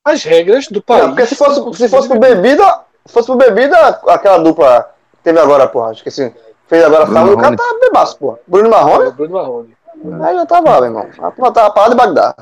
[0.05, 1.01] as regras do país.
[1.03, 3.77] não, porque se fosse, se fosse por bebida, se fosse por bebida,
[4.07, 6.33] aquela dupla que teve agora, porra, esqueci.
[6.73, 7.79] Fez agora Bruno sábado, o cara Marrone.
[7.79, 8.39] tá bebaço, porra.
[8.47, 9.73] Bruno Marrone, Bruno Marrone.
[10.23, 11.07] aí já tava, meu irmão.
[11.19, 12.35] A porra tava parada de Bagdá.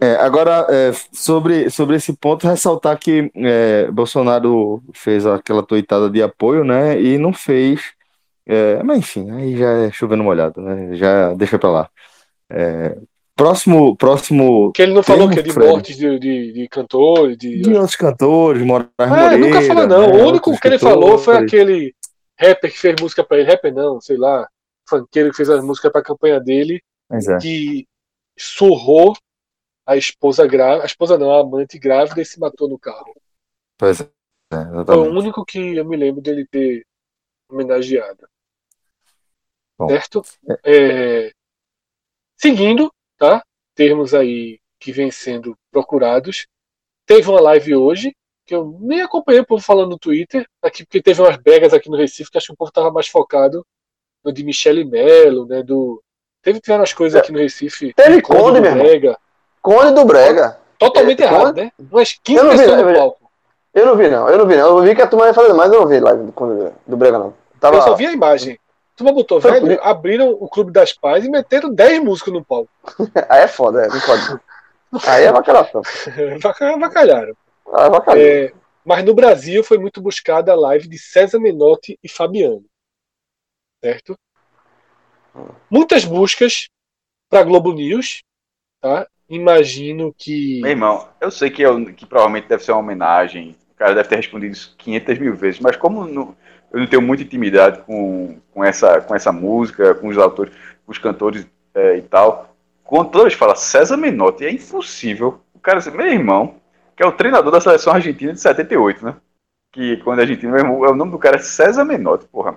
[0.00, 6.20] É, agora, é, sobre, sobre esse ponto, ressaltar que é, Bolsonaro fez aquela tuitada de
[6.20, 7.00] apoio, né?
[7.00, 7.80] E não fez.
[8.44, 10.96] é, mas enfim, aí já é chovendo molhado, né?
[10.96, 11.88] Já deixa pra lá.
[12.50, 12.96] É,
[13.36, 15.70] próximo, próximo Porque ele não falou que é de Fred.
[15.70, 17.62] mortes de, de, de cantores, de.
[17.62, 20.00] de outros cantores, Moraes É, Moreira, nunca falou, não.
[20.00, 21.94] né, o único que ele falou foi aquele
[22.42, 23.50] rapper que fez música pra ele.
[23.50, 24.48] Rapper não, sei lá.
[24.88, 27.38] Funkeiro que fez as músicas pra campanha dele, é.
[27.40, 27.86] que
[28.36, 29.16] surrou
[29.86, 30.82] a esposa grávida.
[30.82, 33.14] A esposa não, a amante grávida e se matou no carro.
[33.78, 34.04] Pois é,
[34.50, 35.16] Foi o exatamente.
[35.18, 36.84] único que eu me lembro dele ter
[37.48, 38.28] homenageado.
[39.78, 39.88] Bom.
[39.88, 40.22] certo?
[40.64, 41.32] É,
[42.36, 43.44] seguindo, tá?
[43.74, 46.46] Termos aí que vêm sendo procurados.
[47.06, 48.14] Teve uma live hoje,
[48.44, 51.88] que eu nem acompanhei o povo falando no Twitter, aqui, porque teve umas bregas aqui
[51.88, 53.64] no Recife, que acho que o povo estava mais focado
[54.24, 55.62] no de Michele Melo, né?
[55.62, 56.02] Do...
[56.42, 57.92] Teve, tiveram umas coisas aqui no Recife.
[57.94, 58.74] Teve Conde Conde, do.
[58.74, 59.18] Brega.
[59.60, 60.58] Conde do Brega.
[60.78, 61.72] Totalmente É, errado, Conde- né?
[61.90, 63.30] Umas 15 Eu não vi, pessoas no palco.
[63.74, 64.28] Eu não vi, não.
[64.28, 64.66] Eu não vi, não.
[64.78, 66.96] Eu vi que a turma ia fazer, mas eu não vi live do, Conde do
[66.96, 67.34] Brega, não.
[67.60, 67.76] Tava...
[67.76, 68.58] Eu só vi a imagem.
[68.96, 72.44] Tu botou, Foi velho, por- abriram o Clube das Paz e meteram 10 músicos no
[72.44, 72.68] palco.
[73.28, 74.40] Aí é foda, é, não pode.
[75.08, 75.80] Aí é vacalação.
[76.74, 77.34] Avacalharam.
[77.66, 78.44] Aí é.
[78.46, 78.52] É,
[78.84, 82.64] mas no Brasil foi muito buscada a live de César Menotti e Fabiano.
[83.82, 84.16] Certo?
[85.70, 86.68] Muitas buscas
[87.30, 88.22] para Globo News,
[88.80, 89.06] tá?
[89.28, 90.60] imagino que.
[90.60, 93.56] Meu irmão, eu sei que, eu, que provavelmente deve ser uma homenagem.
[93.72, 96.36] O cara deve ter respondido isso 500 mil vezes, mas como não-
[96.70, 100.92] eu não tenho muita intimidade com, com, essa, com essa música, com os autores, com
[100.92, 105.40] os cantores é, e tal, quando todos falam César Menotti, é impossível.
[105.54, 106.56] O cara, assim, meu irmão,
[106.96, 109.16] que é o treinador da seleção argentina de 78, né?
[109.72, 112.56] Que quando é argentino, meu irmão, o nome do cara é César Menotti, porra.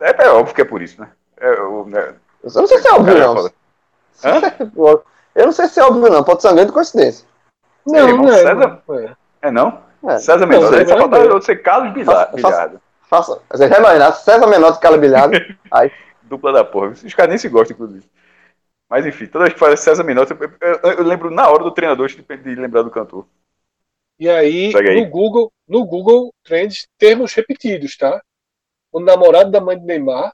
[0.00, 1.08] É, é óbvio que é por isso, né?
[1.36, 2.14] É, o- né?
[2.42, 3.34] Eu não sei se é óbvio, é não.
[3.34, 3.52] foda.
[5.34, 6.22] Eu não sei se é óbvio, não.
[6.24, 7.26] Pode ser uma grande coincidência.
[7.86, 8.38] Não, irmão, não é.
[8.38, 9.16] César- não é.
[9.42, 9.82] É não?
[10.06, 10.18] É.
[10.18, 11.28] César Menotti, aí César só Menotti.
[11.28, 12.30] eu ser Carlos Bilha-
[13.08, 13.40] Faça-.
[13.50, 15.32] Você já imaginar, César Menor do Calabilhado.
[15.70, 15.90] Aí,
[16.22, 16.88] Dupla da porra.
[16.88, 18.04] Os caras nem se gostam, inclusive.
[18.90, 20.50] Mas enfim, toda vez que fala César Menotti, eu,
[20.82, 23.26] eu- eu lembro na hora do treinador de lembrar do cantor.
[24.18, 25.00] E aí, aí.
[25.04, 28.22] no Google, no Google Trends, termos repetidos, tá?
[28.92, 30.32] O namorado da mãe de Neymar,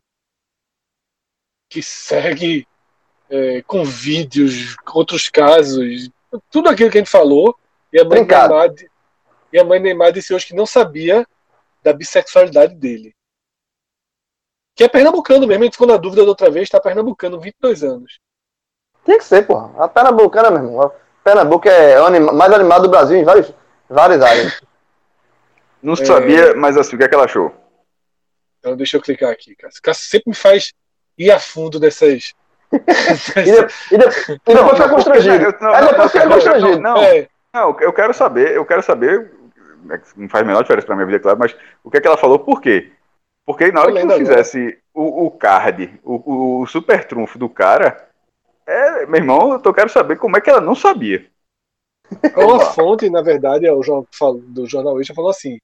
[1.69, 2.67] que segue
[3.31, 6.11] é, com vídeos, outros casos,
[6.51, 7.57] tudo aquilo que a gente falou,
[7.93, 8.55] e a mãe de Brincado.
[8.55, 8.75] Neymar,
[9.53, 11.27] e a mãe Neymar disse hoje que não sabia
[11.83, 13.15] da bissexualidade dele.
[14.77, 17.83] Que é pernambucano mesmo, a gente ficou na dúvida da outra vez, tá pernambucano, 22
[17.83, 18.19] anos.
[19.05, 19.83] tem que ser, porra.
[19.83, 20.83] A Pernambucana, meu irmão.
[20.83, 20.91] A
[21.25, 23.53] Pernambuco é o anima- mais animado do Brasil em vários,
[23.91, 24.63] várias áreas.
[25.83, 25.97] Não É.
[26.05, 27.55] sabia, mas assim, o que é que ela achou?
[28.59, 29.83] Então deixa eu clicar aqui, Cássio.
[29.83, 30.73] Cássio sempre me faz
[31.19, 32.35] ir a fundo dessas.
[32.73, 35.45] E, de- e de- e depois fica constrangido.
[35.45, 36.81] Eu- não, Aí não, depois não, fica não, constrangido.
[36.81, 39.33] Não, É, não, eu quero saber, eu quero saber,
[39.91, 42.07] é não faz a menor diferença pra minha vida, claro, mas o que é que
[42.07, 42.93] ela falou, por quê?
[43.45, 44.19] Porque na hora que tu agora.
[44.19, 48.09] fizesse o, o card, o, o super trunfo do cara,
[48.65, 51.27] é, meu irmão, eu quero saber como é que ela não sabia.
[52.37, 53.81] Uma fonte, na verdade, é o
[54.49, 55.59] do jornalista falou assim: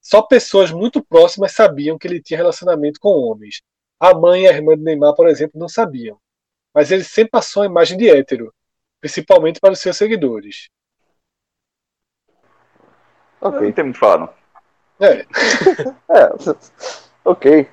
[0.00, 3.62] só pessoas muito próximas sabiam que ele tinha relacionamento com homens.
[4.00, 6.18] A mãe e a irmã de Neymar, por exemplo, não sabiam.
[6.74, 8.52] Mas ele sempre passou a imagem de hétero,
[9.00, 10.68] principalmente para os seus seguidores.
[13.40, 13.72] Não Ok.
[13.72, 14.28] tem muito falar, não.
[15.00, 15.24] É,
[16.10, 16.28] É,
[17.24, 17.68] ok.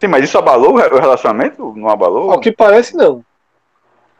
[0.00, 1.74] Sim, mas isso abalou o relacionamento?
[1.76, 2.30] Não abalou?
[2.32, 3.24] ao que parece, não.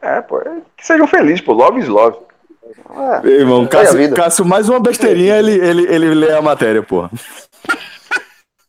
[0.03, 2.19] É, pô, é que sejam felizes, pô, love is love.
[2.91, 3.21] É.
[3.23, 4.15] Meu irmão, a Cássio.
[4.15, 7.11] Cássio, mais uma besteirinha, ele, ele, ele lê a matéria, porra.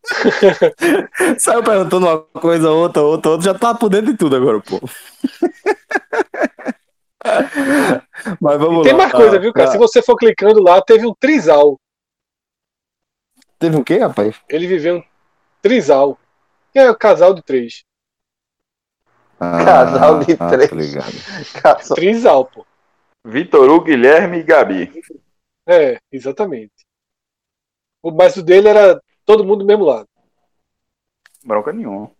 [1.40, 4.80] Saiu perguntando uma coisa, outra, outra, outra, já tá por dentro de tudo agora, pô.
[8.40, 8.98] Mas vamos Tem lá.
[8.98, 9.70] mais coisa, viu, cara?
[9.70, 11.80] Ah, Se você for clicando lá, teve um trisal.
[13.60, 14.36] Teve um quê, rapaz?
[14.50, 15.04] Ele viveu um
[15.62, 16.18] trisal.
[16.74, 17.84] Que é o casal de três.
[19.40, 20.70] Casal de ah, três.
[20.70, 21.14] Tá ligado.
[21.62, 22.66] Casal- Trisal, pô.
[23.24, 25.04] Vitor Hugo, Guilherme e Gabi.
[25.68, 26.74] É, exatamente.
[28.02, 30.08] O mais o dele era todo mundo do mesmo lado.
[31.44, 32.12] Bronca nenhuma.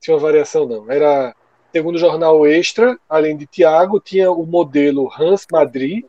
[0.00, 0.90] Tinha uma variação, não.
[0.90, 1.34] Era,
[1.72, 6.08] segundo o jornal Extra, além de Tiago, tinha o modelo Hans Madri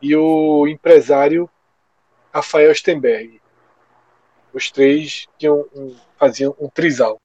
[0.00, 1.48] e o empresário
[2.32, 3.40] Rafael Stenberg.
[4.52, 7.20] Os três tinham um- faziam um trisal.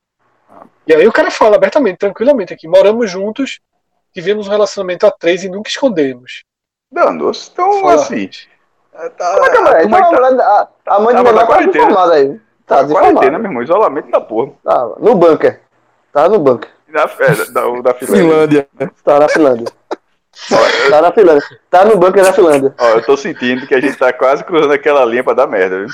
[0.86, 3.60] E aí o cara fala abertamente, tranquilamente aqui, moramos juntos,
[4.14, 6.44] tivemos um relacionamento a três e nunca escondemos.
[6.91, 7.49] Danos.
[7.52, 8.30] Então, Fala, assim.
[9.18, 11.34] Tá, Mas calma aí, a então turma a, tá- mulher- a, a mãe de na
[11.34, 11.72] tá quarentena.
[11.73, 12.27] desinformada aí.
[12.68, 13.40] Tá quarentena, desinformada.
[13.40, 13.64] meu irmão.
[13.64, 14.52] Isolamento da porra.
[14.64, 15.61] Tá, no bunker.
[16.11, 16.69] Tá no bunker.
[16.90, 18.68] Da, é, da, da Finlândia.
[19.03, 19.65] Tá na Finlândia.
[20.90, 21.48] Tá na Finlândia.
[21.72, 22.76] Tá no bunker da Finlândia.
[22.80, 25.80] Ó, eu tô sentindo que a gente tá quase cruzando aquela linha pra dar merda,
[25.80, 25.88] viu?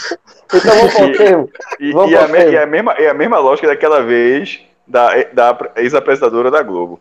[0.54, 1.50] Então vamos pro termo.
[1.80, 5.58] E, Vamos e a, e a mesma, e a mesma lógica daquela vez da, da
[5.78, 7.00] ex-apresentadora da Globo.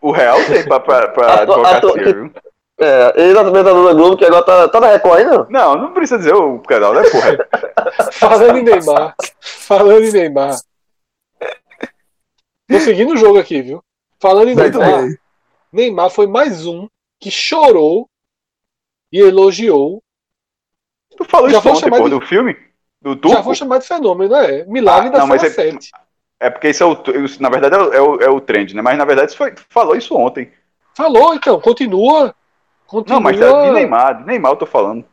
[0.00, 2.32] O real tem pra, pra, pra Ato- advocacia, viu?
[2.82, 5.46] É, ele é apresentador da Globo, que agora tá, tá na Record ainda?
[5.50, 7.48] Não, não precisa dizer o canal, né, porra?
[8.12, 9.14] Falando em Neymar.
[9.40, 10.56] Falando em Neymar.
[12.68, 13.82] Tô seguindo o jogo aqui, viu?
[14.18, 15.02] Falando em Muito Neymar.
[15.02, 15.18] bem.
[15.72, 16.88] Neymar foi mais um
[17.20, 18.08] que chorou
[19.12, 20.02] e elogiou.
[21.16, 22.56] Tu falou Já isso ontem, porra, de- do filme?
[23.02, 24.64] Do Já vou chamar de fenômeno, é.
[24.64, 25.90] Milagre Ah, da não, mas é- 7.
[26.40, 28.74] É porque isso é o, isso, na verdade é o, é o, é o trend,
[28.74, 28.80] né?
[28.80, 30.50] Mas na verdade foi, falou isso ontem.
[30.94, 32.34] Falou, então, continua.
[32.86, 33.16] Continua.
[33.16, 35.04] Não, mas tá de Neymar, de Neymar eu tô falando.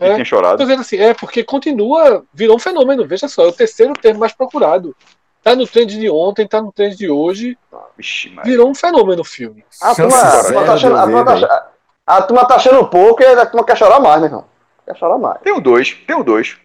[0.00, 0.14] É.
[0.14, 0.56] tinha chorado.
[0.56, 3.06] Tô dizendo assim, é porque continua, virou um fenômeno.
[3.06, 4.96] Veja só, é o terceiro termo mais procurado.
[5.42, 7.58] Tá no trend de ontem, tá no trend de hoje.
[7.96, 8.46] Vixe, mas...
[8.46, 9.64] Virou um fenômeno o filme.
[9.82, 11.66] A turma, a turma tá achando, a, turma tá, ach-
[12.06, 14.44] a turma tá achando pouco e a turma quer chorar mais, meu irmão.
[14.84, 15.40] Quer chorar mais.
[15.42, 16.56] Tem o dois, tem o dois.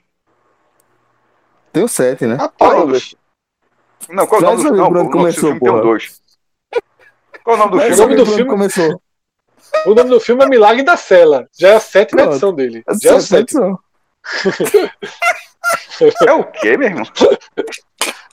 [1.72, 2.36] Tem o sete, né?
[2.36, 3.16] Rapaz,
[4.10, 5.70] Não, qual é o nome Já do sabia não, o nome do começou, filme tem
[5.70, 5.84] o porra.
[5.84, 6.22] dois.
[7.44, 8.02] Qual é o nome do Mas o filme?
[8.02, 9.02] nome do filme- começou.
[9.86, 11.48] o nome do filme é Milagre da Cela.
[11.60, 12.34] Já é a sétima Pronto.
[12.34, 12.84] edição dele.
[13.02, 13.80] Já é o Sete sétimo.
[14.34, 14.90] edição.
[16.28, 17.04] É o quê, meu irmão?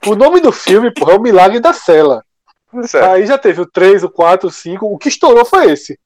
[0.06, 2.24] O nome do filme, porra, é o Milagre da Cela.
[2.86, 3.05] Certo.
[3.10, 4.86] Aí já teve o 3, o 4, o 5.
[4.86, 5.98] O que estourou foi esse.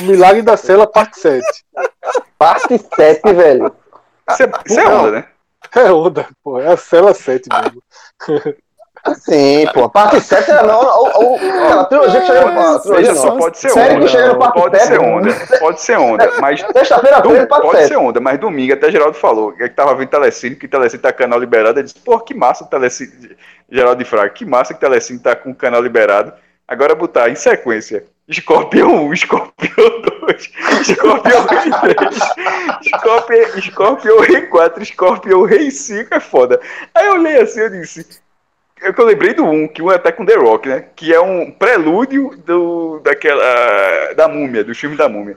[0.00, 1.44] O Milagre da Cela, parte 7.
[2.38, 3.74] Parte 7, velho.
[4.30, 5.28] Isso é, isso é onda, né?
[5.76, 6.58] É onda, pô.
[6.60, 7.82] É a Cela 7 mesmo.
[9.20, 9.88] Sim, pô.
[9.88, 12.80] Parte 7 é a, o, o, aquela trilogia que chega no.
[12.80, 13.36] trilogia Veja só, não.
[13.38, 14.04] pode ser Série onda.
[14.06, 14.86] que chega no parte Pode 7.
[14.88, 15.58] ser onda.
[15.58, 16.32] Pode ser onda.
[16.40, 17.88] Mas Sexta-feira Dom- 13, parte pode 7.
[17.88, 21.38] ser onda, mas domingo, até Geraldo falou, que tava vendo Telecine, que Telecine tá canal
[21.38, 23.36] liberado, ele disse, pô, que massa o Telecine,
[23.70, 26.32] Geraldo de Fraga, que massa que Telecine tá com o canal liberado,
[26.66, 30.50] agora botar em sequência, Scorpion 1, Scorpion 2,
[30.84, 32.18] Scorpion Rei 3,
[32.88, 36.58] Scorpion, Scorpion Rei 4, Scorpion Rei 5, é foda.
[36.94, 38.06] Aí eu olhei assim, eu disse,
[38.86, 41.12] é que eu lembrei do 1, que um é até com The Rock, né, que
[41.14, 43.42] é um prelúdio do, daquela,
[44.16, 45.36] da múmia, do filme da múmia.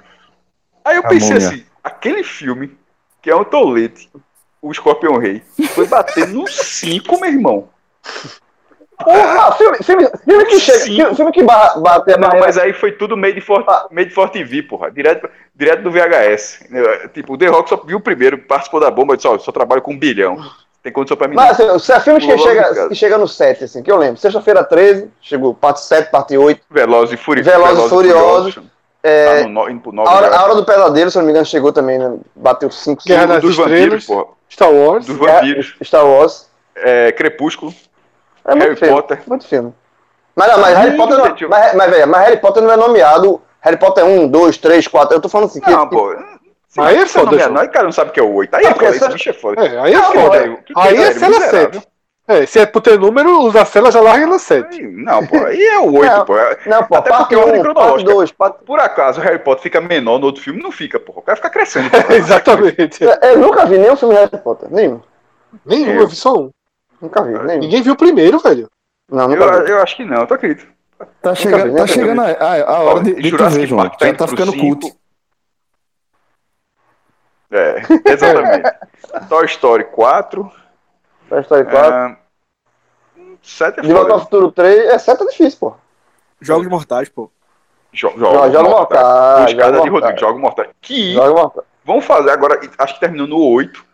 [0.84, 1.48] Aí eu A pensei Múmia.
[1.48, 2.78] assim, aquele filme,
[3.22, 4.10] que é um tolete,
[4.62, 5.42] o Escorpião Rei,
[5.74, 7.70] foi bater no 5, meu irmão.
[9.04, 10.80] Porra, filme, filme, filme que chega.
[10.80, 13.88] Filme, filme que ba- bate a Não, mas aí foi tudo made for, Ah.
[13.92, 14.90] made for TV, porra.
[14.90, 16.66] Direto, direto do VHS.
[17.14, 19.52] Tipo, o The Rock só viu o primeiro, participou da bomba, disse, ó, eu só
[19.52, 20.38] trabalho com um bilhão.
[20.88, 21.36] Tem condição pra mim.
[21.36, 24.16] Mas assim, se é filmes que chega, que chega no 7, assim, que eu lembro.
[24.22, 26.62] Sexta-feira 13, chegou parte 7, parte 8.
[26.70, 28.56] Velozes e Furi Velozes e Furiosos.
[28.56, 28.62] Tá
[29.04, 31.26] É, no, no, indo pro nove a, hora, a Hora do Pesadelo, se eu não
[31.26, 32.16] me engano, chegou também, né?
[32.34, 33.34] Bateu 5, Guerra 5.
[33.34, 34.26] das dos vampiros, porra.
[34.50, 35.06] Star Wars.
[35.06, 35.76] Dos vampiros.
[35.84, 36.48] Star Wars.
[36.78, 37.74] É, Crepúsculo.
[38.46, 39.22] É muito Harry filme, Potter.
[39.28, 39.74] Muito filme.
[40.34, 43.42] Mas não, mas Harry Potter não, mas, mas, velho, mas Harry Potter não é nomeado.
[43.60, 45.18] Harry Potter é 1, 2, 3, 4.
[45.18, 45.60] Eu tô falando assim.
[45.60, 46.16] que- Não, que- pô.
[46.78, 47.50] Aí é foda.
[47.50, 48.56] Não, e cara não sabe o que é o 8.
[48.56, 49.66] Aí é foda, esse essa- bicho é foda.
[49.66, 50.48] É, aí é Não, foda.
[50.50, 51.74] pô, que Aí é cela Miserável.
[51.82, 51.88] 7.
[52.30, 54.82] É, se é por ter número, os Cela já larga na 7.
[54.82, 56.26] Aí, Não, pô, aí é o 8, Não.
[56.26, 56.38] pô.
[56.38, 58.12] É- Não, pô, Até parte porque é ordem 1, parte cronológica.
[58.14, 58.64] 2, parte...
[58.66, 61.20] Por acaso o Harry Potter fica menor no outro filme, não fica, porra.
[61.20, 61.90] O cara fica crescendo.
[61.90, 62.04] porra.
[62.18, 63.04] Exatamente.
[63.04, 64.68] Eu nunca vi nenhum filme de Harry Potter.
[64.72, 65.00] Nenhum.
[65.66, 66.02] Nenhum, Eu.
[66.02, 66.50] eu vi só um.
[67.02, 67.60] Nunca vi, nenhum.
[67.62, 68.68] Ninguém viu o primeiro, velho.
[69.10, 70.68] Não, Eu, eu acho que não, tu acredita?
[71.22, 73.88] Tá vi, chegando, tá chegando a, a, a hora de, de tu ver, João.
[73.90, 74.92] Tá Já tá ficando cinco.
[77.52, 78.70] É, exatamente.
[79.30, 80.52] Toy Story 4.
[81.30, 81.94] Toy Story 4.
[81.94, 82.18] ah,
[83.42, 84.20] 7 é De Volta ao.
[84.22, 85.76] Futuro 3, é 7 é difícil, pô.
[86.42, 87.32] Jogos Mortais, pô.
[87.94, 89.02] Jo- Jogos Joga Mortais.
[89.02, 89.52] Mortais.
[89.52, 90.20] Escada de Rodrigo.
[90.20, 90.70] Jogos Mortais.
[90.82, 91.68] Que Joga Mortais.
[91.86, 93.86] vão fazer agora, acho que terminou no 8.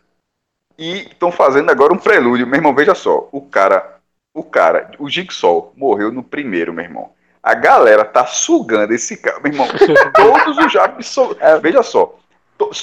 [0.77, 2.47] E estão fazendo agora um prelúdio.
[2.47, 3.30] Meu irmão, veja só.
[3.31, 3.97] O cara,
[4.34, 7.11] o cara, o Jigsaw morreu no primeiro, meu irmão.
[7.43, 9.39] A galera tá sugando esse cara.
[9.39, 9.67] Meu irmão,
[10.15, 11.05] todos os jogos.
[11.05, 11.38] So...
[11.39, 11.59] É.
[11.59, 12.15] Veja só.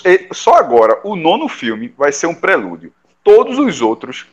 [0.04, 2.92] E- Só agora, o nono filme vai ser um prelúdio.
[3.22, 4.26] Todos os outros,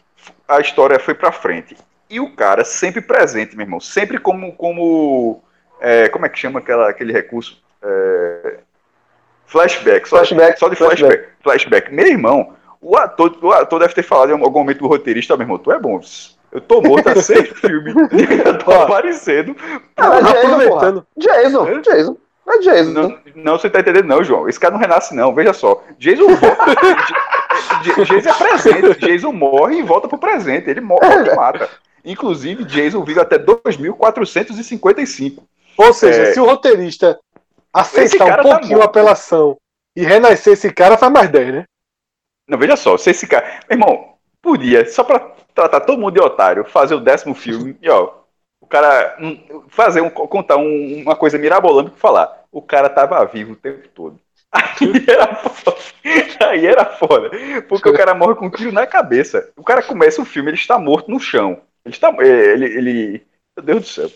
[0.47, 1.75] a história foi pra frente.
[2.09, 3.79] E o cara sempre presente, meu irmão.
[3.79, 4.53] Sempre como.
[4.53, 5.41] como
[5.79, 7.61] é, como é que chama aquela, aquele recurso?
[7.83, 8.59] É,
[9.45, 10.07] flashback.
[10.07, 10.99] Só, Flashback, só de flashback.
[11.17, 11.29] flashback.
[11.43, 11.93] flashback.
[11.93, 15.43] Meu irmão, o ator, o ator deve ter falado em algum momento do roteirista, meu
[15.43, 15.99] irmão, tu é bom.
[16.51, 19.55] Eu tô morto há seis filmes e ainda tô aparecendo.
[19.97, 20.41] É Jason, porra.
[20.43, 21.07] Aproveitando.
[21.17, 21.81] Jason, Hã?
[22.55, 22.71] Jason.
[22.71, 22.91] É Jason.
[22.91, 24.47] Não, não, você tá entendendo, não, João.
[24.47, 25.33] Esse cara não renasce, não.
[25.35, 25.83] Veja só.
[25.99, 26.75] Jason volta.
[28.05, 28.99] Jason é presente.
[28.99, 30.69] Jason morre e volta pro presente.
[30.69, 31.69] Ele morre e mata.
[32.05, 35.43] Inclusive, Jason vive até 2455.
[35.77, 36.33] Ou seja, É.
[36.33, 37.19] se o roteirista
[37.73, 38.89] aceitar um tá pouquinho a morto.
[38.89, 39.57] apelação
[39.95, 41.65] e renascer esse cara, faz mais 10, né?
[42.47, 42.97] Não, veja só.
[42.97, 43.59] Se esse cara.
[43.69, 45.19] Meu irmão, podia, só pra
[45.53, 48.11] tratar todo mundo de otário, fazer o décimo filme e, ó.
[48.59, 52.45] O cara hum, fazer um, contar um- uma coisa mirabolante pra falar.
[52.51, 54.19] O cara tava vivo o tempo todo.
[54.51, 55.77] Aí era foda.
[56.49, 57.29] Aí era foda.
[57.67, 59.51] Porque o cara morre com um tiro na cabeça.
[59.57, 61.61] O cara começa o filme, ele está morto no chão.
[61.85, 62.09] Ele está.
[62.19, 62.65] Ele.
[62.65, 63.27] ele
[63.57, 64.09] meu Deus do céu.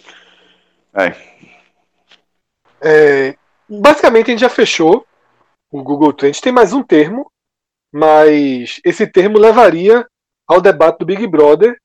[2.84, 3.36] É,
[3.70, 5.06] basicamente, a gente já fechou
[5.72, 6.42] o Google Trends.
[6.42, 7.32] Tem mais um termo,
[7.94, 10.08] mas esse termo levaria
[10.48, 11.78] ao debate do Big Brother.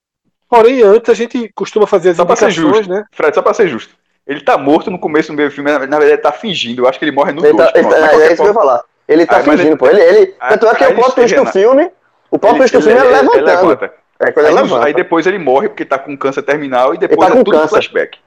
[0.48, 2.90] Porém, antes a gente costuma fazer as Só pra ser indicações, justo.
[2.92, 3.04] né?
[3.12, 3.94] Fred, só pra ser justo.
[4.26, 6.82] Ele tá morto no começo do meio do filme, na verdade ele tá fingindo.
[6.82, 7.72] Eu acho que ele morre no Ele 2.
[7.72, 8.84] tá, ele tá- é isso que eu ia falar.
[9.08, 9.86] Ele tá Aí, fingindo, ele- pô.
[9.88, 11.90] Ele, ele, Aí- tanto é que aí o plot ele- twist do filme.
[12.30, 13.90] O plot twist do filme é levantando.
[14.18, 14.86] É coisa Aí, nos- levanta.
[14.86, 17.44] aí depois ele morre porque tá com câncer terminal e Ele depois tá é com
[17.44, 17.68] tudo câncer.
[17.68, 18.18] flashback.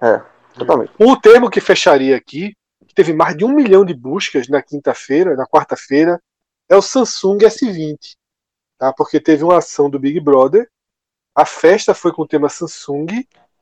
[0.00, 0.20] É,
[0.56, 0.92] totalmente.
[0.98, 2.52] O termo que fecharia aqui,
[2.86, 6.20] que teve mais de um milhão de buscas na quinta-feira, na quarta-feira,
[6.68, 8.14] é o Samsung S20.
[8.78, 8.92] Tá?
[8.92, 10.68] Porque teve uma ação do Big Brother.
[11.38, 13.06] A festa foi com o tema Samsung.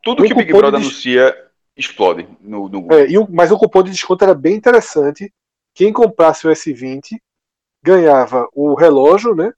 [0.02, 1.36] Tudo que o Big Brother de- anuncia
[1.76, 2.98] explode no, no Google.
[2.98, 5.30] É, e o- mas o cupom de desconto era bem interessante.
[5.74, 7.20] Quem comprasse o S20
[7.82, 9.52] ganhava o relógio, né?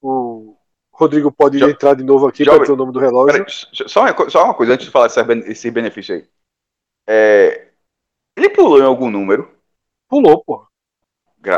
[0.00, 0.56] O
[0.92, 3.44] Rodrigo pode entrar de novo aqui para dizer o nome do relógio.
[3.72, 6.28] Só, uma, só uma coisa antes de falar desse, bene- esse benefício aí.
[7.04, 7.68] É,
[8.36, 9.50] ele pulou em algum número.
[10.08, 10.64] Pulou, pô.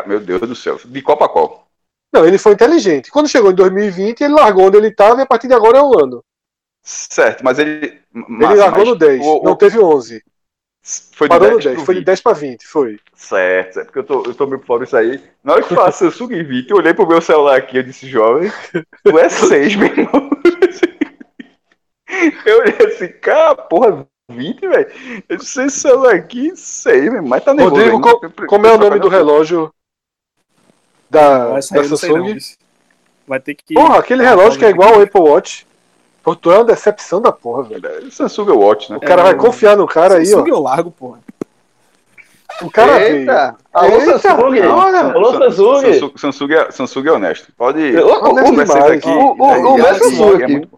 [0.07, 0.79] Meu Deus do céu.
[0.83, 1.68] De qual pra qual?
[2.13, 3.11] Não, ele foi inteligente.
[3.11, 5.83] Quando chegou em 2020, ele largou onde ele estava e a partir de agora é
[5.83, 6.25] um ano.
[6.83, 7.87] Certo, mas ele.
[7.87, 10.23] Ele massa, largou mas no 10, o- o- não teve 11.
[11.13, 12.07] Foi Parou no 10 10, pro foi de 20.
[12.07, 12.99] 10 pra 20, foi.
[13.15, 15.23] Certo, é porque eu tô, eu tô meio fora disso aí.
[15.45, 18.51] Na hora que fala Samsung 20, eu olhei pro meu celular aqui, eu disse, jovem,
[19.05, 20.31] tu é 6, meu irmão.
[22.47, 24.91] Eu olhei assim, cara, porra, 20, velho.
[25.29, 27.77] Eu disse, esse celular aqui, 6, velho, mas tá nervoso.
[27.83, 29.73] Rodrigo, co- Eu como é o eu nome do relógio
[31.11, 31.63] da, da não.
[31.63, 32.37] Samsung?
[33.27, 33.75] Vai ter que.
[33.75, 35.67] Porra, aquele relógio que é igual ao Apple Watch.
[36.23, 38.11] Pô, tu é uma decepção da porra, velho.
[38.11, 38.97] Samsung Watch, né?
[38.97, 40.39] O cara vai confiar no cara aí, ó.
[40.39, 41.21] Samsung eu largo, porra.
[42.61, 43.17] O cara veio.
[43.19, 43.57] Eita!
[43.73, 44.43] Alô, Eita, Samsung!
[44.43, 45.81] olha, Alô, Samsung!
[45.93, 47.53] Samsung, Samsung, é, Samsung é honesto.
[47.57, 47.79] Pode.
[47.93, 48.71] Demais.
[48.71, 49.09] aqui.
[49.09, 50.53] O- o- É, o é, meu é, Samsung é aqui.
[50.53, 50.69] muito-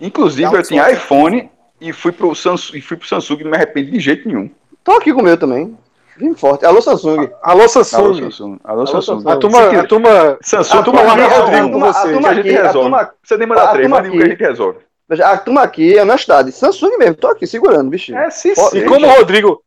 [0.00, 1.48] Inclusive, eu tinha iPhone
[1.80, 4.50] e fui pro Samsung, e fui pro Samsung e não me arrependo de jeito nenhum.
[4.82, 5.76] Tô aqui com o meu também.
[6.18, 6.64] Vim forte.
[6.64, 7.18] Alô, Samsung.
[7.42, 8.58] Alô, Alô, Samsung.
[8.64, 9.22] Alô, Samsung.
[9.28, 12.56] A turma, a turma, Samsung, a turma larga a Rodrigo a turma a gente aqui,
[12.58, 12.80] a resolve.
[12.90, 14.78] turma- Você nem manda a três, um que a gente resolve.
[15.22, 16.50] A turma aqui é honestidade.
[16.52, 18.18] Samsung mesmo, tô aqui segurando, bichinho.
[18.18, 18.78] É, sim, sim.
[18.78, 19.62] E como o Rodrigo,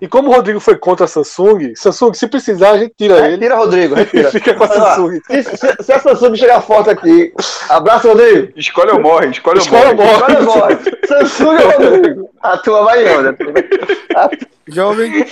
[0.00, 3.36] e como o Rodrigo foi contra a Samsung, Samsung, se precisar, a gente tira ele
[3.36, 4.28] Retira, Rodrigo, retira.
[4.30, 5.20] fica com a Samsung.
[5.26, 7.32] Se, se- se a Samsung chegar forte aqui,
[7.68, 8.52] abraço, Rodrigo.
[8.56, 10.36] Escolhe ou morre, escolhe ou Escolhe morre.
[10.36, 10.76] ou morre.
[11.08, 12.30] Samsung ou Rodrigo?
[12.42, 13.36] A tua vai em onda.
[14.68, 15.26] Jovem,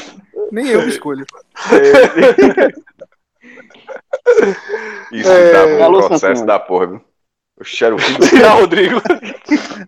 [0.52, 1.24] nem eu escolho.
[5.12, 6.46] Isso É, dá um alô, processo Samsung.
[6.46, 7.00] da porra, viu?
[7.64, 9.00] Cheiro o fim do Tirar o Rodrigo.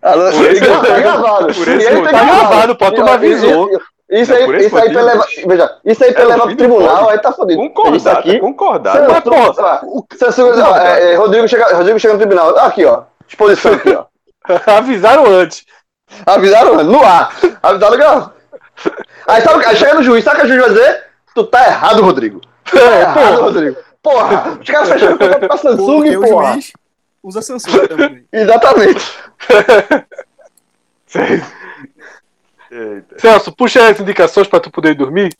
[0.01, 1.45] Alô, Por esse tá gravado.
[1.47, 3.69] por esse aí motivo- Tá gravado, pô, turma Isso- avisou.
[4.07, 6.55] Isso Não, aí, esse isso aí pra levar, veja, isso aí pra É, levar pro
[6.55, 7.11] tribunal, pode.
[7.11, 7.59] aí tá fodido.
[7.63, 8.97] Isso Concordado, aqui, concordado.
[8.99, 12.55] Samsung, Mas, Samsung, ó, é, é, Rodrigo, chega, Rodrigo chega no tribunal.
[12.59, 13.01] Aqui, ó.
[13.27, 14.05] Exposição aqui, ó.
[14.77, 15.65] Avisaram antes.
[16.23, 17.35] Avisaram no ar.
[17.63, 18.31] Avisaram.
[19.27, 21.05] Aí, sabe, aí chega no juiz, sabe o que o juiz vai dizer?
[21.33, 22.41] Tu tá errado, Rodrigo.
[22.63, 23.77] Tu tá errado, Rodrigo.
[24.01, 26.73] Porra, os caras fecharam o contrato com a Samsung, Porque o juiz
[27.23, 28.27] usa Samsung também.
[28.31, 29.19] Exatamente.
[32.71, 33.19] Eita.
[33.19, 35.35] Celso, puxa as indicações pra tu poder dormir.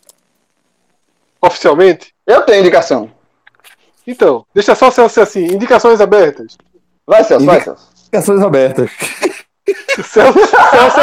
[1.41, 2.13] Oficialmente.
[2.25, 3.11] Eu tenho indicação.
[4.07, 6.57] Então, deixa só o Celso ser assim, indicações abertas.
[7.05, 7.89] Vai, Celso, vai, Celso.
[8.01, 8.91] Indicações abertas.
[10.03, 10.99] Celso, Celso,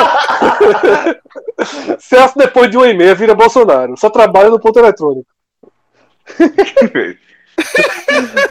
[1.98, 3.96] Celso, depois de uma e meia, vira Bolsonaro.
[3.96, 5.26] Só trabalha no ponto eletrônico.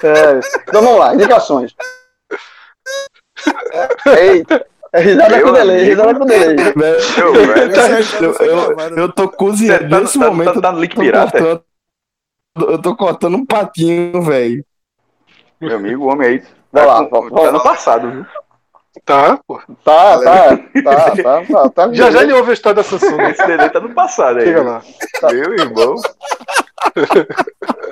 [0.03, 1.73] É, então vamos lá, indicações.
[4.17, 4.65] Eita.
[4.93, 6.55] É risada com delay, risada com delay.
[8.97, 9.89] Eu, tô cozinhando.
[9.89, 11.31] Tá- Nesse tá- momento, tá- tá no link pirata?
[11.31, 11.63] cortando-
[12.73, 14.65] Eu tô cortando um patinho, velho.
[15.61, 16.43] Meu amigo, o homem aí.
[16.73, 18.25] Vai lá, tá, com- tá no passado, viu?
[19.05, 19.57] Tá, pô.
[19.85, 21.89] Tá, tá, tá, tá, tá, tá.
[21.95, 23.21] Já já ele ouve a história da Samsung.
[23.21, 24.45] Esse delay tá no passado aí.
[24.45, 24.81] Chega lá.
[25.31, 25.95] Meu irmão.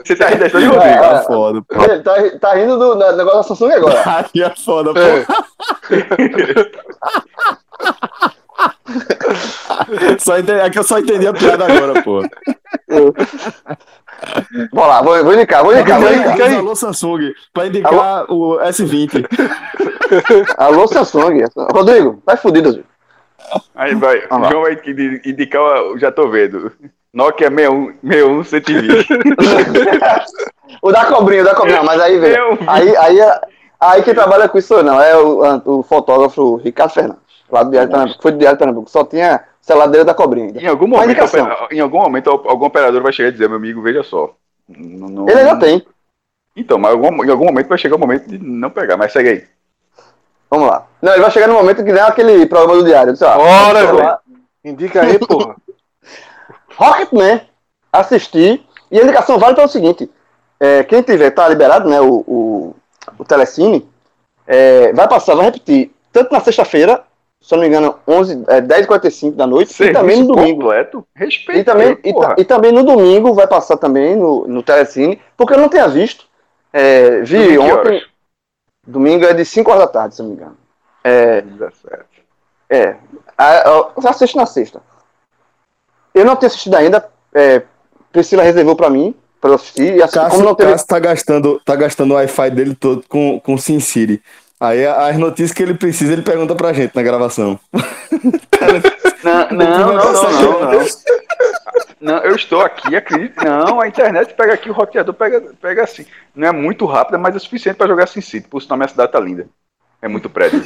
[0.06, 0.96] Você tá rindo da história de Rodrigo?
[0.96, 1.00] é.
[1.00, 1.84] Tá foda, pô.
[1.84, 4.04] Ele tá, tá rindo do negócio da Samsung agora.
[4.36, 5.00] Aí é foda, pô.
[5.00, 5.26] É.
[10.20, 12.22] Só entendi, é que eu só entendi a piada agora, pô.
[14.72, 16.34] Vou lá, vou, vou indicar, vou indicar, vou indicar.
[16.42, 19.26] aí, diz Alô Samsung, pra indicar o S20.
[20.58, 21.44] Alô, Samsung.
[21.74, 22.88] Rodrigo, tá fudido, Rodrigo.
[23.76, 24.22] Aí vai.
[24.28, 24.52] Vamos lá.
[24.52, 26.72] João vai indi- indicar, o- já tô vendo.
[27.14, 29.08] Nokia 61, 61 120.
[30.82, 32.56] O da cobrinha, o da cobrinha, mas aí, velho.
[32.56, 32.70] Meu.
[32.70, 33.42] Aí, aí, é-
[33.80, 35.42] aí quem trabalha com isso não, é o,
[35.80, 37.22] o fotógrafo Ricardo Fernandes,
[37.52, 39.42] lá do Diário de Pernambuco, foi do Diário de Pernambuco, só tinha
[39.88, 40.52] dele da cobrinha.
[40.62, 41.20] Em algum momento,
[41.72, 44.34] em algum momento, algum operador vai chegar e dizer, meu amigo, veja só.
[44.68, 45.86] Não- Ele ainda tem.
[46.56, 49.44] Então, mas em algum momento vai chegar o momento de não pegar, mas segue aí.
[50.50, 50.88] Vamos lá.
[51.02, 53.14] Não, ele vai chegar no momento que nem aquele programa do Diário.
[53.14, 54.20] Disse, ó, Bora,
[54.66, 55.56] Indica aí, porra.
[56.76, 57.42] Rocketman,
[57.92, 58.64] assistir.
[58.92, 60.10] E a indicação vale pelo seguinte:
[60.60, 62.02] é, quem tiver, tá liberado, né?
[62.02, 62.76] O, o,
[63.18, 63.88] o Telecine,
[64.48, 67.04] é, vai passar, vai repetir, tanto na sexta-feira,
[67.42, 70.62] se eu não me engano, 11, é, 10h45 da noite, e também no domingo.
[70.62, 71.60] completo, respeito.
[71.62, 75.54] E também, e, ta- e também no domingo vai passar também no, no Telecine, porque
[75.54, 76.26] eu não tinha visto.
[76.74, 77.72] É, vi ontem.
[77.72, 78.04] horas?
[78.86, 80.58] Domingo é de 5 horas da tarde, se eu não me engano.
[81.04, 82.04] É, 17.
[82.70, 82.96] é.
[83.38, 84.82] A- Eu assisto na sexta.
[86.14, 87.08] Eu não tinha assistido ainda.
[87.34, 87.62] É,
[88.12, 89.96] Priscila reservou pra mim, pra eu assistir.
[89.96, 90.72] E assim, como Cássio, não teve.
[90.72, 94.22] Cássio tá gastando, tá gastando o Wi-Fi dele todo com, com SimCity.
[94.60, 97.60] Aí as notícias que ele precisa, ele pergunta pra gente na gravação.
[99.22, 100.86] Não, não, não, não, não,
[102.00, 102.18] não.
[102.20, 103.44] Eu estou aqui, acredito.
[103.44, 106.06] Não, a internet pega aqui, o roteador pega, pega assim.
[106.34, 108.48] Não é muito rápida, mas é suficiente para jogar SimCity.
[108.48, 109.48] Por sinal, minha cidade tá linda.
[110.02, 110.64] É muito prédio.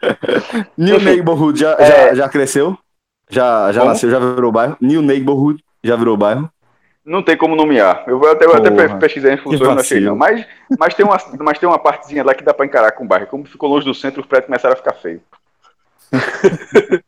[0.76, 2.08] New Neighborhood já, É.
[2.08, 2.76] já, já cresceu?
[3.28, 4.76] Já, já nasceu, já virou bairro?
[4.80, 6.50] New Neighborhood já virou bairro?
[7.04, 8.04] Não tem como nomear.
[8.06, 10.16] Eu vou até, eu até pesquisar em funções, que não achei não.
[10.16, 10.46] Mas,
[10.78, 13.26] mas, tem uma, mas tem uma partezinha lá que dá pra encarar com o bairro.
[13.26, 15.20] Como ficou longe do centro, os prédios começaram a ficar feios.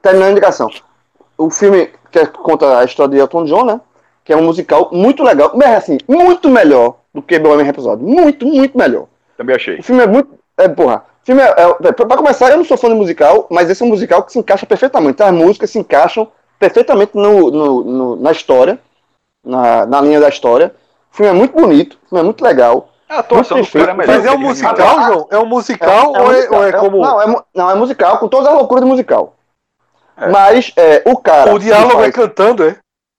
[0.00, 0.70] Terminando a indicação.
[1.36, 3.80] O filme que conta a história de Elton John, né?
[4.24, 5.52] Que é um musical muito legal.
[5.54, 8.02] Mas assim, muito melhor do que Bohemian Rhapsody.
[8.02, 9.06] Muito, muito melhor.
[9.36, 9.78] Também achei.
[9.80, 10.38] O filme é muito.
[10.56, 11.04] É, porra.
[11.22, 13.82] O filme é, é, pra pra começar, eu não sou fã de musical, mas esse
[13.82, 15.22] é um musical que se encaixa perfeitamente.
[15.22, 16.30] As músicas se encaixam
[16.68, 18.78] perfeitamente no, no- no- na história,
[19.44, 20.74] na, na linha da história.
[21.12, 22.88] O filme é muito bonito, o filme é muito legal.
[23.08, 24.16] A atuação do Muito cara é melhor.
[24.16, 25.12] Mas é um ele musical, animado.
[25.12, 25.28] João?
[25.30, 26.98] É um musical ou, é, musical, ou é como.
[27.02, 29.34] Não, é, não, é musical, com toda a loucura do musical.
[30.16, 30.28] É.
[30.28, 31.54] Mas é, o cara.
[31.54, 32.76] o diálogo que é faz- cantando, é?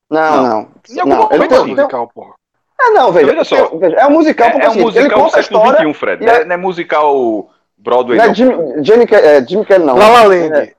[0.10, 0.68] Não, não.
[0.90, 1.64] Em algum Não, ele momento sim.
[1.66, 2.34] tem, musical, porra.
[2.82, 3.28] é, não, veja.
[3.28, 3.70] Veja só.
[3.78, 5.60] veja, é um musical porque É, é um assim, ele musical do conta a século
[5.66, 5.80] história.
[5.90, 6.26] XXI, Fred.
[6.26, 8.34] Não é- é, não é musical Broadway, Não é não.
[8.36, 9.96] Jimmy, Jimmy, é, Jimmy Kelly, não.
[9.98, 10.75] La La Land.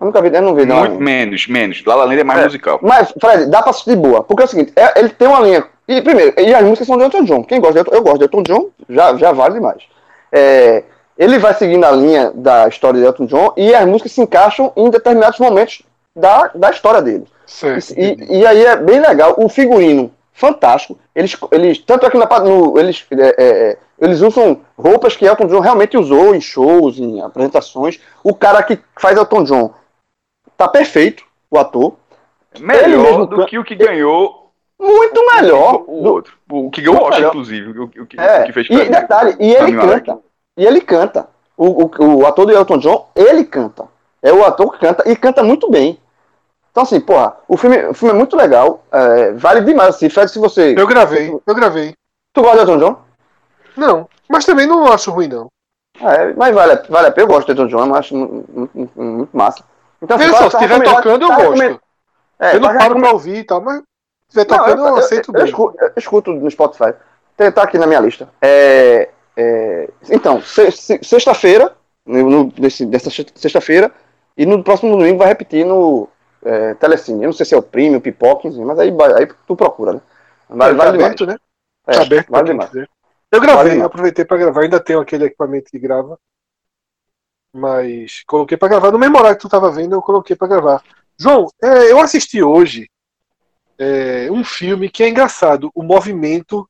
[0.00, 0.78] Eu nunca vi, eu não vi, não.
[0.80, 1.84] Muito menos, menos.
[1.84, 2.44] La La Land é mais É.
[2.44, 2.78] musical.
[2.82, 4.22] Mas, Fred, dá pra assistir de boa.
[4.22, 5.64] Porque é o seguinte, é- ele tem uma linha.
[5.86, 7.44] E primeiro, e as músicas são de Elton John.
[7.44, 9.82] Quem gosta de Elton, eu gosto de Elton John, já, já vale demais.
[10.32, 10.84] É,
[11.18, 14.72] ele vai seguindo a linha da história de Elton John e as músicas se encaixam
[14.76, 15.82] em determinados momentos
[16.16, 17.24] da, da história dele.
[17.96, 19.34] E, e aí é bem legal.
[19.36, 20.96] O figurino, fantástico.
[21.14, 25.46] Eles, eles tanto aqui na no, eles, é, é, é, eles usam roupas que Elton
[25.48, 28.00] John realmente usou em shows, em apresentações.
[28.24, 29.72] O cara que faz Elton John
[30.60, 31.94] tá perfeito, o ator.
[32.54, 35.84] Ele Melhor mesmo do can- que o que ganhou Muito melhor.
[35.86, 36.34] o do- outro.
[36.50, 37.28] O que ganhou o Oscar, melhor.
[37.30, 37.78] inclusive.
[37.78, 40.18] O, o que, É, o que fez e detalhe, e ele canta.
[40.56, 41.28] E ele canta.
[41.56, 43.84] O, o, o ator do Elton John, ele canta.
[44.22, 45.98] É o ator que canta e canta muito bem.
[46.70, 48.84] Então, assim, porra, o filme, o filme é muito legal.
[48.92, 49.94] é, vale demais.
[49.96, 50.74] Assim, Fred, se você.
[50.76, 51.94] Eu gravei, eu gravei.
[52.34, 52.98] Tu gosta de Elton John?
[53.76, 55.48] Não, mas também não acho ruim, não.
[56.00, 57.24] É, mas vale, a- vale a pena.
[57.28, 59.62] Eu gosto de Elton John, eu acho muito, muito, muito massa.
[60.02, 61.80] Então, Veja tá- só, tá se estiver tocando, eu tá gosto.
[62.38, 63.82] É, eu não tá paro pra ouvir e tal, mas se
[64.28, 65.44] estiver tocando, eu, eu, aceito eu, eu, bem.
[65.50, 66.94] escuto, eu escuto no Spotify.
[67.36, 68.28] Tem- Tá aqui na minha lista.
[68.40, 71.74] É, é, então, se- se- sexta-feira,
[72.86, 73.90] dessa sexta-feira,
[74.36, 76.08] e no próximo domingo vai repetir no
[76.42, 77.22] é, Telecine.
[77.22, 80.00] Eu não sei se é o o Pipoca, mas aí, aí tu procura, né?
[80.48, 81.04] Vale, É, tá vale demais.
[81.14, 81.36] aberto, né?
[81.86, 82.70] É, Tá aberto pra vale quem demais.
[82.70, 82.88] quiser.
[83.32, 84.62] Eu gravei, Vale eu aproveitei pra gravar.
[84.62, 86.18] Ainda tenho aquele equipamento que grava.
[87.52, 88.92] Mas coloquei pra gravar.
[88.92, 90.82] No mesmo horário que tu tava vendo, eu coloquei pra gravar.
[91.18, 92.88] João, é, eu assisti hoje
[93.78, 95.70] é, um filme que é engraçado.
[95.74, 96.68] O movimento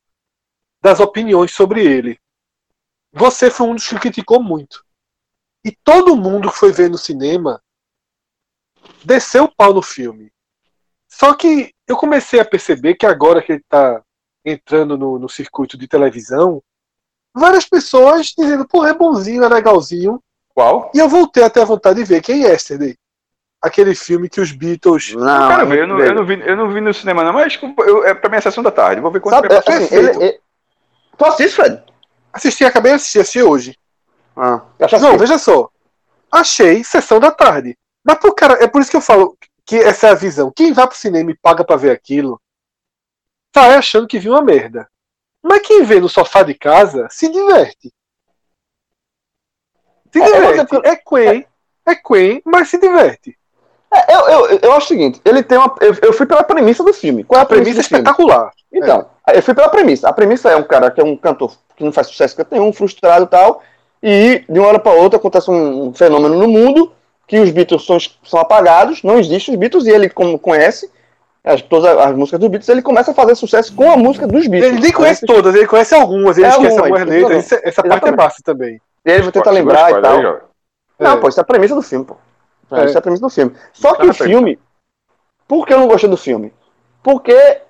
[0.81, 2.19] das opiniões sobre ele.
[3.13, 4.83] Você foi um dos que criticou muito.
[5.63, 7.61] E todo mundo que foi ver no cinema
[9.03, 10.31] desceu o pau no filme.
[11.07, 14.01] Só que eu comecei a perceber que agora que ele tá
[14.43, 16.63] entrando no, no circuito de televisão,
[17.35, 20.23] várias pessoas dizendo, porra, é bonzinho, é legalzinho.
[20.53, 20.91] Qual?
[20.93, 22.97] E eu voltei até a vontade de ver, que é Yesterday.
[23.61, 25.11] Aquele filme que os Beatles.
[25.11, 27.31] Eu Não, é ver, eu não, eu, não vi, eu não vi no cinema, não,
[27.33, 29.01] mas eu, é pra minha sessão da tarde.
[29.01, 30.39] Vou ver quando Sabe, tiver é, assim, ele, ele-
[31.17, 31.83] Tu assiste, Fred?
[32.33, 33.77] Assisti, acabei de assistir, assisti hoje.
[34.35, 34.61] Ah,
[34.99, 35.69] Não, veja só.
[36.31, 37.77] Achei sessão da tarde.
[38.03, 40.51] Mas pro cara, é por isso que eu falo que essa é a visão.
[40.55, 42.41] Quem vai pro cinema e paga pra ver aquilo,
[43.51, 44.89] tá achando que viu uma merda.
[45.43, 47.93] Mas quem vê no sofá de casa se diverte.
[50.11, 50.65] Se É, vou diverte.
[50.65, 51.45] dizer É quen,
[51.85, 53.35] é quen, mas se diverte.
[53.93, 55.73] É, eu, eu, eu acho o seguinte, ele tem uma.
[55.81, 57.23] Eu, eu fui pela premissa do filme.
[57.25, 58.01] Qual é A premissa é do filme?
[58.03, 58.51] espetacular.
[58.71, 60.07] Então, eu fui pela premissa.
[60.07, 62.71] A premissa é um cara que é um cantor que não faz sucesso que nenhum,
[62.71, 63.61] frustrado e tal,
[64.01, 66.91] e de uma hora para outra acontece um, fenômeno no mundo
[67.27, 70.89] que os Beatles são, são apagados, não existem os Beatles, e ele, como conhece
[71.43, 74.47] as, todas as músicas dos Beatles, ele começa a fazer sucesso com a música dos
[74.47, 74.73] Beatles.
[74.73, 77.51] Ele nem conhece todas, ele conhece algumas, ele É esquece algumas, algumas letras.
[77.51, 78.79] é- essa parte é massa também.
[79.05, 80.17] E ele vai tentar lembrar e tal.
[80.17, 80.23] aí.
[80.99, 81.17] Não, É.
[81.17, 82.15] pô, isso é a premissa do filme, pô.
[82.71, 82.85] É.
[82.85, 83.55] Isso é a premissa do filme.
[83.73, 84.59] Só que Tá na o filme.
[85.47, 86.53] Por que eu não gostei do filme?
[87.03, 87.61] Porque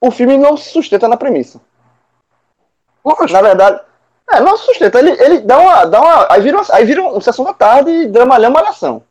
[0.00, 1.60] o filme não se sustenta na premissa.
[3.02, 3.80] Poxa, Na verdade,
[4.30, 4.98] é, não se sustenta.
[4.98, 5.84] Ele, ele dá uma.
[5.84, 9.02] Dá uma aí, vira uma aí vira uma sessão da tarde e dramalhão malhação.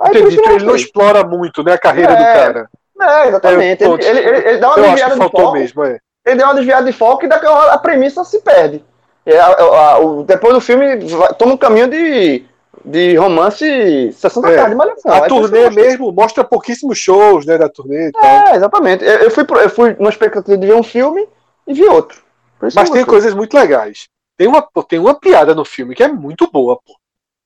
[0.00, 0.28] Aí entendi.
[0.36, 2.70] que eu Então ele não explora muito né, a carreira do É, cara.
[3.00, 3.84] É, exatamente.
[3.84, 5.52] É, ele, ele, ele, ele dá uma Eu acho desviada que de foco.
[5.52, 5.98] mesmo, é.
[6.26, 8.84] Ele dá uma desviada de foco e daquela hora a premissa se perde.
[9.30, 12.44] É, a- a- o- depois do filme vai- toma um caminho de,
[12.84, 14.56] de romance sessão da É.
[14.56, 15.12] tarde, malhação.
[15.12, 18.24] A Aí turnê mesmo mostra pouquíssimos shows, né, da turnê e tal.
[18.24, 19.04] É, exatamente.
[19.04, 21.28] Eu, eu fui, eu fui numa expectativa de ver um filme
[21.66, 22.22] e vi outro.
[22.60, 23.04] Mas tem gostei.
[23.04, 24.08] coisas muito legais.
[24.36, 26.96] Tem uma, tem uma piada no filme que é muito boa, pô.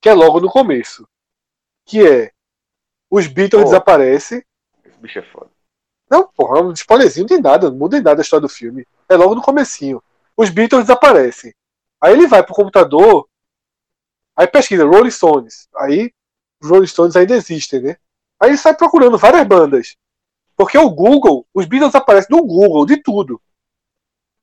[0.00, 1.06] Que é logo no começo.
[1.86, 2.30] Que é
[3.10, 3.68] os Beatles Pô.
[3.68, 4.42] desaparecem.
[4.84, 5.50] Esse bicho é foda.
[6.10, 8.86] Não, porra, é um spoilerzinho de nada, não muda em nada a história do filme.
[9.08, 10.02] É logo no comecinho.
[10.36, 11.52] Os Beatles desaparecem.
[12.02, 13.26] Aí ele vai pro computador,
[14.36, 15.68] aí pesquisa Rolling Stones.
[15.76, 16.12] Aí
[16.62, 17.96] os Rolling Stones ainda existem, né?
[18.40, 19.94] Aí ele sai procurando várias bandas.
[20.56, 23.40] Porque o Google, os Beatles aparecem no Google, de tudo.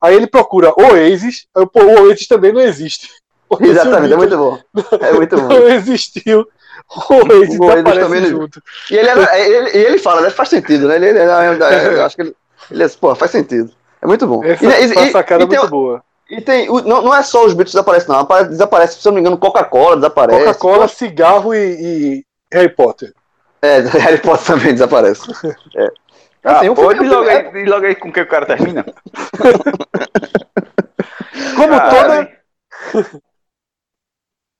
[0.01, 3.09] Aí ele procura Oasis, aí pô, o Oasis também não existe.
[3.49, 4.59] Porque se o Exatamente, é muito bom.
[5.01, 5.47] É muito bom.
[5.49, 6.47] Não existiu.
[6.89, 8.63] O Oasis O Oasis aparece também não- junto.
[8.89, 10.29] E ele, ele, ele fala, né?
[10.29, 10.95] Faz sentido, né?
[10.95, 12.35] Ele, ele- eu acho que ele,
[12.71, 13.73] ele é- pô, faz sentido.
[14.01, 14.43] É muito bom.
[14.45, 16.03] Essa, E- essa e- sacada e tem- muito boa.
[16.29, 18.19] E tem, não, não é só os Beatles que desaparecem, não.
[18.19, 20.39] Apare- Desaparece, se eu não me engano, Coca-Cola desaparece.
[20.45, 21.57] Coca-Cola, cigarro e,
[22.19, 23.13] e Harry Potter.
[23.61, 25.21] É, Harry Potter também desaparece.
[25.75, 25.87] É.
[26.41, 28.45] Ah, Assim, um pô, filme- e logo, aí, e logo aí com que o cara
[28.45, 28.85] termina?
[31.55, 32.29] Como Caralho,
[32.93, 33.11] toda.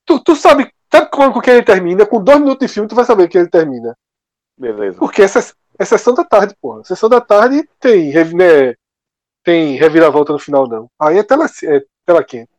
[0.06, 2.06] Tu, tu sabe, sabe quando que ele termina?
[2.06, 3.96] Com dois minutos de filme, tu vai saber que ele termina.
[4.58, 4.98] Beleza.
[5.00, 6.84] Porque essa é sessão da tarde, porra.
[6.84, 8.76] Sessão da tarde tem, né,
[9.44, 10.88] tem reviravolta no final, não.
[11.00, 12.50] Aí é tela, é tela quente.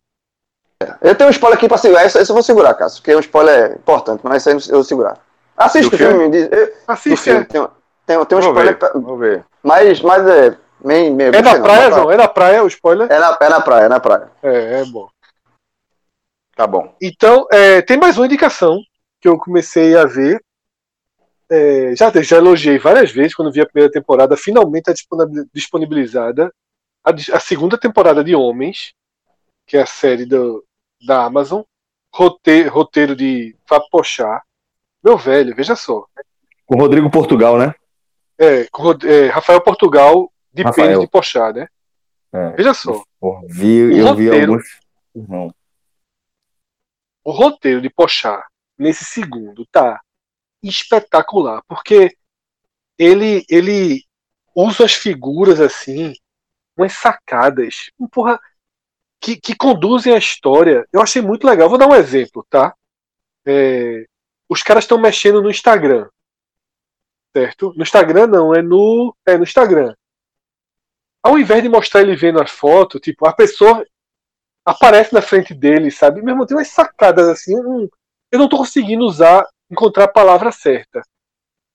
[1.03, 2.07] Eu tenho um spoiler aqui pra segurar.
[2.07, 4.77] Esse, esse eu vou segurar, Cássio, porque é um spoiler importante, mas esse aí eu
[4.79, 5.19] vou segurar.
[5.57, 6.49] Assiste o filme, filme?
[6.51, 7.41] eu- Assiste, filme.
[7.43, 7.45] é.
[7.45, 7.69] Tem, um-
[8.07, 9.45] tem, tem um Vou spoiler, ver, pra- vou ver.
[9.63, 10.57] mas, mas é.
[10.83, 12.11] Meio, meio, É na praia, não?
[12.11, 13.07] É na praia o spoiler?
[13.13, 14.31] É na, é na praia, é na praia.
[14.43, 15.07] É, é bom.
[16.57, 16.95] Tá bom.
[17.03, 18.81] Então, é, tem mais uma indicação
[19.21, 20.43] que eu comecei a ver.
[21.51, 24.95] É, já, já elogiei várias vezes quando vi a primeira temporada, finalmente está
[25.53, 26.51] disponibilizada
[27.05, 28.93] a, a segunda temporada de Homens,
[29.67, 30.65] que é a série do,
[31.07, 31.63] da Amazon,
[32.13, 34.43] roteiro, roteiro de Fábio Pochá.
[35.03, 36.05] Meu velho, veja só.
[36.67, 37.75] Com Rodrigo Portugal, né?
[38.39, 41.01] É, com é, Rafael Portugal depende Rafael.
[41.01, 41.69] de Pochá, né?
[42.33, 42.51] É.
[42.51, 43.03] Veja só.
[43.19, 44.81] Porra, vi, O eu vi roteiro- alguns.
[45.15, 45.55] Não.
[47.25, 48.47] o roteiro de Pochá
[48.79, 50.01] nesse segundo tá
[50.63, 52.17] espetacular, porque
[52.99, 54.05] ele ele
[54.55, 56.15] usa as figuras assim,
[56.83, 58.41] umas sacadas, um porra,
[59.21, 60.87] que, que conduzem a história.
[60.93, 61.69] Eu achei muito legal.
[61.69, 62.75] Vou dar um exemplo, tá?
[63.47, 64.07] É,
[64.49, 66.09] os caras estão mexendo no Instagram,
[67.37, 67.73] certo?
[67.77, 69.95] No Instagram não, é no é no Instagram.
[71.23, 73.85] Ao invés de mostrar ele vendo as fotos, tipo, a pessoa
[74.65, 76.23] aparece na frente dele, sabe?
[76.23, 77.55] Meu irmão, tem umas sacadas assim.
[78.33, 81.03] eu não tô conseguindo usar, encontrar a palavra certa.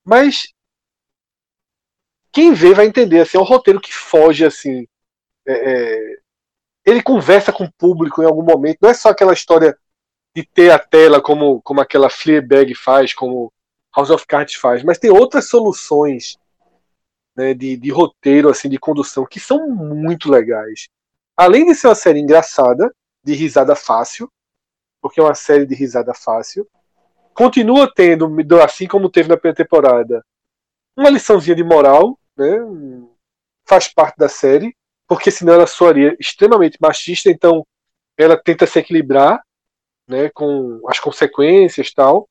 [0.03, 0.53] Mas
[2.31, 4.85] quem vê vai entender, assim, é um roteiro que foge, assim.
[5.47, 6.17] É, é,
[6.85, 9.77] ele conversa com o público em algum momento, não é só aquela história
[10.35, 13.51] de ter a tela como, como aquela Fleabag faz, como
[13.95, 16.37] House of Cards faz, mas tem outras soluções
[17.35, 20.89] né, de, de roteiro, assim, de condução, que são muito legais
[21.35, 22.93] além de ser uma série engraçada,
[23.23, 24.31] de risada fácil,
[25.01, 26.67] porque é uma série de risada fácil,
[27.33, 28.27] continua tendo,
[28.63, 30.25] assim como teve na primeira temporada,
[30.95, 32.57] uma liçãozinha de moral, né?
[33.67, 34.75] Faz parte da série,
[35.07, 37.65] porque senão ela soaria extremamente machista, então
[38.17, 39.41] ela tenta se equilibrar,
[40.07, 42.27] né, com as consequências e tal.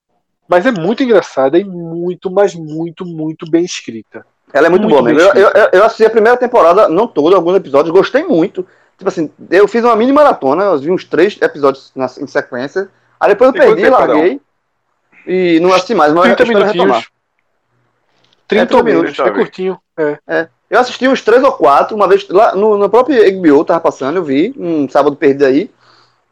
[0.48, 4.26] Mas é muito engraçada e muito, mas muito, muito bem escrita.
[4.52, 5.20] Ela é muito, Muito boa mesmo.
[5.30, 8.66] Eu, eu, eu- eu assisti a primeira temporada, não toda, alguns episódios, gostei muito.
[8.96, 12.88] Tipo assim, eu fiz uma mini maratona, eu vi uns três episódios na, em sequência.
[13.18, 14.40] Aí depois eu quanto perdi, larguei.
[15.26, 16.86] E não assisti mais, mas eu 30 espero retomar.
[16.86, 17.14] minutinhos.
[18.46, 19.80] 30 30 minutos, minutos, é curtinho.
[20.28, 20.48] É.
[20.70, 24.16] Eu assisti uns três ou quatro, uma vez lá no, no próprio HBO, tava passando,
[24.16, 25.70] eu vi, um sábado perdido aí.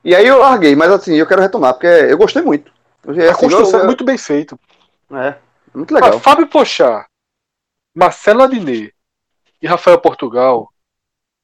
[0.05, 2.73] E aí eu larguei, mas assim, eu quero retomar, porque eu gostei muito.
[3.05, 4.59] Eu, A assim, construção eu- é muito bem feita.
[5.13, 5.37] É,
[5.75, 6.15] muito legal.
[6.17, 7.07] Ah, Fábio Pochá,
[7.95, 8.93] Marcelo Adnet
[9.61, 10.73] e Rafael Portugal,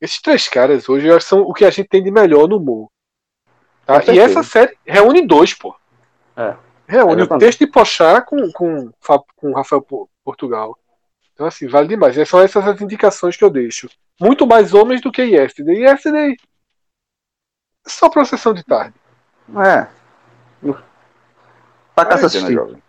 [0.00, 2.88] esses três caras hoje são o que a gente tem de melhor no humor.
[3.86, 4.02] Tá?
[4.12, 5.74] E essa série reúne dois, pô.
[6.36, 6.56] É.
[6.86, 8.90] Reúne o texto de Pochá com, com,
[9.36, 10.76] com Rafael Po- Portugal.
[11.38, 12.16] Então, assim, vale demais.
[12.16, 13.88] E São essas as indicações que eu deixo.
[14.20, 15.84] Muito mais homens do que Yesterday.
[15.84, 16.36] Yesterday
[17.86, 18.94] só pra sessão de tarde.
[19.64, 19.86] É.
[21.94, 22.52] Pra cá assistir.
[22.52, 22.82] jovem.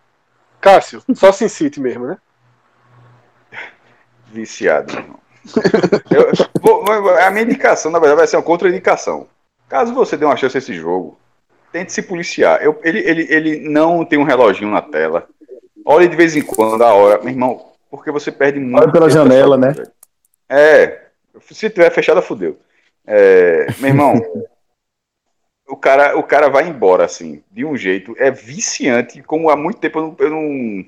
[0.60, 2.18] Cássio, só Sin City mesmo, né?
[4.26, 5.20] Viciado, meu irmão.
[6.10, 9.28] Eu- vou- vou- a minha indicação, na verdade, vai ser uma contraindicação.
[9.68, 11.16] Caso você dê uma chance a esse jogo,
[11.70, 12.60] tente se policiar.
[12.60, 15.28] Eu- ele, ele, ele não tem um reloginho na tela.
[15.84, 17.20] Olhe de vez em quando a hora.
[17.22, 18.82] Meu irmão, porque você perde muito.
[18.82, 19.72] Olha pela janela, né?
[20.48, 21.06] É.
[21.50, 22.58] Se tiver fechada, fudeu.
[23.06, 24.14] É, meu irmão,
[25.68, 28.14] o cara, o cara vai embora, assim, de um jeito.
[28.18, 30.16] É viciante, como há muito tempo eu não.
[30.18, 30.86] Eu não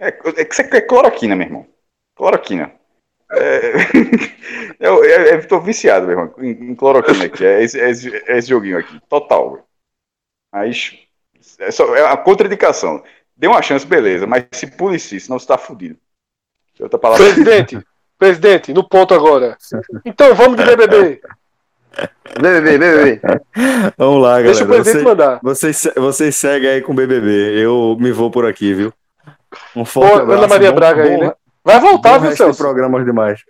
[0.00, 1.66] é, é que você quer cloroquina, meu irmão.
[2.16, 2.72] Cloroquina.
[3.32, 3.72] É,
[4.80, 7.44] eu, eu, eu tô viciado, meu irmão, em, em cloroquina aqui.
[7.44, 9.00] É esse, é esse- é esse joguinho aqui.
[9.08, 9.66] Total.
[10.52, 10.98] Mas
[11.58, 13.02] é, só, é uma contraindicação.
[13.36, 15.98] Dê uma chance, beleza, mas se policie, senão você tá fudido.
[16.80, 17.24] Outra palavra.
[17.24, 17.78] Presidente,
[18.18, 19.56] presidente, no ponto agora.
[20.04, 21.20] Então vamos de BBB.
[22.40, 23.20] BBB, BBB.
[23.96, 24.82] Vamos lá, Deixa o galera.
[24.84, 25.40] presidente Vocês, mandar.
[25.42, 27.30] vocês, vocês seguem aí com o BBB.
[27.62, 28.92] Eu me vou por aqui, viu?
[29.74, 30.48] Um forte Ana abraço.
[30.48, 31.32] Maria bom- Braga aí, bom- né?
[31.64, 32.58] Vai voltar, viu, de Celso?
[32.62, 33.40] programas demais.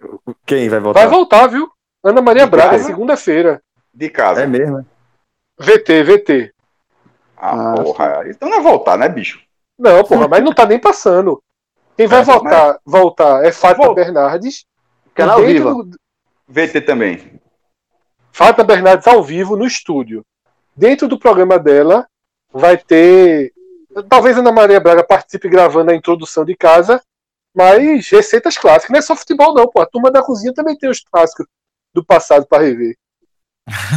[0.47, 1.01] Quem vai voltar?
[1.01, 1.69] Vai voltar, viu?
[2.03, 2.79] Ana Maria Braga, Vai.
[2.81, 3.61] segunda-feira.
[3.93, 4.43] De casa.
[4.43, 4.85] É mesmo, né?
[5.61, 6.53] VT, VT.
[7.37, 8.25] Ah, Ah, porra.
[8.29, 9.41] Então não é voltar, né, bicho?
[9.79, 11.43] Não, porra, mas não tá nem passando.
[11.99, 14.03] Quem vai É, voltar, voltar é Fátima Volta.
[14.05, 14.65] Bernardes.
[15.13, 15.75] Canal dentro Viva.
[15.85, 15.99] do-
[16.49, 17.41] VT também.
[18.33, 20.25] Fátima Bernardes ao vivo no estúdio.
[20.77, 22.07] Dentro do programa dela
[22.53, 23.53] vai ter.
[24.09, 27.03] Talvez Ana Maria Braga participe gravando a introdução de casa,
[27.53, 28.91] mas receitas clássicas.
[28.91, 29.81] Não é só futebol, não, pô.
[29.81, 31.47] A turma da cozinha também tem os clássicos
[31.93, 32.97] do passado para rever.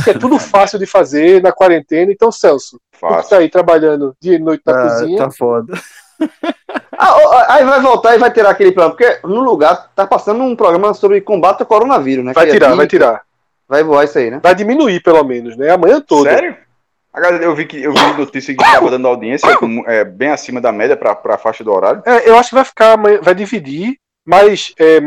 [0.07, 2.11] É tudo fácil de fazer na quarentena.
[2.11, 3.29] Então, Celso, tu Fácil.
[3.29, 5.17] tá aí trabalhando dia e noite na Ah, cozinha.
[5.19, 5.79] tá foda.
[6.97, 10.55] Ah, aí vai voltar e vai tirar aquele programa, porque no lugar tá passando um
[10.55, 12.33] programa sobre combate ao coronavírus, né?
[12.33, 13.21] Vai Que é tirar, dia- vai tirar.
[13.67, 14.39] Vai voar isso aí, né?
[14.43, 15.69] Vai diminuir, pelo menos, né?
[15.71, 16.29] Amanhã toda.
[16.29, 16.57] Sério?
[17.13, 19.47] Agora, eu vi que eu vi notícia que estava dando audiência
[19.87, 22.01] é, bem acima da média para a faixa do horário.
[22.05, 24.97] É, eu acho que vai ficar, amanhã- vai dividir, mas é,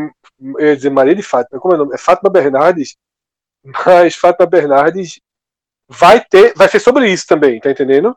[0.58, 1.94] eu ia dizer Maria de Fátima, como é o nome?
[1.94, 2.96] É Fátima Bernardes,
[3.86, 5.18] mas Fátima Bernardes
[5.88, 8.14] vai ter, vai ser sobre isso também, tá entendendo?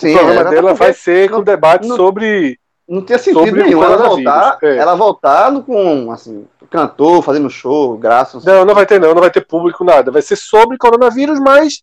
[0.00, 2.58] Sim, o programa é, dela porque vai ser com não- debate não- sobre.
[2.88, 4.76] Não tinha sentido o nenhum ela voltar, é.
[4.76, 8.38] ela voltar no- com, assim, cantor, fazendo show, graça.
[8.44, 8.44] não.
[8.60, 10.10] Não, não vai ter não, não vai ter público nada.
[10.10, 11.82] Vai ser sobre coronavírus, mas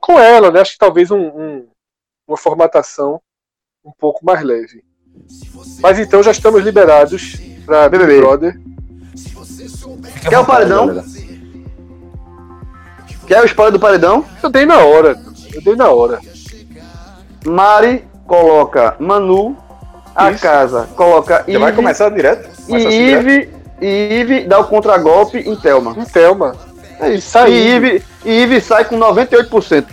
[0.00, 0.60] com ela, né?
[0.60, 1.66] Acho que talvez um- um-
[2.26, 3.20] uma formatação
[3.84, 4.82] um pouco mais leve.
[5.80, 8.20] Mas então já estamos liberados para Big BBB.
[8.20, 8.60] Brother.
[10.28, 10.88] Quer o paredão?
[13.26, 14.24] Quer o spoiler do paredão?
[14.42, 15.16] Eu dei na hora.
[15.54, 16.20] Eu dei na hora.
[17.46, 19.56] Mari coloca Manu,
[20.14, 20.42] a Isso.
[20.42, 22.48] casa coloca Já vai Ive, começar direto?
[22.68, 22.92] e direto?
[22.92, 25.94] Ive, e Ive dá o contragolpe em Thelma.
[25.96, 26.54] Em Thelma.
[27.00, 27.68] É isso E aí.
[27.76, 29.86] Ive, e Ive sai com 98%.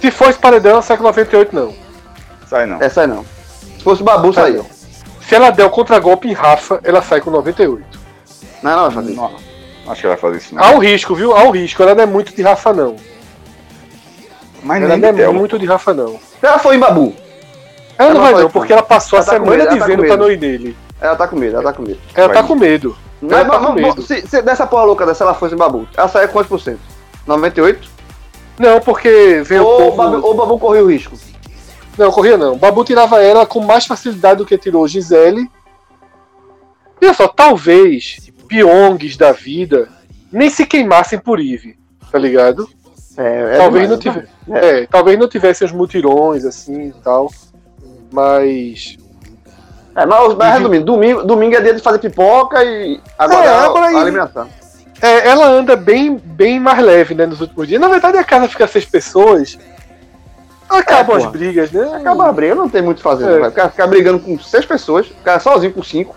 [0.00, 1.72] Se for esse paredão, ela sai com 98, não.
[2.46, 2.80] Sai não.
[2.82, 3.24] Essa aí não.
[3.78, 4.60] Se fosse Babu, Sai.
[5.26, 7.98] Se ela der o contragolpe em Rafa, ela sai com 98.
[8.62, 9.20] Não, não vai fazer isso.
[9.20, 9.32] Não,
[9.92, 10.62] acho que vai fazer isso não.
[10.62, 11.34] Há um risco, viu?
[11.34, 11.82] Há um risco.
[11.82, 12.94] Ela não é muito de Rafa, não.
[14.66, 15.38] Mas Ela não é Thelma.
[15.38, 16.18] muito de Rafa, não.
[16.18, 17.14] Se ela for em Babu,
[17.98, 19.56] Ela Ela não vai, vai não, com- porque ela passou ela a tá com semana
[19.56, 20.22] medo, ela tá dizendo com pra medo.
[20.24, 20.76] não ir nele.
[21.00, 21.98] ela tá com medo, ela tá com medo.
[22.14, 22.36] Ela Vai.
[22.36, 22.96] tá com medo.
[23.22, 24.02] Mas, Ela tá mas- com mas- medo.
[24.02, 26.80] se, se dessa porra louca dessa ela fosse em Babu, ela saia quantos por cento?
[27.26, 27.88] 98?
[28.58, 29.96] Não, porque vem o Ou o povo...
[29.96, 31.16] Babu, ou o Babu correu o risco?
[31.96, 32.58] Não, corria não.
[32.58, 35.48] Babu tirava ela com mais facilidade do que tirou Gisele.
[37.00, 39.88] E olha só, talvez Pyongs da vida
[40.30, 41.78] nem se queimassem por Ive,
[42.12, 42.68] tá ligado?
[43.16, 44.02] É, é talvez não né?
[44.02, 44.28] tivesse.
[44.50, 47.30] É, talvez não tivessem os mutirões assim e tal.
[48.12, 48.96] Mas.
[49.94, 53.50] É, mas, mas resumindo, domingo, domingo é dia de fazer pipoca e agora É, é,
[53.50, 54.48] a- agora a, aí- eliminação.
[55.00, 57.78] É, ela anda bem, bem mais leve, né, nos últimos dias.
[57.80, 59.58] Na verdade, a casa fica seis pessoas.
[60.68, 61.96] Acabam É, as brigas, né?
[61.96, 63.30] Acaba a briga, não tem muito o que fazer.
[63.30, 63.38] É.
[63.38, 66.16] vai ficar, ficar brigando com seis pessoas, ficar sozinho com cinco.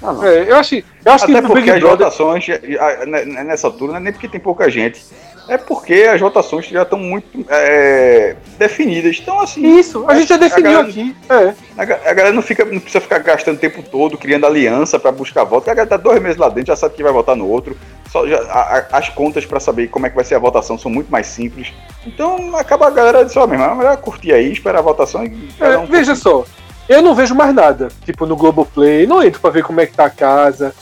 [0.00, 0.24] Não.
[0.24, 1.98] É, eu acho, eu acho Até que porque as Brother.
[2.06, 2.46] votações,
[2.78, 5.04] a- ne- nessa altura, não é nem porque tem pouca gente.
[5.48, 9.18] É porque as votações já estão muito é, definidas.
[9.18, 11.16] Então, assim, Isso, a gente já definiu galera- aqui.
[11.30, 11.54] É.
[11.78, 14.98] a, ga- a galera não, fica, não precisa ficar gastando o tempo todo criando aliança
[15.00, 15.70] para buscar voto.
[15.70, 17.74] A galera tá dois meses lá dentro, já sabe que vai votar no outro.
[18.10, 20.76] Só já- a- a- as contas para saber como é que vai ser a votação
[20.78, 21.72] são muito mais simples.
[22.06, 23.64] Então, acaba a galera de só mesmo.
[23.64, 25.48] É melhor curtir aí, esperar a votação e.
[25.60, 26.44] É, um veja só,
[26.88, 27.88] eu não vejo mais nada.
[28.04, 30.74] Tipo, no Globoplay, não entro pra ver como é que tá a casa.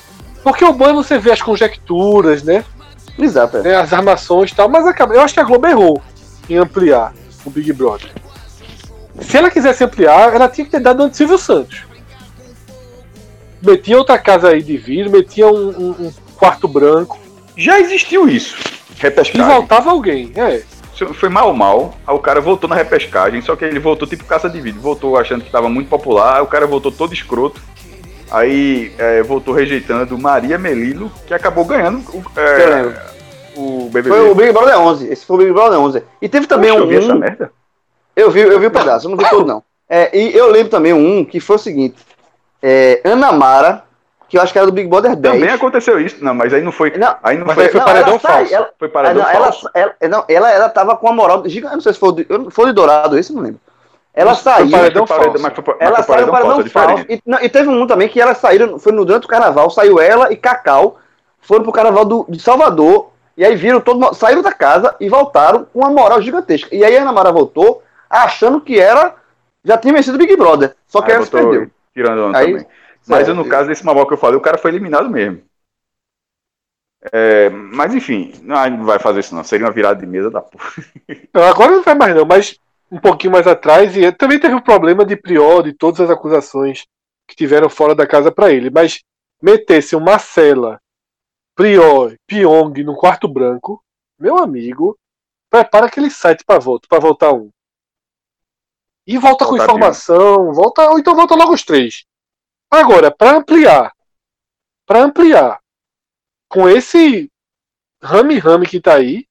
[0.42, 2.64] Porque o bom é você ver as conjecturas, né?
[3.18, 3.56] Exato.
[3.58, 3.62] é.
[3.62, 6.00] né, As armações e tal, mas acaba- eu acho que a Globo errou
[6.48, 7.12] em ampliar
[7.44, 8.10] o Big Brother.
[9.20, 11.84] Se ela quisesse ampliar, ela tinha que ter dado antes Silvio Santos.
[13.62, 17.18] Metia outra casa aí de vidro, metia um, um- um quarto branco
[17.56, 18.54] Já existiu isso.
[18.96, 19.46] e Repescagem.
[19.46, 20.30] voltava alguém.
[20.36, 20.62] É.
[21.14, 21.94] Foi mal, mal.
[22.06, 24.80] Aí o cara voltou na repescagem, só que ele voltou tipo caça de vídeo.
[24.80, 27.60] Voltou achando que estava muito popular, aí o cara voltou todo escroto.
[28.30, 33.00] Aí é, voltou rejeitando Maria Melilo, que acabou ganhando o, é,
[33.56, 34.08] o BBB.
[34.08, 35.08] Foi o Big Brother 11.
[35.08, 36.02] Esse foi o Big Brother 11.
[36.20, 36.84] E teve também Poxa, um.
[36.84, 37.52] eu vi essa um- merda.
[38.16, 39.62] eu vi, eu vi o pedaço, eu não vi todo não.
[39.88, 41.96] É, e eu lembro também um que foi o seguinte:
[42.60, 43.84] é, Ana Mara,
[44.28, 45.34] que eu acho que era do Big Brother 10.
[45.34, 46.22] Também aconteceu isso.
[46.24, 46.90] Não, mas aí não foi.
[46.96, 47.64] Não, Aí não Mas foi.
[47.64, 48.54] aí foi não, paredão ela sai, falso.
[48.54, 49.70] ela- Foi Ah, paredão não, ela, falso.
[49.74, 51.72] ela, não, ela, ela tava com a moral gigante.
[51.72, 53.60] Eu não sei se foi, não- foi de Dourado, esse eu não lembro.
[54.12, 54.70] Ela Foi saiu.
[54.70, 55.42] paredão Foi paredão, falso.
[55.42, 57.04] mas foi, mas Ela foi saiu para falso, não é falso.
[57.08, 60.00] E, não, e teve um também que elas saíram, foi no, durante o carnaval, saiu
[60.00, 60.98] ela e Cacau,
[61.40, 65.08] foram pro carnaval do, de Salvador, e aí viram todo mundo- saíram da casa e
[65.08, 66.74] voltaram com uma moral gigantesca.
[66.74, 69.14] E aí a Ana Mara voltou achando que era,
[69.62, 70.74] já tinha vencido o Big Brother.
[70.88, 71.68] Só que Aí ela se perdeu.
[71.94, 72.66] Tirando onda Aí- também.
[73.06, 75.42] Mas É, eu, no caso desse Mabal que eu falei, o cara foi eliminado mesmo.
[77.12, 79.44] É, mas enfim, não, vai fazer isso não.
[79.44, 80.72] Seria uma virada de mesa da porra.
[81.48, 82.58] Agora não vai mais não, mas
[82.90, 86.86] um pouquinho mais atrás, e também teve o problema de Prior, de todas as acusações
[87.26, 89.00] que tiveram fora da casa pra ele, mas
[89.42, 90.80] metesse um Marcela,
[91.54, 93.82] Prior, Pyong no quarto branco,
[94.18, 94.96] meu amigo,
[95.50, 97.50] prepara aquele site pra volta, para voltar um.
[99.06, 102.04] E volta com Volta informação, volta, ou então volta logo os três.
[102.70, 103.92] Agora, pra ampliar,
[104.86, 105.60] pra ampliar,
[106.48, 107.30] com esse
[108.02, 109.24] rame-rame que tá aí,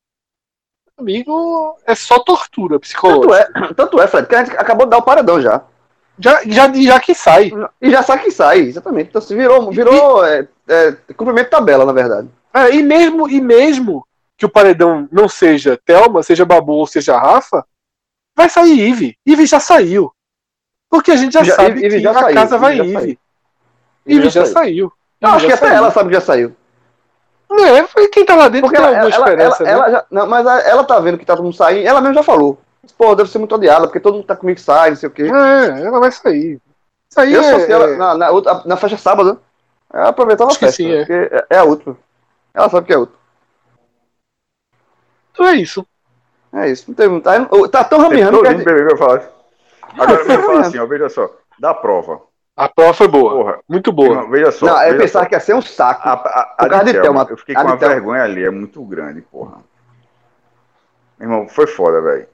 [0.97, 3.59] amigo, é só tortura Tanto psicológica.
[3.69, 5.63] é, tanto é, Fred, que a gente acabou de dar o paredão já.
[6.17, 7.51] Já, já, já que sai.
[7.81, 9.09] E já sabe que sai, exatamente.
[9.09, 12.29] Então se virou, virou é, é, cumprimento tabela, na verdade.
[12.53, 14.07] É, e, mesmo, e mesmo
[14.37, 17.65] que o paredão não seja Thelma, seja Babu ou seja Rafa,
[18.35, 19.17] vai sair Ive.
[19.25, 20.09] Ive já saiu.
[20.89, 23.19] Porque a gente já, Já- sabe que já a saiu, casa vai Ive
[24.07, 24.23] já Ive.
[24.25, 24.27] saiu.
[24.27, 24.93] Ive já saiu.
[25.21, 25.77] Eu acho que até saiu.
[25.77, 26.55] ela sabe que já saiu.
[27.51, 29.71] É, foi quem tá lá dentro Porque tem ela, alguma ela, esperança, ela, né?
[29.71, 31.87] ela já, não, mas a- ela tá vendo que tá todo mundo saindo.
[31.87, 32.59] Ela mesmo já falou.
[32.97, 35.11] Pô, deve ser muito odiada, porque todo mundo tá comigo que sai, não sei o
[35.11, 35.23] quê.
[35.23, 36.59] É, ela vai sair.
[37.15, 39.37] Aí Eu é, ela é- na, na, outra- na festa sábado, né?
[39.93, 40.97] Ela aproveitava a festa, sim, é.
[40.99, 41.97] porque é, é a última.
[42.53, 43.17] Ela sabe que é a última.
[45.31, 45.85] Então é isso.
[46.53, 47.25] É isso, não tem muito.
[47.29, 49.29] não- Tá tão rame que eu falar.
[49.97, 51.29] Agora foi me fala ruim, assim, ó, veja só,
[51.59, 52.21] da prova.
[52.57, 53.31] A prova foi boa.
[53.33, 54.09] Porra, Muito boa.
[54.09, 54.65] irmão, veja só.
[54.65, 55.29] Não, eu pensava só.
[55.29, 56.07] que ia ser um saco.
[56.07, 57.27] A, a, a, de Thelma, Thelma.
[57.29, 57.95] eu fiquei A com uma Thelma.
[57.95, 59.57] vergonha ali, é muito grande, porra.
[61.19, 62.27] Meu irmão, foi foda, velho.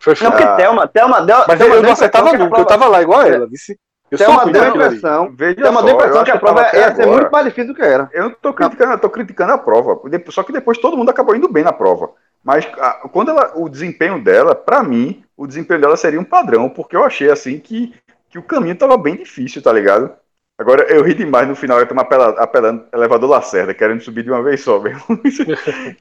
[0.00, 0.30] Foi Não, foda.
[0.32, 0.56] porque Ah.
[0.56, 1.36] Thelma, Thelma deu.
[1.46, 3.46] Mas Thelma eu não acertava nunca, eu tava lá igual a ela.
[3.46, 3.78] Vice.
[4.10, 5.32] Eu sou Thelma deu a impressão.
[5.36, 7.44] Veja Thelma só, deu a impressão que a eu prova ia ser agora- muito mais
[7.46, 8.08] difícil do que era.
[8.12, 10.00] Eu não tô criticando, eu tô criticando a prova.
[10.30, 12.10] Só que depois todo mundo acabou indo bem na prova.
[12.42, 16.68] Mas a- quando ela, o desempenho dela, pra mim, o desempenho dela seria um padrão,
[16.70, 17.92] porque eu achei assim que,
[18.30, 20.12] que o caminho tava bem difícil, tá ligado?
[20.58, 24.30] Agora eu ri demais no final, eu tava apelando, apelando elevador Lacerda, querendo subir de
[24.30, 25.20] uma vez só, meu irmão.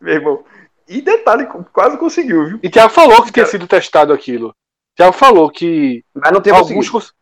[0.01, 0.43] Meu irmão.
[0.87, 2.59] E detalhe, quase conseguiu, viu?
[2.63, 4.53] E Thiago falou que tinha Cara- sido testado aquilo.
[4.95, 7.13] Thiago falou que Mas não tem alguns cons-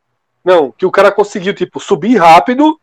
[0.45, 2.79] não, que o cara conseguiu tipo subir rápido,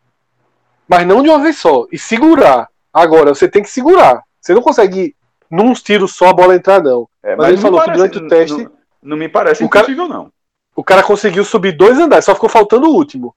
[0.87, 2.67] mas não de uma vez só e segurar.
[2.93, 4.21] Agora você tem que segurar.
[4.39, 5.15] Você não consegue
[5.49, 7.07] num tiro só a bola entrar não.
[7.23, 8.71] É, Mas ele não falou me que parece- durante o teste- Não,
[9.01, 10.31] não me parece O cara- impossível, não.
[10.75, 13.35] O cara conseguiu subir dois andares, só ficou faltando o último.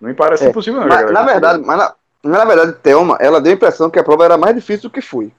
[0.00, 0.88] Não me parece É, impossível, não.
[0.88, 1.12] Mas, galera.
[1.12, 4.24] na verdade, mas na, mas na verdade, Thelma, ela deu a impressão que a prova
[4.24, 5.32] era mais difícil do que foi.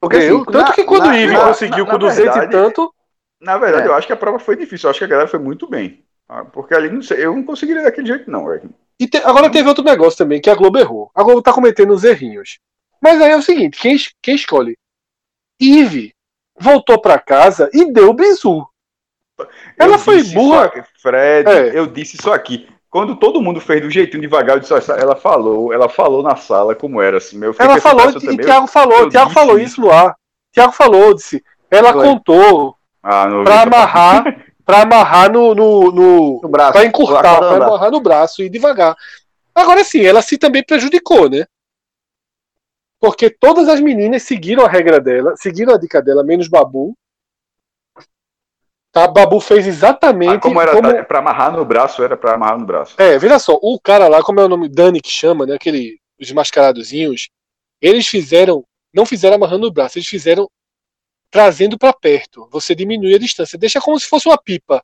[0.00, 2.34] Porque, Eu- assim, tanto na- que quando o Ive na- conseguiu na- com na 200
[2.34, 2.92] verdade, e tanto,
[3.38, 3.90] Na verdade, É.
[3.90, 4.86] eu acho que a prova foi difícil.
[4.86, 6.02] Eu acho que a galera foi muito bem.
[6.26, 8.70] Ah, Porque ali, não sei, eu não conseguiria daquele jeito, não, velho.
[8.98, 11.10] E te- agora teve outro negócio também, que a Globo errou.
[11.14, 12.58] A Globo tá cometendo uns errinhos.
[12.98, 14.76] Mas aí é o seguinte, quem, quem escolhe?
[15.60, 16.14] Ive
[16.58, 18.66] voltou pra casa e deu o bizu.
[19.78, 20.64] Ela Eu foi burra.
[20.64, 21.78] aqui, Fred, É.
[21.78, 22.68] eu disse isso aqui.
[22.88, 26.36] Quando todo mundo fez do jeitinho devagar, eu disse, "Ó, ela falou, ela falou na
[26.36, 27.42] sala como era, assim.
[27.44, 28.36] Eu Ela falou, e também.
[28.38, 29.66] Thiago falou, eu Thiago falou isso.
[29.72, 30.14] isso no ar.
[30.52, 31.44] Thiago falou, disse.
[31.70, 32.06] Ela Foi.
[32.06, 34.24] contou Ah, pra amarrar,
[34.64, 36.72] pra amarrar no, no, no No braço.
[36.72, 38.96] pra encurtar, pra amarrar no braço e devagar.
[39.54, 41.44] Agora sim, ela se também prejudicou, né?
[43.00, 46.96] Porque todas as meninas seguiram a regra dela, seguiram a dica dela, menos Babu.
[48.96, 49.06] Tá?
[49.06, 52.58] Babu fez exatamente Ah, como era como- tá, pra amarrar no braço, era pra amarrar
[52.58, 52.94] no braço.
[52.96, 54.70] É, veja só, o cara lá, como é o nome?
[54.70, 55.54] Dani que chama, né?
[55.54, 57.28] Aquele, os mascaradozinhos,
[57.78, 58.64] eles fizeram,
[58.94, 60.48] não fizeram amarrando o braço, eles fizeram
[61.30, 62.48] trazendo pra perto.
[62.50, 64.82] Você diminui a distância, deixa como se fosse uma pipa.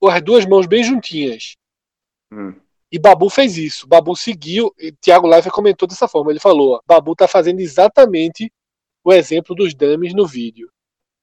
[0.00, 1.56] Com as duas mãos bem juntinhas.
[2.32, 2.54] Hum.
[2.92, 3.88] E Babu fez isso.
[3.88, 4.72] Babu seguiu.
[4.78, 6.30] E Thiago Leifert comentou dessa forma.
[6.30, 8.52] Ele falou: ó, Babu tá fazendo exatamente
[9.02, 10.70] o exemplo dos dummies no vídeo.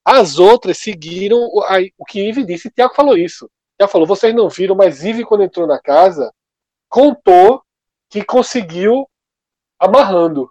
[0.04, 2.68] As outras seguiram o, aí, o que Ive disse.
[2.68, 3.48] E Thiago falou isso.
[3.78, 6.32] Thiago falou: vocês não viram, mas Ive, quando entrou na casa,
[6.88, 7.62] contou
[8.08, 9.08] que conseguiu
[9.78, 10.50] amarrando.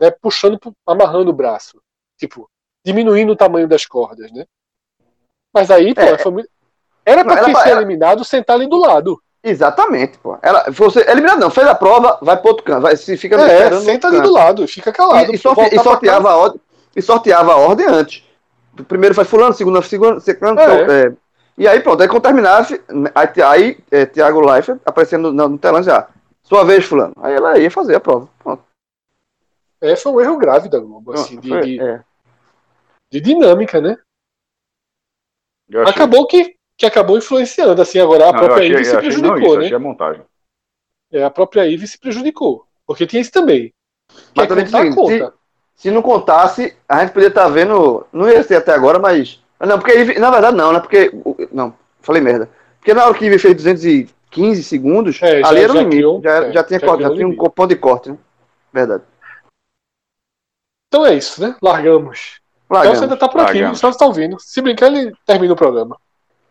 [0.00, 1.80] Né, puxando, amarrando o braço.
[2.18, 2.48] Tipo,
[2.84, 4.44] diminuindo o tamanho das cordas, né?
[5.52, 6.18] Mas aí, pô, É.
[6.18, 6.48] foi muito-
[7.04, 9.20] Era ela quem ser ela- eliminado sentar ali do lado.
[9.42, 10.38] Exatamente, pô.
[10.42, 13.80] Ela, você, eliminado não, fez a prova, vai pro outro canto, vai, se fica É,
[13.80, 15.32] senta ali do lado, fica calado.
[15.32, 16.60] E, e, sorte- e sorteava a ordem,
[16.94, 18.22] e sorteava a ordem antes.
[18.84, 20.62] Primeiro foi fulano, segundo, segundo, segundo É.
[20.64, 21.16] então, é.
[21.58, 22.80] E aí, pronto, aí quando terminasse,
[23.14, 26.08] aí, aí é, Thiago Leifert aparecendo no, no telão já.
[26.42, 27.12] Sua vez, fulano.
[27.18, 28.28] Aí ela ia fazer a prova.
[28.38, 28.64] Pronto.
[29.80, 32.02] É, foi um erro grave da Globo, assim, de, Foi- de- é.
[33.10, 33.96] de dinâmica, né?
[35.86, 39.48] Acabou que, que acabou influenciando, assim, agora a não, própria Ive se achei não prejudicou,
[39.48, 39.64] isso, né?
[39.66, 40.22] achei a montagem.
[41.12, 42.66] É, a própria Ive se prejudicou.
[42.86, 43.72] Porque tinha isso também.
[44.34, 45.34] Mas Quer também conta.
[45.80, 48.06] Se não contasse, a gente podia estar vendo.
[48.12, 49.42] Não ia ser até agora, mas.
[49.58, 50.78] Não, porque Ive- na verdade não, né?
[50.80, 51.10] Porque.
[51.50, 52.50] Não, falei merda.
[52.78, 55.96] Porque na hora que Ive fez 215 segundos, É, já- ali era o já limite.
[55.96, 58.18] criou- já, é, já tinha, já corte, já tinha um ponto de corte, né?
[58.70, 59.04] Verdade.
[60.88, 61.56] Então é isso, né?
[61.62, 62.40] Largamos.
[62.68, 62.98] Largamos.
[62.98, 63.78] Celso ainda tá por aqui, Largamos.
[63.78, 64.36] o Celso tá ouvindo.
[64.38, 65.96] Se brincar, ele termina o programa.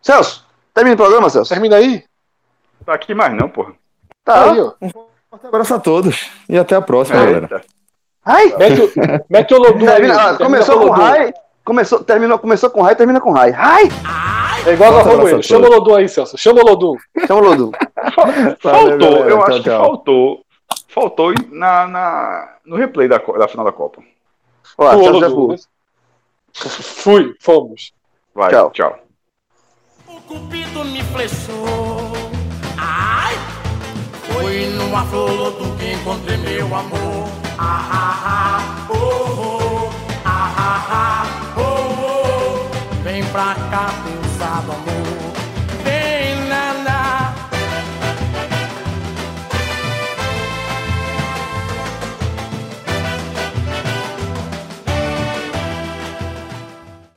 [0.02, 0.44] Celso,
[0.74, 1.50] termina o programa, Celso?
[1.54, 2.04] Termina aí?
[2.84, 3.74] Tá aqui mais não, porra.
[4.24, 4.52] Tá.
[4.54, 4.74] Aí, ó.
[5.30, 6.32] Forte abraço a todos.
[6.50, 7.46] E até a próxima, É, galera.
[7.46, 7.79] Eita.
[8.30, 8.56] Ai!
[8.58, 8.92] Mete, o-
[9.30, 9.96] mete o Lodum aí.
[9.96, 11.02] Termina- termina começou com Lodum.
[11.02, 11.34] Rai,
[11.66, 13.50] começou, terminou, começou com Rai, termina com Rai.
[13.52, 13.90] Rai!
[14.66, 15.40] É igual a Forte abraço Romuelo.
[15.40, 16.38] a Chama o Lodum aí, Celso.
[16.38, 16.96] Chama o Lodum.
[17.28, 17.72] Chama o Lodum.
[18.62, 19.86] Faltou, eu Tchau, acho que tchau.
[19.86, 20.42] faltou.
[20.90, 24.02] Faltou na, na, no replay da, da final da Copa.
[24.78, 25.48] Pô, Celso Lodum.
[25.54, 25.58] né?
[26.54, 27.94] Fui, fomos.
[28.36, 28.70] Vai, Tchau.
[28.72, 29.00] tchau.
[30.08, 32.12] O cupido me flechou.
[32.78, 33.36] Ai!
[34.34, 37.49] Foi numa flor do que encontrei meu amor.
[43.04, 45.09] Vem pra cá pensar amor